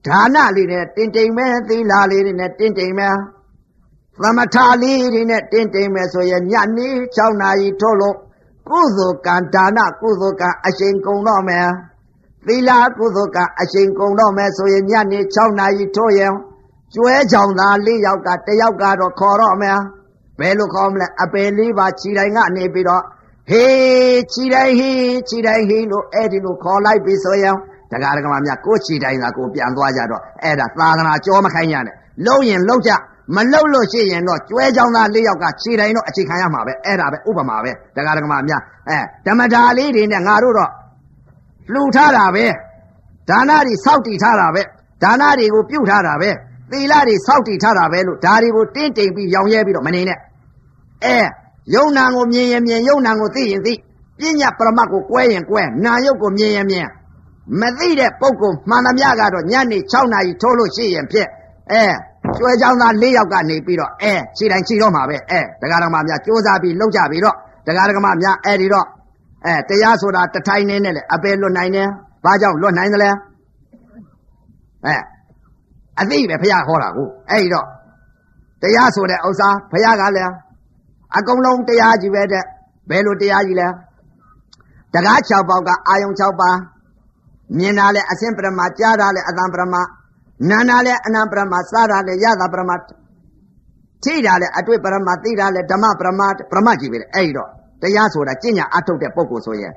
[0.08, 3.10] ဒါနလေးနဲ့တင်တိမ်မဲသီလာလေးတွေနဲ့တင်တိမ်မဲ
[4.22, 8.18] သမထလေးတွေနဲ့တင်တိမ်မဲဆိုရင်ညနေ6နာရီထို့လို့
[8.70, 11.68] ကုသိုလ်ကံဒါနကုသိုလ်ကံအရှင်ကုန်တော့မယ်
[12.48, 16.34] သီလာကုသိုလ်ကအရှင်ကုန်တော့မယ်ဆိုရင်ညနေ6နာရီထို့ရင်
[16.94, 19.80] ကျွဲကြောင်သား၄ယောက်ကတယောက်ကတော့ခေါ်တော့မယ်
[20.40, 23.04] ဘယ်လိုခေါ်မလဲအပယ်လေးပါခြိတိုင်းကနေပြီးတော့
[23.50, 27.56] ဟေးခြိတိုင်းဟေးခြိတိုင်းဟေးလို့အဲ့ဒီလိုခေါ်လိုက်ပြီဆိုရင်
[27.92, 31.96] တက္ကရာကမများကိုခြိတိုင်းသာကိုပြန်သွားကြတော့အဲ့ဒါသာသနာကြောမခိုင်းရနဲ့
[32.28, 32.92] လုံရင်လုံကြ
[33.36, 40.70] မလုံလို့ရှိရင်တော့ကျွဲကြောင်သားလေးယောက်ကခြေတိုင်းတော့အခြေခံရမှာပဲအဲ့ဒါပဲဥပမာပဲတက္ကရာကမများအဲဓမ္မတာလေးတွေနဲ့ငါတို့တော့
[41.74, 42.46] လှူထားတာပဲ
[43.30, 44.62] ဒါနတွေစောက်တည်ထားတာပဲ
[45.04, 46.30] ဒါနတွေကိုပြုတ်ထားတာပဲ
[46.74, 50.20] သီလတွေစောက်တည်ထားတာပဲလို့ဒါတွေကိုတင်းတိမ်ပြီးရောင်ရဲပြီးတော့မနေနဲ့
[51.06, 51.18] အဲ
[51.76, 53.74] ယုံနာကိုမြင်ရင်မြင်ယုံနာကိုသိရင်သိ
[54.20, 56.88] ပညာပရမတ်ကိုကွဲရင်ကွဲနာယုတ်ကိုမြင်ရင်မြင်
[57.60, 61.28] မသိတဲ့ပုဂ္ဂိုလ်မှန်သမျှကတော့ညနေ6နာရီထိုးလို့ရှိရင်ဖြစ်
[61.72, 61.84] အဲ
[62.38, 67.36] ကျွဲချောင်းသား၄ယောက်ကနေပြီးတော့အဲခြေတိုင်းခြေတော့မှာပဲအဲဒကာဒကမများစူးစမ်းပြီးလှုပ်ကြပြီးတော့
[67.68, 68.88] ဒကာဒကမများအဲဒီတော့
[69.46, 71.88] အဲတရားဆိုတာတထိုင်နေနဲ့လေအပယ်လွတ်နိုင်တယ်
[72.26, 73.10] ဘာကြောင့်လွတ်နိုင်သလဲ
[74.86, 74.96] အဲ
[76.02, 77.68] အသိပဲဘုရားဟောတာကိုအဲ့ဒီတော့
[78.62, 80.34] တရားဆိုတဲ့ဥစ္စာဘုရားကလည်း
[81.18, 82.44] အကုန်လုံးတရားကြီးပဲတဲ့
[82.90, 83.68] ဘယ်လိုတရားကြီးလဲ
[84.94, 86.58] တကား6ပေါက်ကအာယုံ6ပါး
[87.58, 89.76] မြင်တာလဲအစင်ပရမကြားတာလဲအတန်ပရမ
[90.50, 92.72] နာနာလဲအနံပရမစားတာလဲရတာပရမ
[94.04, 96.22] ထိတာလဲအတွေ့ပရမသိတာလဲဓမ္မပရမ
[96.52, 97.50] ပရမကြီးပဲလေအဲ့ဒီတော့
[97.82, 99.74] တရားဆိုတာကျင့်ညာအထုတ်တဲ့ပုံကိုဆိုရင်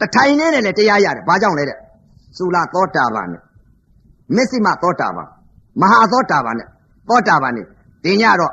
[0.00, 1.78] တထိုင်နေနဲ့လည်းတရားရတယ်ဘာကြောင့်လဲတဲ့
[2.36, 3.42] သုလသောတာပန်နဲ့
[4.36, 5.28] မစ္စည်းမသောတာပန်
[5.80, 6.68] မဟာသောတာပန်နဲ့
[7.08, 7.66] သောတာပန်နဲ့
[8.04, 8.52] ဒီညတော့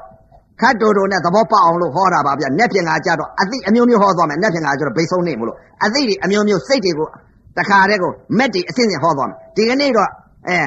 [0.61, 7.07] ခတ်တိုတိုနဲ့သဘောပေါက်အောင်လို့ဟောတာပါဗျ။နက်ပြင်ကကြတော့အသိအမျိုးမျိုးဟောသွားမယ်။နက်ပြင်ကကြတော့ဘိဆုံးနေမလို့အသိတွေအမျိုးမျိုးစိတ်တွေကို
[7.57, 10.09] တခါတည်းကိုမက်တွေအစဉ်စဉ်ဟောသွားမယ်။ဒီကနေ့တော့
[10.47, 10.59] အဲ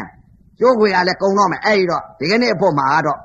[0.60, 3.18] ကျိုးခွေကလည်းကုံတော့မယ်။အဲ့ဒီတော့ဒီကနေ့အဖို့မှာတော့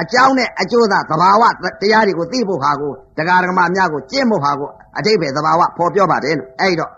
[0.00, 1.42] အကြောင်းနဲ့အကျိုးသာသဘာဝ
[1.80, 4.68] တရားတွေကိုသိဖို့ဟာကိုတရားဓမ္မများကိုကျင့်ဖို့ဟာကို
[4.98, 6.90] အတိပ္ပယ်သဘာဝပေါ်ပြောပါတယ်လို့အဲ့ဒီတော့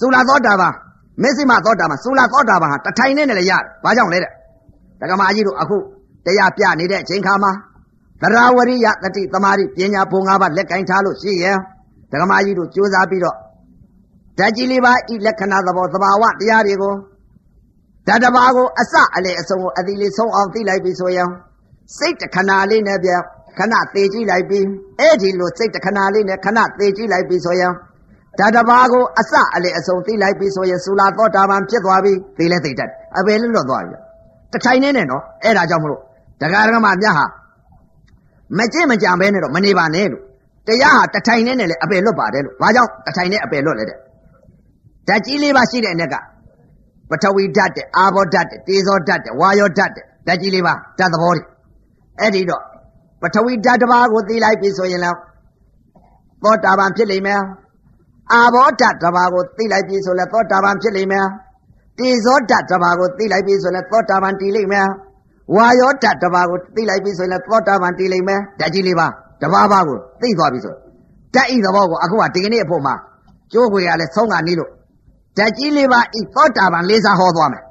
[0.00, 0.72] သုလာသောတာပန်
[1.22, 4.30] မစ္စည်းမသောတာပန်သုလာသောတာပန်ဟာတထိုင်နဲ့လည်းရတယ်။ဘာကြောင့်လဲတဲ့။
[5.00, 5.76] ဒကမာကြီးတို့အခု
[6.26, 7.52] တရားပြနေတဲ့အချိန်ခါမှာ
[8.22, 11.56] သရဝရိယတတိသမာဓိပညာဘုံ၅ပါးလက်ကင်ထားလို့ရှိရင်
[12.12, 13.36] ဒကမာကြီးတို့ကြိုးစားပြီးတော့
[14.38, 16.94] ဓာတ်ကြီးလေးပါဤလက္ခဏာသဘောသဘာဝတရားတွေကို
[18.06, 21.28] ဓာတ်တစ်ပါးကိုအစအလေအဆုံးကိုအတိလေးဆုံးအောင်သိလိုက်ပြီဆိုရင်
[21.98, 23.20] စိတ်တခဏလေးနဲ့ပြန်
[23.58, 24.66] ခဏသေးကြည့်လိုက်ပြီး
[25.00, 27.72] အဲ့ဒီလိုစိတ်တခဏလေးနဲ့ခဏသေးကြည့်လိုက်ပြီးဆိုရင်
[28.38, 33.96] ဓာတ်တစ်ပါးကိုအစအလေအဆုံးသိလိုက်ပြီးဆိုရင်သုလာသောတာပန်ဖြစ်သွားပြီသိလဲသိတတ်အပေလွတ်သွားပြီ
[34.52, 36.00] တထိုင်နေနဲ့နော်အဲ့ဒါကြောင့်မလို့
[36.42, 37.24] ဒကာဒကမမြတ်ဟာ
[38.58, 40.22] မကြင့်မကြံပဲနဲ့တော့မနေပါနဲ့လို့
[40.66, 43.98] တရားဟာတထိုင်နဲ့နဲ့လည်းအပယ်လွတ်ပါတယ်လို့ဘာကြောင့်တထိုင်နဲ့အပယ်လွတ်လဲတဲ့
[45.08, 46.14] ဓာတ်ကြီးလေးပါရှိတဲ့အ ਨੇ က
[47.10, 51.42] ပထဝီဓာတ်တဲ့အာဘောဓာတ်တဲ့တေဇောဓာတ်တဲ့ဝါယောဓာတ်တဲ့ဓာတ်ကြီးလေးပါဓာတ်သဘောတွေ
[52.20, 52.62] အဲ့ဒီတော့
[53.22, 55.18] ပထဝီဓာတ်တစ်ပါးကိုသိလိုက်ပြီဆိုရင်လည်း
[56.42, 57.40] သောတာပန်ဖြစ်လိမ့်မယ်
[58.32, 61.26] အာဘောဓာတ်တစ်ပါးကိုသိလိုက်ပြီဆိုလည်းသောတာပန်ဖြစ်လိမ့်မယ်
[61.98, 64.86] တေဇောဓာတ်တစ်ပါးကိုသိလိုက်ပြီဆိုလည်းသောတာပန်တည်လိမ့်မယ်
[65.56, 69.06] ဝါယောဓာတ်တစ်ပါးကိုသိလိုက်ပြီဆိုရင်လည်းသောတာပန်တည်လိမ့်မယ်ဓာတ်ကြီးလေးပါ
[69.40, 70.74] တစ်ပါးပါးကိုသိသွားပြီဆို
[71.34, 72.94] ဓာတ်ဤသဘောကိုအခုကဒီကနေ့အဖို့မှာ
[73.52, 74.70] ကျိုးခွေရလဲဆုံးကနေလို့
[75.36, 77.62] ဓာတ်ကြီးလေးပါဤသောတာပန်လေးစားဟောသွားမယ်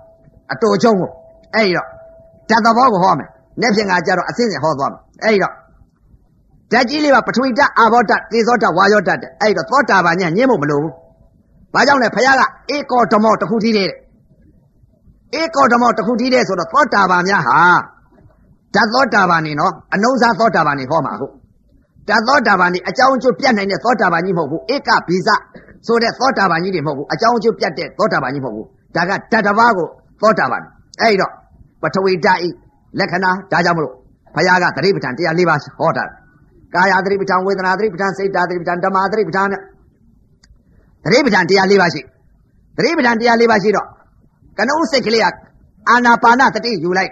[0.52, 1.10] အတူချုံကို
[1.56, 1.88] အဲ့ဒီတော့
[2.50, 3.30] ဓာတ်သဘောကိုဟောမယ်
[3.62, 5.54] နေ့ဖြင့်ကကြတော့အစင်းစင်ဟောသွားမယ်အဲ့ဒီတော့
[6.72, 10.94] ဓာတ်ကြီးလေးပါပထဝီဓာတ်အာဘောဓာတ်သေဇောဓာတ်ဝါယောဓာတ်အဲ့ဒီတော့သောတာပန်ညညင်းဖို့မလိုဘူး
[11.74, 12.44] ဘာကြောင့်လဲဖခင်က
[12.76, 13.90] ဧကောဓမောတခုတည်းတဲ့
[15.40, 17.60] ဧကောဓမောတခုတည်းတဲ့ဆိုတော့သောတာပန်များဟာ
[18.76, 21.34] ဓာတ်သောတာပန်နေနော်အနုဇာသောတာပန်နေဟောမှာဟုတ်
[22.08, 25.30] ဓာတ်သောတာပန်နေအကြောင်းအကျိုးပြတ်နိုင်တဲ့သောတာပန်ကြီးမဟုတ်ဘူးဧကဘိဇ
[25.88, 29.88] ဆိုတဲ့သောတာပန်ကြီးတွေမဟုတ်ဘူးအကြောင်းအကျိုးပြတ်တဲ့သောတာပန်ကြီးမဟုတ်ဘူးဒါကဓာတ်တစ်ပါးကို
[30.22, 30.64] သောတာပန်
[31.02, 31.32] အဲ့တော့
[31.82, 32.50] ပထဝီဓာတ်ဤ
[33.00, 33.94] လက္ခဏာဒါကြောင့်မလို့
[34.36, 36.04] ဘုရားကသတိပဋ္ဌာန်တရား၄ပါးဟောတာ
[36.76, 39.62] ကာယသတိပဋ္ဌာန်ဝေဒနာသတိပဋ္ဌာန်စိတ်ဓာတ်သတိပဋ္ဌာန်ဓမ္မသတိပဋ္ဌာန်နဲ့
[41.06, 42.02] သတိပဋ္ဌာန်တရား၄ပါးရှိ
[42.78, 43.88] သတိပဋ္ဌာန်တရား၄ပါးရှိတော့
[44.58, 45.34] ကနုစိတ်ကလေးက
[45.90, 47.12] အာနာပါနတတိယူလိုက်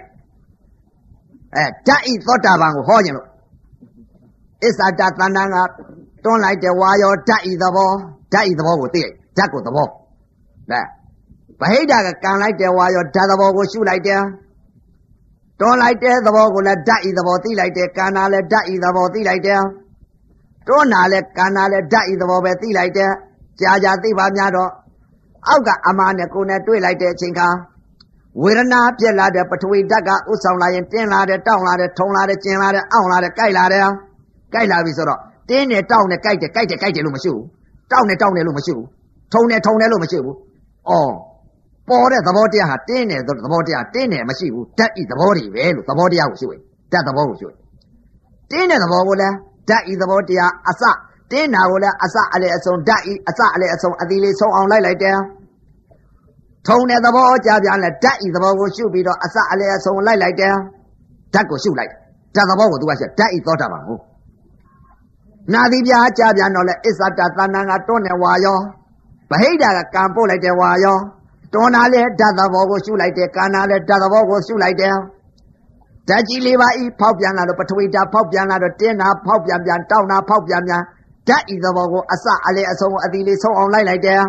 [1.54, 3.28] အဲဓာတ်ဤသောတာပန်ကိုဟောခြင်းလို့
[4.62, 5.56] အစ္ဆတသန္တန်က
[6.24, 7.90] တွန်းလိုက်တဲ့ဝါယောဓာတ်ဤသဘော
[8.32, 10.80] ဓာတ်ဤသဘောကိုသိလိုက်ဓာတ်ကိုသဘောဒါ
[11.60, 14.20] ဗဟိတကကံလိုက်တဲ့ဝါယောဓာတ်သဘောကိုရှုလိုက်တယ်
[15.60, 19.60] တွန်းလိုက်တဲ့သဘောကိုလည်းဓာတ်ဤသဘောသိလိုက်တယ်ကံနာလည်းဓာတ်ဤသဘောသိလိုက်တယ်
[20.68, 23.10] တွန်းနာလည်းကံနာလည်းဓာတ်ဤသဘောပဲသိလိုက်တယ်
[23.60, 24.70] ကြာကြာသိပါများတော့
[25.48, 27.48] အောက်ကအမားနဲ့ကိုယ်နဲ့တွေ့လိုက်တဲ့အချိန်ခါ
[28.42, 33.82] ဝေဒနာပြက်လာတဲ့ပထဝီဓာတ်ကဥဆောင်လာရင်တင်းလာတယ်တောင်းလာတယ်ထုံလာတယ်ကျင်လာတယ်အောင့်လာတယ်ကြိုက်လာတယ်
[34.52, 37.44] ကြိုက်လာပြီဆိုတော့တင်းနဲ့တောင်းနဲ့ကြိုက်တယ်ကြိုက်တယ်ကြိုက်တယ်လို့မရှိဘူး
[37.90, 38.86] တောင်းနဲ့တောင်းတယ်လို့မရှိဘူး
[39.32, 40.36] ထုံနဲ့ထုံတယ်လို့မရှိဘူး
[40.88, 41.12] အော်
[41.90, 46.60] ပေါ်တဲ့သဘောတရားဟာတင်းတယ်သဘောတရားတင်းတယ်မရှိဘူးဓာတ်ဤသဘောတွေပဲလို့သဘောတရားကိုရှုရင်
[46.92, 47.58] ဓာတ်သဘောကိုရှုရင်
[48.50, 49.34] တင်းတဲ့သဘောကိုလည်း
[49.68, 50.82] ဓာတ်ဤသဘောတရားအစ
[51.32, 55.16] တင်းတာကိုလည်းအစအလေအစုံဓာတ်ဤအစအလေအစုံအသီလေးဆုံးအောင်လိုက်လိုက်တယ်
[56.66, 60.54] ထုံတဲ့သဘောကြပြန်လဲဓာတ်ဤသဘောကိုရှုပြီးတော့အစအလေအစုံလိုက်လိုက်တယ်
[61.34, 61.90] ဓာတ်ကိုရှုလိုက်
[62.34, 63.98] ဓာတ်သဘောကိုသူကရှုဓာတ်ဤသောတာပန်ကို
[65.52, 68.58] နာသီပြာကြပြန်တော့လဲအစ္ဆတသဏ္ဍာန်ကတွန်းနေဝါရော
[69.30, 70.98] ဗဟိတကကံပို့လိုက်တယ်ဝါရော
[71.52, 74.94] တွန်းနာလဲဓာတ်သဘောကိုရှုလိုက်တယ်ကံနာလဲဓာတ်သဘောကိုရှုလိုက်တယ်
[76.08, 80.82] ဓာတ်ကြီးလေးပါဤဖောက်ပြန်လာတော့ပထဝီဓာတ်ဖောက်ပြန်လာတော့တင်းနာဖောက်ပြန်ပြန်တောင်းနာဖောက်ပြန်ပြန်
[81.28, 84.22] ဓာတ်ဤသဘောကိုအစအလေအဆုံးအသီလေးဆုံးအောင်လိုက်လိုက်တယ်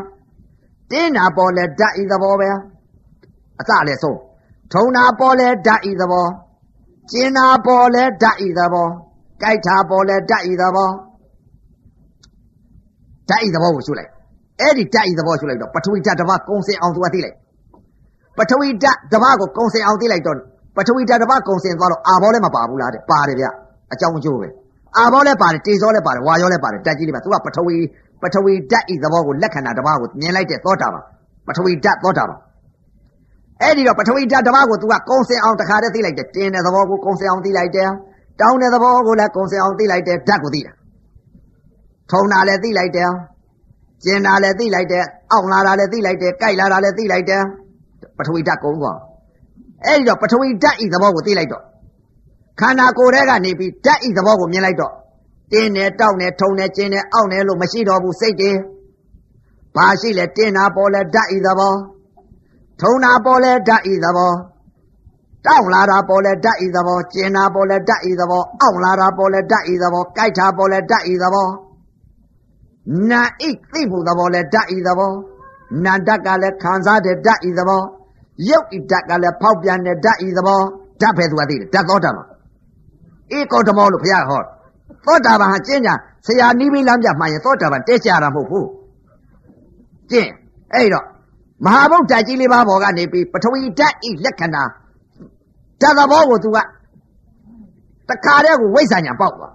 [0.91, 2.49] တင်းနာပေါ်လဲဓာတ်ဤသဘောပဲ
[3.59, 4.17] အစအလေဆုံး
[4.73, 6.27] ထုံနာပေါ်လဲဓာတ်ဤသဘော
[7.11, 8.87] ကျင်နာပေါ်လဲဓာတ်ဤသဘော
[9.41, 10.89] ကြိုက်တာပေါ်လဲဓာတ်ဤသဘော
[13.29, 14.11] ဓာတ်ဤသဘောကိုရှုလိုက်
[14.61, 17.35] အဲ့ဒီဓာတ်ဤသဘောရှုလိုက်တော့ပထဝီဓာတ်တစ်ပါးကုံစင်အောင်သူကသိလိုက်
[18.37, 20.37] ပထဝီဓာတ်တစ်ပါးကိုကုံစင်အောင်သိလိုက်တော့
[20.77, 23.45] ပထဝီဓာတ်တစ်ပါးကုံစင်သွားတော့အာဘောလည်းမပါဘူးလားတဲ့ပါတယ်ဗျ
[23.93, 24.47] အကြောင်းအကျိုးပဲ
[24.97, 27.75] အာဘောလည်းပါတယ်တေဇောလည်းပါတယ်ဝါယောလည်းပါတယ်ဓာတ်ကြီးလေးပါသူကပထဝီ
[28.21, 31.03] ပထဝီဓာတ်ဤသဘောကိုလက္ခဏာတစ်ပါးကိုမြင်လိုက်တဲ့သောတာပန်
[31.47, 32.39] ပထဝီဓာတ်သောတာပန်
[33.61, 37.89] အဲ့ဒီတော့ပထဝီဓာတ်တစ်ပါးကိုသူကကုံစင်အောင်တခါတည်းသိလိုက်တယ်တင်းတဲ့သဘောကိုကုံစင်အောင်သိလိုက်တယ်
[38.41, 40.71] တောင်းတဲ့သဘောကိုလည်းကုံစင်အောင်သိလိုက်တယ်ဓာတ်ကိုသိတာ
[42.11, 43.09] ထုံတာလည်းသိလိုက်တယ်
[44.03, 47.41] ကျင်တာလည်းသိလိုက်တယ်အောင့်လာတာလည်းသိလိုက်တယ်ကြိုက်လာတာလည်းသိလိုက်တယ်
[48.17, 48.97] ပထဝီဓာတ်ကုံသွား
[49.85, 51.63] အဲ့ဒီတော့ပထဝီဓာတ်ဤသဘောကိုသိလိုက်တော့
[52.59, 54.93] ခန္ဓာကိုယ်ထဲကနေပြီးဓာတ်ဤသဘောကိုမြင်လိုက်တော့
[55.51, 58.51] တင်းနဲ့တောက်နဲ့ထုံနဲ့ကျင်းနဲ့အောင့်နဲ့လို့မရှိတော့ဘူးစိတ်တွေ
[59.75, 61.73] ဘာရှိလဲတင်းတာပေါ်လဲဓာတ်ဤသဘော
[62.81, 64.33] ထုံတာပေါ်လဲဓာတ်ဤသဘော
[65.45, 71.47] တောက်လာတာပေါ်လဲဓာတ်ဤသဘောကျင်တာပေါ်လဲဓာတ်ဤသဘောအောင့်လာတာပေါ်လဲဓာတ်ဤသဘောကြိုက်တာပေါ်လဲဓာတ်ဤသဘော
[73.09, 75.11] နာဣသိဖို့သဘောလဲဓာတ်ဤသဘော
[75.85, 77.81] နာဓာတ်ကလည်းခံစားတဲ့ဓာတ်ဤသဘော
[78.49, 80.59] ရုပ်ဤဓာတ်ကလည်းဖောက်ပြန်တဲ့ဓာတ်ဤသဘော
[81.01, 82.25] ဓာတ်ပဲသူကသိတယ်ဓာတ်သောတာမှာ
[83.37, 84.41] ဧကောဓမောလို့ဘုရားဟော
[85.05, 85.91] သောတာပန်ဟာကျင့်ကြ
[86.25, 88.67] ဆရာနီးပြီးလမ်းပြမှန်ရင်သောတာပန်တဲကြတာမဟုတ်ဘူး
[90.11, 90.29] ကျင့်
[90.73, 91.05] အဲ့တော့
[91.65, 94.63] မဟာဗုဒ္ဓကြီးလေးပါးပေါ်ကနေပြီးပထဝီဓာတ်ဤလက္ခဏာ
[95.81, 96.57] ဓာတ်သဘောကိုသူက
[98.09, 99.53] တခါတည်းကိုဝိဇ္ဇာညာပေါက်သွား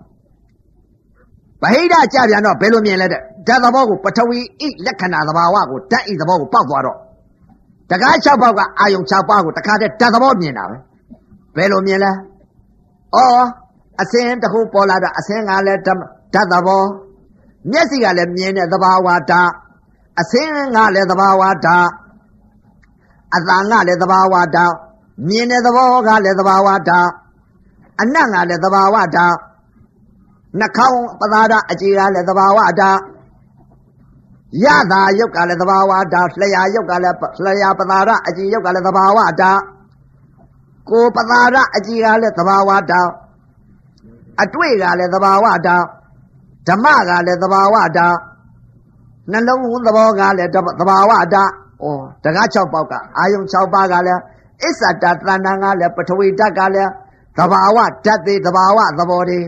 [1.64, 6.98] ဗဟိတကြပြန်တော့ဘယ်လိုမြင်လဲတဲ့ဓာတ်သဘောကိုပထဝီဤလက္ခဏာသဘာဝကိုဓာတ်ဤသဘောကိုပေါက်သွားတော့
[7.90, 10.76] တကား6ပေါက်ကအာယုံ6ပါးကိုတခါတည်းဓာတ်သဘောမြင်တာပဲ
[11.56, 13.18] ဘယ်လိုမြင်လဲဩ
[14.02, 15.92] အစင်းတစ်ခုပေါ်လာတော့အစင်းကလည်းဓာ
[16.40, 16.82] တ်သဘော
[17.70, 19.50] မျက်စိကလည်းမြင်တဲ့သဘာဝဓာတ်
[20.20, 21.88] အစင်းကလည်းသဘာဝဓာတ်
[23.34, 24.72] အတန်ကလည်းသဘာဝဓာတ်
[25.28, 27.08] မြင်တဲ့သဘောကလည်းသဘာဝဓာတ်
[28.00, 29.34] အနတ်ကလည်းသဘာဝဓာတ်
[30.60, 32.98] နှာခေါင်းပသာဒအကြည်ကလည်းသဘာဝဓာတ်
[34.64, 39.60] ရတာယုတ်ကလည်းသဘာဝဓာတ်လျှာယုတ်ကလည်းလျှာပသာဒအကြည်ယုတ်ကလည်းသဘာဝဓာတ်
[40.90, 43.10] ကိုပသာဒအကြည်ကလည်းသဘာဝဓာတ်
[44.42, 45.84] အတွေ့ကလည်းသဘာဝဓာတ်
[46.68, 48.16] ဓမ္မကလည်းသဘာဝဓာတ်
[49.32, 50.50] နှလုံးသဘောကလည်း
[50.80, 51.50] သဘာဝဓာတ်
[51.82, 51.86] ဩ
[52.24, 54.20] တကား6ပေါက်ကအာယုံ6ပါးကလည်း
[54.62, 56.90] အစ္ဆတတဏ္ဍကလည်းပထဝီဓာတ်ကလည်း
[57.38, 59.40] သဘာဝဓာတ်တွေသဘာဝသဘောတွေ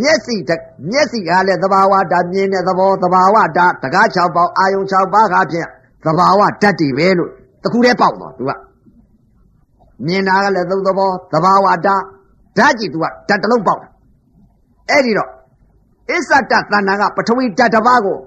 [0.00, 0.36] မျက်စိ
[0.90, 5.68] မျက်စိကလည်းသဘာဝဓာတ်မြင်တဲ့သဘောသဘာဝဓာတ်တကား6ပေါက်အာယုံ6ပါးကဖြင့်
[6.06, 7.30] သဘာဝဓာတ်တွေပဲလို့
[7.62, 8.52] တခုတည်းပေါက်သွားသူက
[10.06, 13.88] မြင်တာကလည်းသုံးသဘောသဘာဝဓာတ်ဓာတ်ကြီးသူကဓာတ်တစ်လုံးပေါက်တာ
[14.90, 15.30] အဲ့ဒီတော့
[16.10, 18.18] အစ္ဆတတဏ္ဍကပထဝီဓာတ်တစ်ပါးကို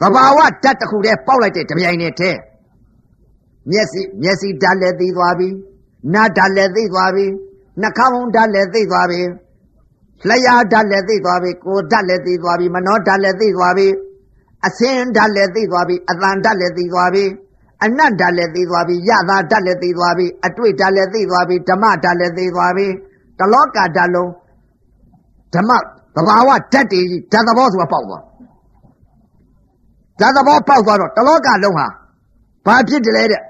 [0.00, 2.30] သဘာဝဓာတ်တစ်ခုတည်းပေါက်လိုက်တဲ့တပြိုင်တည်းထဲ
[3.70, 5.48] မျက်စိမျက်စိဓာတ်လည်းသိသွားပြီ
[6.14, 7.26] နားဓာတ်လည်းသိသွားပြီ
[7.80, 9.20] နှာခေါင်းဓာတ်လည်းသိသွားပြီ
[10.26, 13.88] လျှာဓာတ်လည်းသိသွားပြီကိုယ်ဓာတ်လည်းသိသွားပြီမနောဓာတ်လည်းသိသွားပြီ
[14.66, 17.24] အစင်းဓာတ်လည်းသိသွားပြီအတန်ဓာတ်လည်းသိသွားပြီ
[17.84, 22.86] အနတ်ဓာတ်လည်းသိသွားပြီယသာဓာတ်လည်းသိသွားပြီအတွေ့ဓာတ်လည်းသိသွားပြီဓမ္မဓာတ်လည်းသိသွားပြီ
[23.38, 24.30] တလောကဓာတ်လုံး
[25.54, 25.70] ဓမ္မ
[26.14, 27.00] သဘာဝဓာတ်တွေ
[27.32, 28.22] ဓာတ်သဘောဆိုတာပေါက်သွား
[30.20, 31.86] ဓာတ်သဘောပေါက်သွားတော့တလောကလုံးဟာ
[32.66, 33.42] ဘာဖြစ်တယ်လဲတဲ့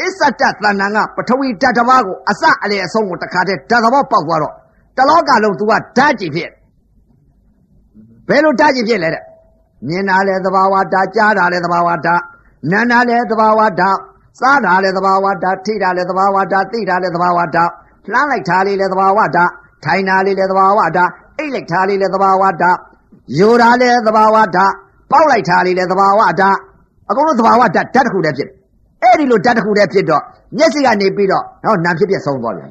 [0.00, 4.54] အစ္ဆတသဏ္ဍာန်ကပထဝီဓာတ်တစ်ပါးကိုအစအလေအဆုံးကိုတခါတည်းဓာတ်သဘောပေါက်သွားတော့
[4.96, 6.50] တလောကလုံး तू ကဓာတ်ကြည့်ဖြစ်
[8.28, 9.22] ဘယ်လိုဓာတ်ကြည့်ဖြစ်လဲတဲ့
[9.88, 12.22] မြင်တာလဲသဘာဝဓာတ်ကြားတာလဲသဘာဝဓာတ်
[12.70, 13.96] နားတာလဲသဘာဝဓာတ်
[14.40, 17.70] စားတာလဲသဘာဝဓာတ်ထိတာလဲသဘာဝဓာတ်သိတာလဲသဘာဝဓာတ်
[18.12, 19.50] လှမ်းလိုက်တာလေးလဲသဘာဝဓာတ်
[19.84, 22.76] ထိုင်တာလေးလဲသဘာဝဓာတ်အိတ်လိုက်တာလေးလဲသဘာဝဓာတ်
[23.38, 24.72] ယူတာလဲသဘာဝဓာတ်
[25.10, 26.56] ပေါက်လိုက်တာလေးလဲသဘာဝဓာတ်
[27.10, 28.48] အကုန်လုံးသဘာဝဓာတ်ဓာတ်တစ်ခုတည်းဖြစ်
[29.02, 30.22] အဲ့ဒီလိုဓာတ်တစ်ခုတည်းဖြစ်တော့
[30.56, 32.70] မျက်စိကနေပြီးတော့ဟောနာဖြစ်ဖြစ်ဆုံးသွားပြန်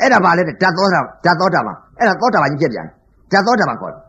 [0.00, 2.86] အဲ့ဒါဘာလဲဓာတ်သောတာဓာတ်သောတာပါအဲ့ဒါသောတာပါကြီးဖြစ်ပြန်
[3.32, 4.00] ဓာတ်သောတာပါခေါ်တယ်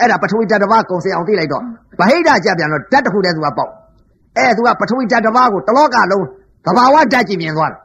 [0.00, 1.64] အဲ့ဒါပထဝီဓာတ်တစ်ပါးကုံစင်အောင်သိလိုက်တော့ဗ
[1.98, 3.70] ဟိတကြပြန်တော့ဓာတ်တစ်ခုတည်းသူကပေါက်
[4.36, 6.24] အဲသူကပထဝီဓာတ်တစ်ပါးကိုတလောကလုံး
[6.66, 7.80] သဘာဝဓာတ်ကြည့်မြင်သွားတယ်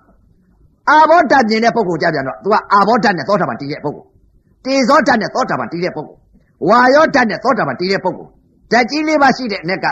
[0.90, 4.07] အာဘောဓာတ်မြင်တဲ့ပုဂ္ဂိုလ်ကြပြန်တော့သူကအာဘောဓာတ်နဲ့သောတာပန်တည်တဲ့ပုဂ္ဂိုလ်
[4.65, 6.19] တေဇောဓာတ်နဲ့သောတာပန်တည်တဲ့ပုဂ္ဂိုလ်
[6.69, 8.30] ဝါယောဓာတ်နဲ့သောတာပန်တည်တဲ့ပုဂ္ဂိုလ်
[8.72, 9.86] ဓာတ်ကြီးလေးပါရှိတဲ့အ ਨੇ က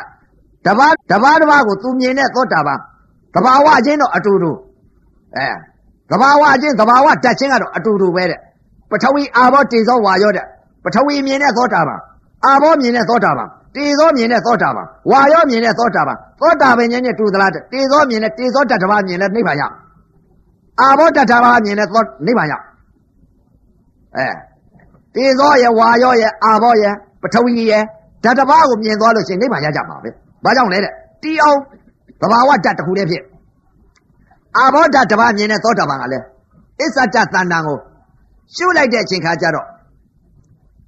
[0.66, 2.80] တဘာတဘာတဘာကိုသူမြင်တဲ့သောတာပန်
[3.34, 4.52] သဘာဝချင်းတော့အတူတူ
[5.36, 5.48] အဲ
[6.12, 8.40] သဘာဝချင်းသဘာဝဓာတ်ချင်းကတော့အတူတူပဲတဲ့
[8.92, 10.46] ပထဝီအာဘောတေဇောဝါယောတဲ့
[10.84, 12.00] ပထဝီမြင်တဲ့သောတာပန်
[12.46, 19.74] အာဘောမြင်တဲ့သောတာပန်တေဇောမြင်တဲ့သောတာပန်ဝါယောမြင်တဲ့သောတာပန်သောတာပန်ဉာဏ်နဲ့တူသလားတေဇောမြင်တဲ့တေဇောတတ္တဘာမြင်တဲ့နိဗ္ဗာန်ရောက်
[20.82, 22.64] အာဘောတတ္တဘာမြင်တဲ့သောနိဗ္ဗာန်ရောက်
[24.16, 24.28] အဲ
[25.16, 27.84] တေဇောရဲ့ဝါယောရဲ့အာဘောရဲ့ပထဝီရဲ့
[28.24, 30.10] ဓာတ္တဘာကိုမြင်သွားလို့ရှိရင်နိဗ္ဗာန်ရကြမှာပဲ
[30.44, 30.94] ဘာကြောင့်လဲတဲ့
[31.24, 31.60] တီအောင်
[32.22, 33.24] သဘာဝဓာတ်တစ်ခုတည်းဖြစ်
[34.58, 36.26] အာဘောဓာတ်တစ်ပါးမြင်တဲ့သောတာပန်ကလည်း
[36.82, 37.78] အစ္ဆတတန်တန်ကို
[38.56, 39.68] ရှုလိုက်တဲ့အချိန်ခါကျတော့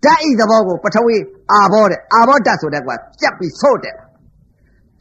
[0.03, 1.15] ဓာတ်ဤသဘောကိုပထဝီ
[1.51, 3.95] အာဘောတဲ့အာဘောဓာတ်ဆိုတဲ့ကွာကြက်ပြီးဆို့တယ်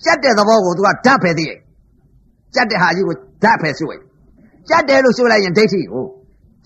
[0.04, 1.58] ကြက်တဲ့သဘောကိုသူကဓာတ်ပဲသိရဲ့
[2.54, 4.00] ကြက်တဲ့ဟာကြီးကိုဓာတ်ပဲရှုရဲ့
[4.68, 6.04] ကြက်တယ်လို့ရှုလိုက်ရင်ဒိဋ္ဌိကို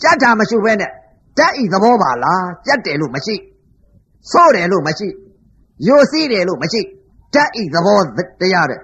[0.02, 0.90] ကြက်တာမရှုဘဲနဲ့
[1.38, 3.34] ဓာတ်ဤသဘောပါလားကြက်တယ်လို့မရှိ
[4.32, 5.08] ဆို့တယ်လို့မရှိ
[5.86, 6.80] ယိုစီးတယ်လို့မရှိ
[7.34, 7.98] ဓာတ်ဤသဘော
[8.40, 8.80] တရားတဲ့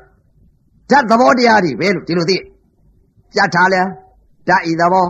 [0.90, 2.36] ဓာတ်သဘောတရားတွေပဲလို့ဒီလိုသိ
[3.34, 3.82] ကြက်ထားလဲ
[4.48, 5.06] ဓာတ်ဤသဘော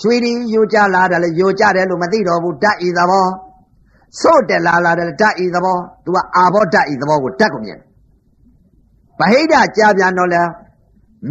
[0.00, 3.26] ချွေဒီယိုကြလာတယ်လေယိုကြတယ်လို့မသိတော့ဘူးဓာတ်ဤသဘော
[4.20, 7.78] ဆို့တယ်လာလာတယ်ဓာတ်ဤသဘောသူကအာဘောဓာတ်ဤသဘောကိုဓာတ်ကိုမြင်
[9.18, 10.42] ဗဟိတကြာပြန်တော့လဲ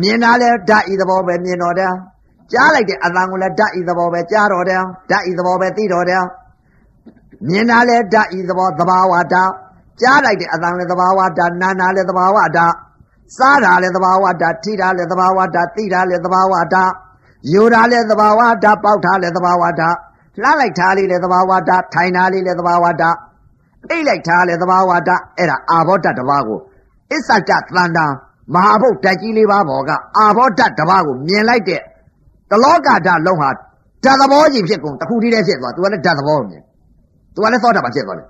[0.02, 1.94] မြင်တာလဲဓာတ်ဤသဘောပဲမြင်တော့တယ်
[2.52, 6.24] ကြားလိုက်တဲ့အတန်ကိုလည်းဓာတ်ဤသဘောပဲကြားတော့တယ်ဓာတ်ဤသဘောပဲသိတော့တယ်
[7.48, 9.52] မြင်တာလဲဓာတ်ဤသဘောသဘာဝဓာတ်
[10.02, 12.74] ကြားလိုက်တဲ့အတန်လည်းသဘာဝဓာတ်နာနာလည်းသဘာဝဓာတ်
[13.36, 16.92] စားတာလည်းသဘာဝဓာတ်ထိတာလည်းသဘာဝဓာတ်သိတာလည်းသဘာဝဓာတ်
[17.54, 19.96] ယူတာလည်းသဘာဝဓာတ်ပေါက်တာလည်းသဘာဝဓာတ်
[20.42, 23.16] လှလိုက်တာလေးလည်းသဘာဝဓာတ်ထိုင်တာလေးလည်းသဘာဝဓာတ်
[23.90, 26.60] အိတ်လိုက်တာလည်းသဘာဝဓာတ်အဲ့ဒါအာဘောဓာတ်တစ်ပါးကို
[27.12, 28.06] အစ္ဆတသန္တာ
[28.54, 31.82] မဟာဘုတ်ဓာတ်ကြီးလေးပါးပေါ်ကအာဘောဓာတ်တစ်ပါးကိုမြင်လိုက်တဲ့
[32.52, 33.50] တလောကဓာတ်လုံးဟာ
[34.04, 36.64] ဓာတ်သဘောကြီးဖြစ်ကုန်တခုတည်းတည်းဖြစ်သွားသူကလည်းဓာတ်သဘောကိုမြင်
[37.34, 38.28] သူကလည်းသောတာပန်ဖြစ်သွားတယ်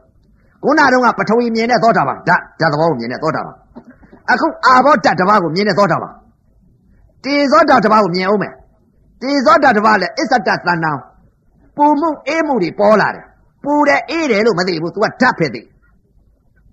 [0.64, 3.56] ခုနတုန်းကပထဝီမြင်တဲ့သောတာပန်ဓာတ်ဓာတ်သဘောကိုမြင်တဲ့သောတာပန်
[4.32, 6.14] အခုအာဘောဓာတ်တစ်ပါးကိုမြင်တဲ့သောတာပန်
[7.24, 8.54] တေဇောဓာတ်တစ်ပါးကိုမြင်အောင်မယ်
[9.22, 10.92] တေဇောဓာတ်တစ်ပါးလည်းအစ္ဆတသန္တာ
[11.78, 13.26] ပူမှုအေးမှုတွေပေါ်လာတယ်
[13.64, 15.66] ပူတယ်အေးတယ်လို့မသိဘူး तू ကဓာတ်ဖြစ်သေး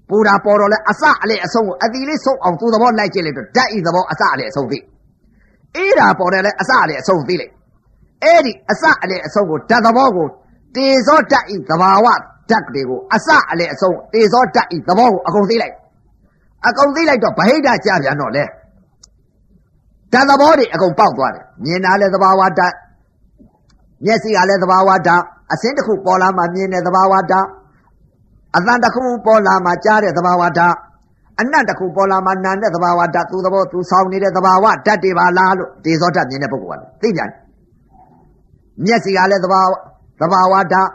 [0.08, 4.78] ပူတာပေါ်တော့လဲအစအလေအဆုံးကိုအတီလေးဆုံးအောင်သူ့သဘောလိုက်ကြည့်လိုက်တော့ဓာတ်ဤသဘောအစအလေအဆုံးသိ
[5.76, 7.52] အေးတာပေါ်တယ်လဲအစအလေအဆုံးသိလိုက်
[8.24, 10.26] အဲ့ဒီအစအလေအဆုံးကိုဓာတ်သဘောကို
[10.76, 12.06] တေဇောဓာတ်ဤသဘာဝ
[12.50, 15.74] ဓာတ်တွေကိုအစအလေအဆုံးတေဇောဓာတ်ဤသဘောကိုအကုန်သိလိုက်
[16.66, 18.44] အကုန်သိလိုက်တော့ဗဟိတကြပြန်တော့လေ
[20.12, 22.74] ဓာတ်သဘောတွေအကုန်ပေါက်သွားတယ်မြင်တာလဲသဘာဝဓာတ်
[24.04, 25.22] မျက်စိကလည်းသဘာဝဓာတ်
[25.52, 27.46] အစင်းတစ်ခုပေါ်လာမှမြင်တဲ့သဘာဝဓာတ်
[28.56, 30.74] အသံတစ်ခုပေါ်လာမှကြားတဲ့သဘာဝဓာတ်
[31.40, 37.30] အနတ်တစ်ခုပေါ်လာမှနာတဲ့သဘာဝဓာတ်သူသဘောသူဆောင်နေတဲ့သဘာဝဓာတ်တွေပါလားလို့ဒေဇောဓာတ်မြင်တဲ့ပုဂ္ဂိုလ်ကလည်းသိပြန်
[38.84, 39.72] မျက်စိကလည်းသဘာဝ
[40.20, 40.88] သဘာဝဓာတ်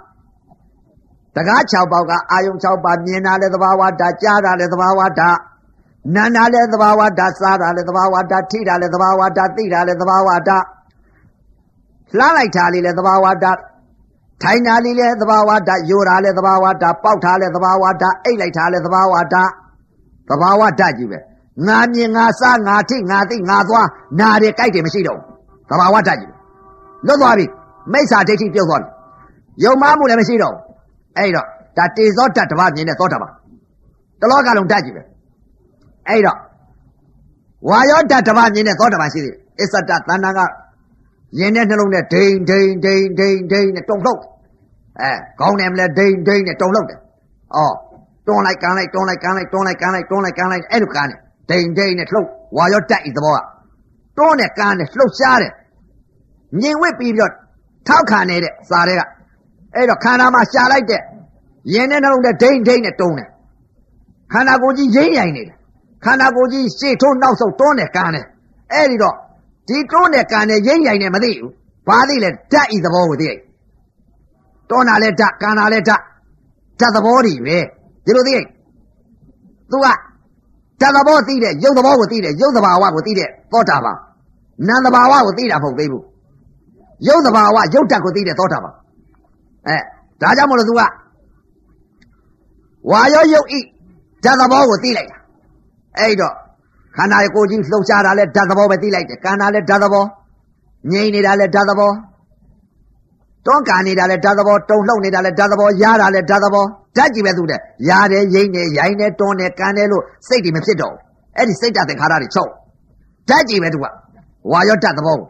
[1.35, 5.37] တကား6ပေါက်ကအာယုံ6ပါမြင်တာလည်းသဘာဝဓာတ်ကြားတာလည်းသဘာဝဓာတ်
[6.15, 10.63] နာတာလည်းသဘာဝဓာတ်စားတာလည်းသဘာဝဓာတ်ထိတာလည်းသဘာဝဓာတ်သိတာလည်းသဘာဝဓာတ်
[12.17, 13.59] လှမ်းလိုက်တာလေးလည်းသဘာဝဓာတ်
[14.43, 19.49] ထိုင်တာလေးလည်းသဘာဝဓာတ်ယိုတာလည်းသဘာဝဓာတ်ပေါက်တာလည်းသဘာဝဓာတ်အိတ်လိုက်တာလည်းသဘာဝဓာတ်
[20.29, 21.19] သဘာဝဓာတ်ကြီးပဲ
[21.67, 23.87] ငါမြင်ငါစားငါထိငါသိငါသွား
[24.19, 25.19] နာတယ်ကြိုက်တယ်မရှိတော့
[25.69, 26.31] သဘာဝဓာတ်ကြီး
[27.07, 27.45] လွတ်သွားပြီ
[27.93, 28.89] မိစ္ဆာဒိဋ္ဌိပြုတ်သွားပြီ
[29.63, 30.55] ယုံမှားမှုလည်းမရှိတော့
[31.17, 33.31] အဲ့တော့ဒါတေဇောဓာတ်တစ်ပါးမြင်တဲ့သောတာပန်
[34.21, 35.01] တလောကလုံးဓာတ်ကြီးပဲ
[36.09, 36.37] အဲ့တော့
[37.69, 40.39] ဝါယောဓာတ်တစ်ပါးမြင်တဲ့သောတာပန်ရှိသေးတယ်အစ္ဆတသန္တာက
[41.39, 44.21] ရင်တဲ့နှလုံးနဲ့ဒိန်ဒိန်ဒိန်ဒိန်ဒိန်နဲ့တုံလှုပ်
[45.01, 46.99] အဲခေါင်းနဲ့မလဲဒိန်ဒိန်နဲ့တုံလှုပ်တယ်။
[47.55, 47.75] အော်
[48.27, 51.19] တွန်းလိုက်ကန်လိုက်တွန်းလိုက်ကန်လိုက်တွန်းလိုက်ကန်လိုက်တွန်းလိုက်ကန်လိုက်အဲ့လိုကန်တယ်
[51.49, 52.27] ဒိန်ဒိန်နဲ့လှုပ်
[52.57, 53.39] ဝါရောတက်ဤသဘောက
[54.17, 55.53] တွန်းနဲ့ကန်နဲ့လှုပ်ရှားတယ်
[56.59, 57.31] မြင်ဝစ်ပြီးတော့
[57.87, 59.01] ထောက်ခံနေတဲ့စာတွေက
[59.75, 61.01] အဲ့တော့ခန္ဓာမှာရှာလိုက်တဲ့
[61.73, 63.29] ရင်တဲ့နှလုံးနဲ့ဒိန်ဒိန်နဲ့တုံးတယ်
[64.31, 65.55] ခန္ဓာကိုယ်ကြီးရိမ့်ရိုင်နေတယ်
[66.03, 68.25] ခန္ဓာကိုယ်ကြီးရှေ့ထိုးနောက်ဆုတ်တွန်းနဲ့ကန်တယ်
[68.73, 69.15] အဲ့ဒီတော့
[69.67, 71.51] ဒီတွန်းနဲ့ကန်နဲ့ရိမ့်ရိုင်နဲ့မသိဘူး
[71.87, 73.29] ဘာသိလဲဓာတ်ဤသဘောကိုသိ
[74.69, 76.01] တောနာလဲဓာတ်ကန္နာလဲဓာတ်
[76.79, 77.57] ဓာတ်သဘောတွေပဲ
[78.05, 78.45] ဒီလိုသိရင်
[79.71, 83.97] तू ကဓာတ်သဘောသိတဲ့ရုပ်သဘောကိုသိတဲ့ရုပ်သဘာဝကိုသိတဲ့သောတာပန်
[84.67, 86.03] နာမ်သဘာဝကိုသိတာမဟုတ်သေးဘူး
[87.07, 88.73] ရုပ်သဘာဝရုပ်ဓာတ်ကိုသိတဲ့သောတာပန်
[89.67, 89.77] အဲ
[90.21, 90.81] ဒါကြောင့်မလို့ तू က
[92.91, 93.59] ဝါရောရုပ်ဤ
[94.23, 95.18] ဓာတ်သဘောကိုသိလိုက်တာ
[95.97, 96.33] အဲ့တော့
[96.95, 100.05] ခန္ဓာကိုယ်ကြီးလှုပ်ရှားတာလဲဓာတ်သဘောပဲသိလိုက်တယ်ကန္နာလဲဓာတ်သဘော
[100.91, 101.91] ငြိမ့်နေတာလဲဓာတ်သဘော
[103.45, 106.65] တွန်းကန်နေတာလဲဓာတ်သဘောတုံလှုပ်နေတာလဲဓာတ်သဘောရားတာလဲဓာတ်သဘော
[106.97, 107.59] ဓာတ်ကြီးပဲသူတဲ့
[107.89, 110.99] ရားတယ်ရိမ့်တယ်ရိုင်းတယ်တွန်းတယ်ကန်တယ်လို့စိတ်တွေမဖြစ်တော့ဘူး
[111.37, 112.49] အဲ့ဒီစိတ်ဓာတ်သင်္ခါရတွေချုပ်
[113.29, 113.85] ဓာတ်ကြီးပဲသူက
[114.51, 115.27] ဝါရောဓာတ်သဘောကို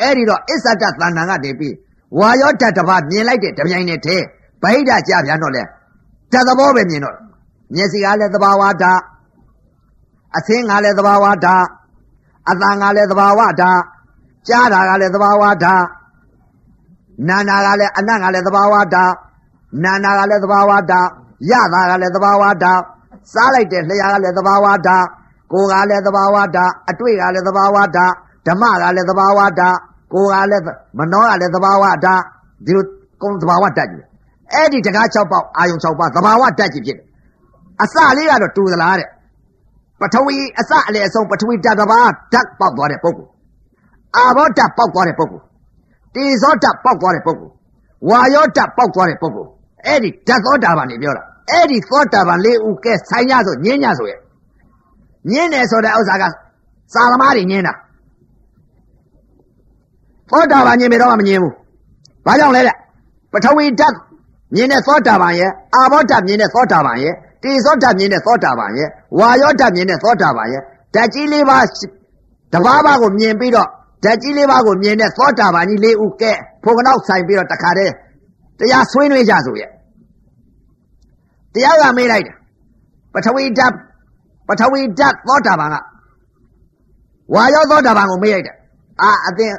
[0.00, 1.74] အဲ့ဒီတော့အစ္ဆဒတန်ဏံကနေပြီး
[2.18, 4.24] ဝါရောဓာတ်တစ်ပါးမြင်လိုက်တဲ့တပြိုင်နက်တည်း
[4.62, 5.62] ဗိဓာကြပြန်တော့လဲ
[6.32, 7.16] ဓာတ်သဘောပဲမြင်တော့
[7.74, 9.00] မျက်စိကလည်းသဘာဝဓာတ်
[10.36, 11.64] အသင်းကလည်းသဘာဝဓာတ်
[12.50, 13.80] အသံကလည်းသဘာဝဓာတ်
[14.48, 15.84] ကြားတာကလည်းသဘာဝဓာတ်
[17.28, 19.12] နာနာကလည်းအနတ်ကလည်းသဘာဝဓာတ်
[19.84, 21.08] နာနာကလည်းသဘာဝဓာတ်
[21.50, 22.80] ရတာကလည်းသဘာဝဓာတ်
[23.32, 25.04] စားလိုက်တဲ့လျှာကလည်းသဘာဝဓာတ်
[25.52, 28.12] ကိုယ်ကလည်းသဘာဝဓာတ်အတွေ့ကလည်းသဘာဝဓာတ်
[28.46, 29.76] ဓမ္မကလည်းသဘာဝဓာတ်
[30.12, 30.64] ကိုယ်ကလည်း
[30.98, 32.20] မနောကလည်းသဘာဝဓာတ်
[32.66, 32.84] ဒီလို
[33.22, 34.04] ကုန်းသဘာဝဓာတ်ကြီး
[34.52, 37.06] အဲ့ဒီတကား6ပေါက်အာယုံ6ပါးသဘာဝဓာတ်ကြီးဖြစ်တယ်
[37.82, 39.08] အစလေးကတော့တူသလားတဲ့
[40.00, 43.30] ပထဝီအစအလေအဆုံးပထဝီဓာတ်တစ်ပါးဓာတ်ပေါက်သွားတဲ့ပုဂ္ဂိုလ်
[44.16, 45.44] အာဘောဓာတ်ပေါက်သွားတဲ့ပုဂ္ဂိုလ်
[46.14, 47.52] တေဇောဓာတ်ပေါက်သွားတဲ့ပုဂ္ဂိုလ်
[48.08, 49.50] ဝါယောဓာတ်ပေါက်သွားတဲ့ပုဂ္ဂိုလ်
[49.86, 54.18] အဲ့ဒီဓာတ်သောတာပန်နေပြောတာအဲ့ဒီသောတာပန်လေးဦးကဲဆိုင်ရဆိုညင်းညဆိုရဲ့
[55.30, 56.24] ညင်းတယ်ဆိုတဲ့ဥစ္စာက
[56.94, 57.74] စာသမားတွေညင်းတာ
[60.30, 61.54] သောတာပန်ညင်းပြီတော့မညင်းဘူး
[62.26, 62.76] ဘာကြောင့်လဲတဲ့
[63.32, 63.94] ပထဝီဓာတ်
[64.54, 67.14] မြင်တဲ့သောတာပန်ရဲ့အာဘောဓာတ်မြင်တဲ့သောတာပန်ရဲ့
[67.44, 68.88] တေဇောဓာတ်မြင်တဲ့သောတာပန်ရဲ့
[69.18, 70.62] ဝါယောဓာတ်မြင်တဲ့သောတာပန်ရဲ့
[70.94, 71.64] ဓာတ်ကြီးလေးပါး
[72.52, 73.68] တဘာဘာကိုမြင်ပြီးတော့
[74.04, 76.32] ဓာတ်ကြီးလေးပါးကိုမြင်တဲ့သောတာပန်ကြီးလေးဦးကဲ
[76.64, 77.92] ဖိုကနောက်ဆိုင်ပြီးတော့တခါတည်း
[78.58, 79.70] တရားဆွေးနွေးကြဆိုရဲ့
[81.54, 82.36] တရားကမေးလိုက်တယ်
[83.14, 83.74] ပထဝီဓာတ်
[84.48, 85.76] ပထဝီဓာတ်သောတာပန်က
[87.34, 88.56] ဝါယောသောတာပန်ကိုမေးလိုက်တယ်
[89.02, 89.52] အာအသင်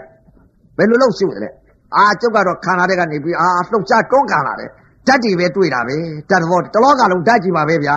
[0.77, 1.49] ဘယ်လိုလုပ်ရှုလဲ
[1.95, 4.69] အာကျုပ်ကတော့ခန္ဓာတွေကနေပြီးအာလှုပ်ရှားတွန်းကန်လာတယ်
[5.07, 5.95] ဓာတ်တွေပဲတွေ့တာပဲ
[6.29, 7.95] ဓာတ်ဘောတလောကလုံးဓာတ်ကြီးပါပဲဗျာ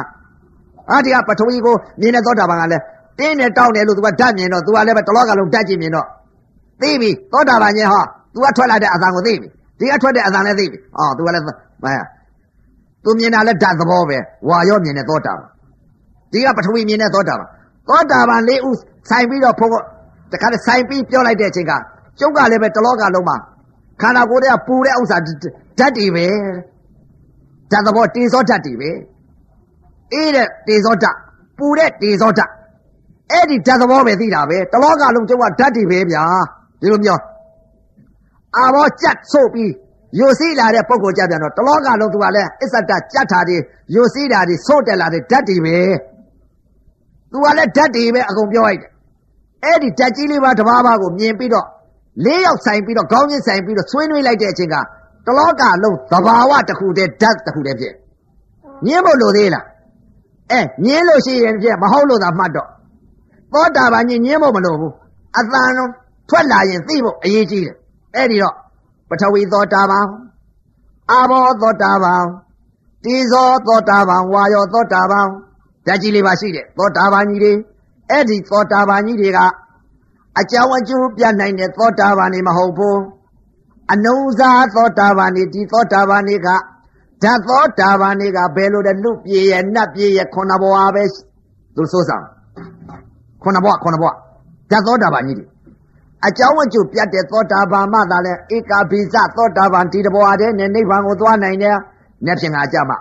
[0.91, 2.83] အာဒီကပထဝီကိုမြင်တဲ့သောတာပန်ကလည်း
[3.19, 6.07] တင်းနဲ့တောင်းတယ်လို့သူကဓာတ်မြင်တော့သူကလည်းပဲတလောကလုံးဓာတ်ကြီးမြင်တော့
[6.81, 8.03] သိပြီသောတာပန်ကြီးဟော
[8.35, 9.49] သူကထွက်လာတဲ့အသံကိုသိပြီ
[9.79, 11.49] ဒီကထွက်တဲ့အသံလည်းသိပြီအော်သူကလည်းမ
[13.05, 14.19] သူမြင်တာလည်းဓာတ်သဘောပဲ
[14.49, 15.49] ဝါရောမြင်တဲ့သောတာပန်
[16.33, 17.49] ဒီကပထဝီမြင်တဲ့သောတာပန်
[17.89, 18.77] သောတာပန်လေးဦး
[19.11, 19.71] ဆိုင်ပြီးတော့ဖို့
[20.33, 21.73] တခါတည်းဆိုင်ပြီးပြောလိုက်တဲ့အချိန်က
[22.19, 23.37] ကျုပ်ကလည်းပဲတလောကလုံးမှာ
[24.01, 26.27] ခန္ဓာကိုယ်တွေကပူတဲ့ဥစ္စာဓာတ်တွေပဲ
[27.71, 28.91] ဓာတ်သဘောတေဇောဓာတ်တွေပဲ
[30.13, 31.17] အေးတဲ့တေဇောဓာတ်
[31.59, 32.51] ပူတဲ့တေဇောဓာတ်
[33.33, 36.25] အဲ့ဒီဓာတ်သဘောပဲသိတာပဲတလောကလုံးကျုပ်ကဓာတ်တွေပဲဗျာ
[36.81, 37.23] ဒီလိုမျိုး
[38.57, 39.73] အာဘောကြက်ဆို့ပြီး
[40.19, 43.57] ယိုစီးလာတဲ့ပုံကိုကြပြန်တော့တလောကလုံးသူကလည်းအစ္ဆတကြက်တာတွေ
[43.95, 45.79] ယိုစီးတာတွေဆို့တက်လာတဲ့ဓာတ်တွေပဲ
[47.31, 48.91] သူကလည်းဓာတ်တွေပဲအကုန်ပြောလိုက်တယ်
[49.65, 51.67] အဲ့ဒီဓာတ်ကြီးလေးပါတစ်ပါးပါးကိုမြင်ပြီးတော့
[52.25, 54.77] လေးယောက်ဆိုင်ပြီးတော့ခေါင်းချင်းဆိုင်ပြီးတော့ဆွေးနွေးလိုက်တဲ့အချိန်က
[55.27, 57.95] တလောကလုံးသဘာဝတစ်ခုတည်းဓာတ်တစ်ခုတည်းဖြစ်
[58.87, 59.65] ညင်းဖို့လိုသေးလား
[60.51, 62.69] အဲညင်းလို့ရှိရင်ဖြစ်မဟုတ်လို့သာမှတ်တော့
[63.53, 64.95] သောတာပန်ညင်းညင်းဖို့မလိုဘူး
[65.39, 65.93] အတန်လုံး
[66.29, 67.77] ထွက်လာရင်သိဖို့အရေးကြီးတယ်
[68.15, 68.55] အဲ့ဒီတော့
[69.09, 70.07] ပထဝီသောတာပန်
[71.11, 72.25] အာဘောသောတာပန်
[73.05, 75.27] တိဇောသောတာပန်ဝါယောသောတာပန်
[75.87, 77.53] ဓာတ်ကြီးလေးပါရှိတယ်သောတာပန်ကြီးတွေ
[78.11, 79.39] အဲ့ဒီသောတာပန်ကြီးတွေက
[80.39, 82.99] အကြောင်းအကျိုးပြနိုင်တဲ့သောတာပန်နေမဟုတ်ဘူး
[83.93, 86.49] အနုဇာသောတာပန်နေဒီသောတာပန်နေက
[87.23, 91.05] ဓာတ်သောတာပန်နေကဘယ်လိုလဲလူပြေရဲ့နတ်ပြေရဲ့ခုနဘဝပဲ
[91.77, 92.25] သူစိုးဆောင်
[93.43, 94.09] ခုနဘဝခုနဘဝ
[94.71, 95.47] ဓာတ်သောတာပန်ကြီးတွေ
[96.27, 101.77] အကြောင်းအကျိုးပြတ်တဲ့သောတာပန်မှသာလဲဧကာဘိဇသောတာပန်ဒီတဘဝတည်းနဲ့နိဗ္ဗာန်ကိုသွားနိုင်တယ်။
[102.25, 102.99] မျက်ဖြင့်ကကြမှာ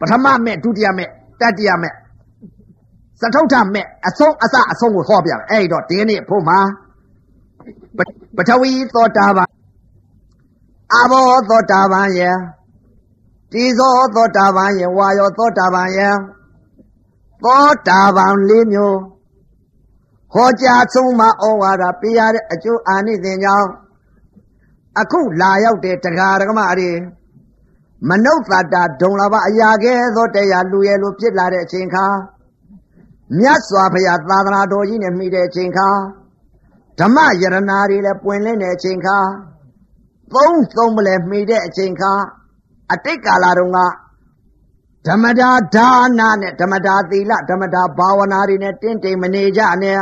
[0.00, 1.08] ပထမမဲ့ဒုတိယမဲ့
[1.40, 1.92] တတိယမဲ့
[3.20, 6.58] သထုထမဲ့အဆုံးအစအဆုံးကိုဟောပြမယ်အဲ့တော့ဒီနေ့ဖို့မှာ
[8.36, 9.48] ပထဝီသောတာပန်
[10.96, 12.20] အဘောသောတာပန်ယ
[13.52, 16.00] တိဇောသောတာပန်ယဝါယောသောတာပန်ယ
[17.44, 18.98] သောတာပန်လေးမျိုး
[20.32, 21.30] ဟောကြားဆုံးမဩ
[21.62, 23.68] ဝါဒပေးရတဲ့အကျိုးအာနိသင်ကြောင့်
[25.00, 26.90] အခုလာရောက်တဲ့တရားဓမ္မတွေ
[28.08, 28.38] မနုဿ
[28.72, 32.06] တာဒုံလာဘအရာကဲသောတရားလူရဲ့လိုဖြစ်လာတဲ့အချိန်ခါ
[33.38, 35.88] မြတ်စွာဘုရားသာသနာတော်ကြီးနဲ့မိတဲ့အချိန်ခါ
[36.98, 39.18] ဓမ္မယရနာတွေလည်းပွင့်လင်းတဲ့အချိန်ခါ
[40.32, 42.12] သုံးသုံးမလဲမိတဲ့အချိန်ခါ
[42.92, 43.78] အတိတ်ကာလတုန်းက
[45.06, 50.00] ဓမ္မတာဒါနနဲ့ဓမ္မတာသီလဓမ္မတာဘာဝနာတွေနဲ့တင့်တယ်မနေကြနဲ့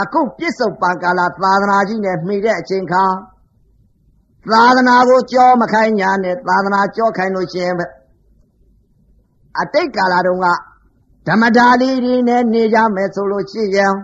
[0.00, 3.04] အခုပြစ္ဆုတ်ပံကာလသာသနာကြီးနဲ့မိတဲ့အချိန်ခါ
[4.50, 7.86] သာသနာကိုကြောမခိုင်းညာနဲ့သာသနာကြောခိုင်းလို့ရှိရင်ပဲ
[9.60, 10.46] အတိတ်ကာလတုန်းက
[11.28, 13.94] ဓမ္မဒါလီတွေနဲ့နေကြမယ်ဆိုလို့ရှိရင်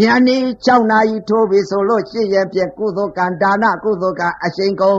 [0.00, 4.98] ညနေ6နာရီထိုးပြီဆိုလို့ရှိရင်ဖြင့်ကုသိုလ်ကံဒါနကုသိုလ်ကံအရှိန်ကုန်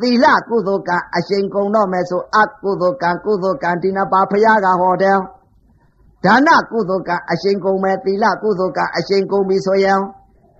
[0.00, 5.18] သီလကုသိုလ်ကံအရှိန်ကုန်တော့မယ်ဆိုအကုသိုလ်ကံကုသိုလ်ကံဒီနပါဖရာကဟောတယ်
[6.24, 10.00] ဒါနကုသိုလ်ကအရှိန်ကုန်မယ်သီလကုသိုလ်ကအရှိန်ကုန်ပြီဆိုရင်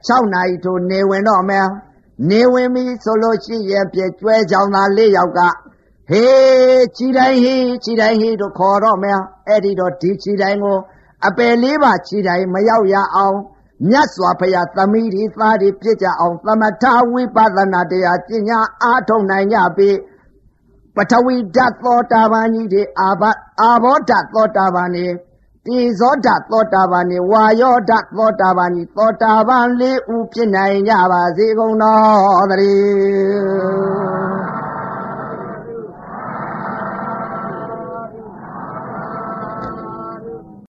[0.09, 1.67] 6နာရီထိုးနေဝင်တော့မယ်
[2.31, 5.41] နေဝင်ပြီဆိုလို့ရှိရင်ပြကျွဲကြောင်သား၄ယောက်က
[6.11, 9.19] ဟေးခြိတိုင်းဟေးခြိတိုင်းဟေးတို့ခေါ်တော့မယ်
[9.49, 10.79] အဲ့ဒီတော့ဒီခြိတိုင်းကို
[11.27, 13.37] အပယ်လေးပါခြိတိုင်းမရောက်ရအောင်
[13.89, 19.91] မြတ်စွာဘုရားသမီးတွေသားတွေပြည့်ကြအောင်သမထဝိပဿနာတရားကျင့်ညာအားထုတ်နိုင်ကြပြီ
[20.97, 23.23] ပထဝီဓာတ်သောတာပန်ကြီးတွေအာဘ
[23.61, 25.09] အာဘောဓာတ်သောတာပန်တွေ
[25.67, 34.22] တိဇောဓာတ်သောတာပန်တွေဝါယောဓာတ်သောတာပန်ကြီးသောတာပန်လေးဦးဖြစ်နိုင်ကြပါစေကုန်တော်သတည်း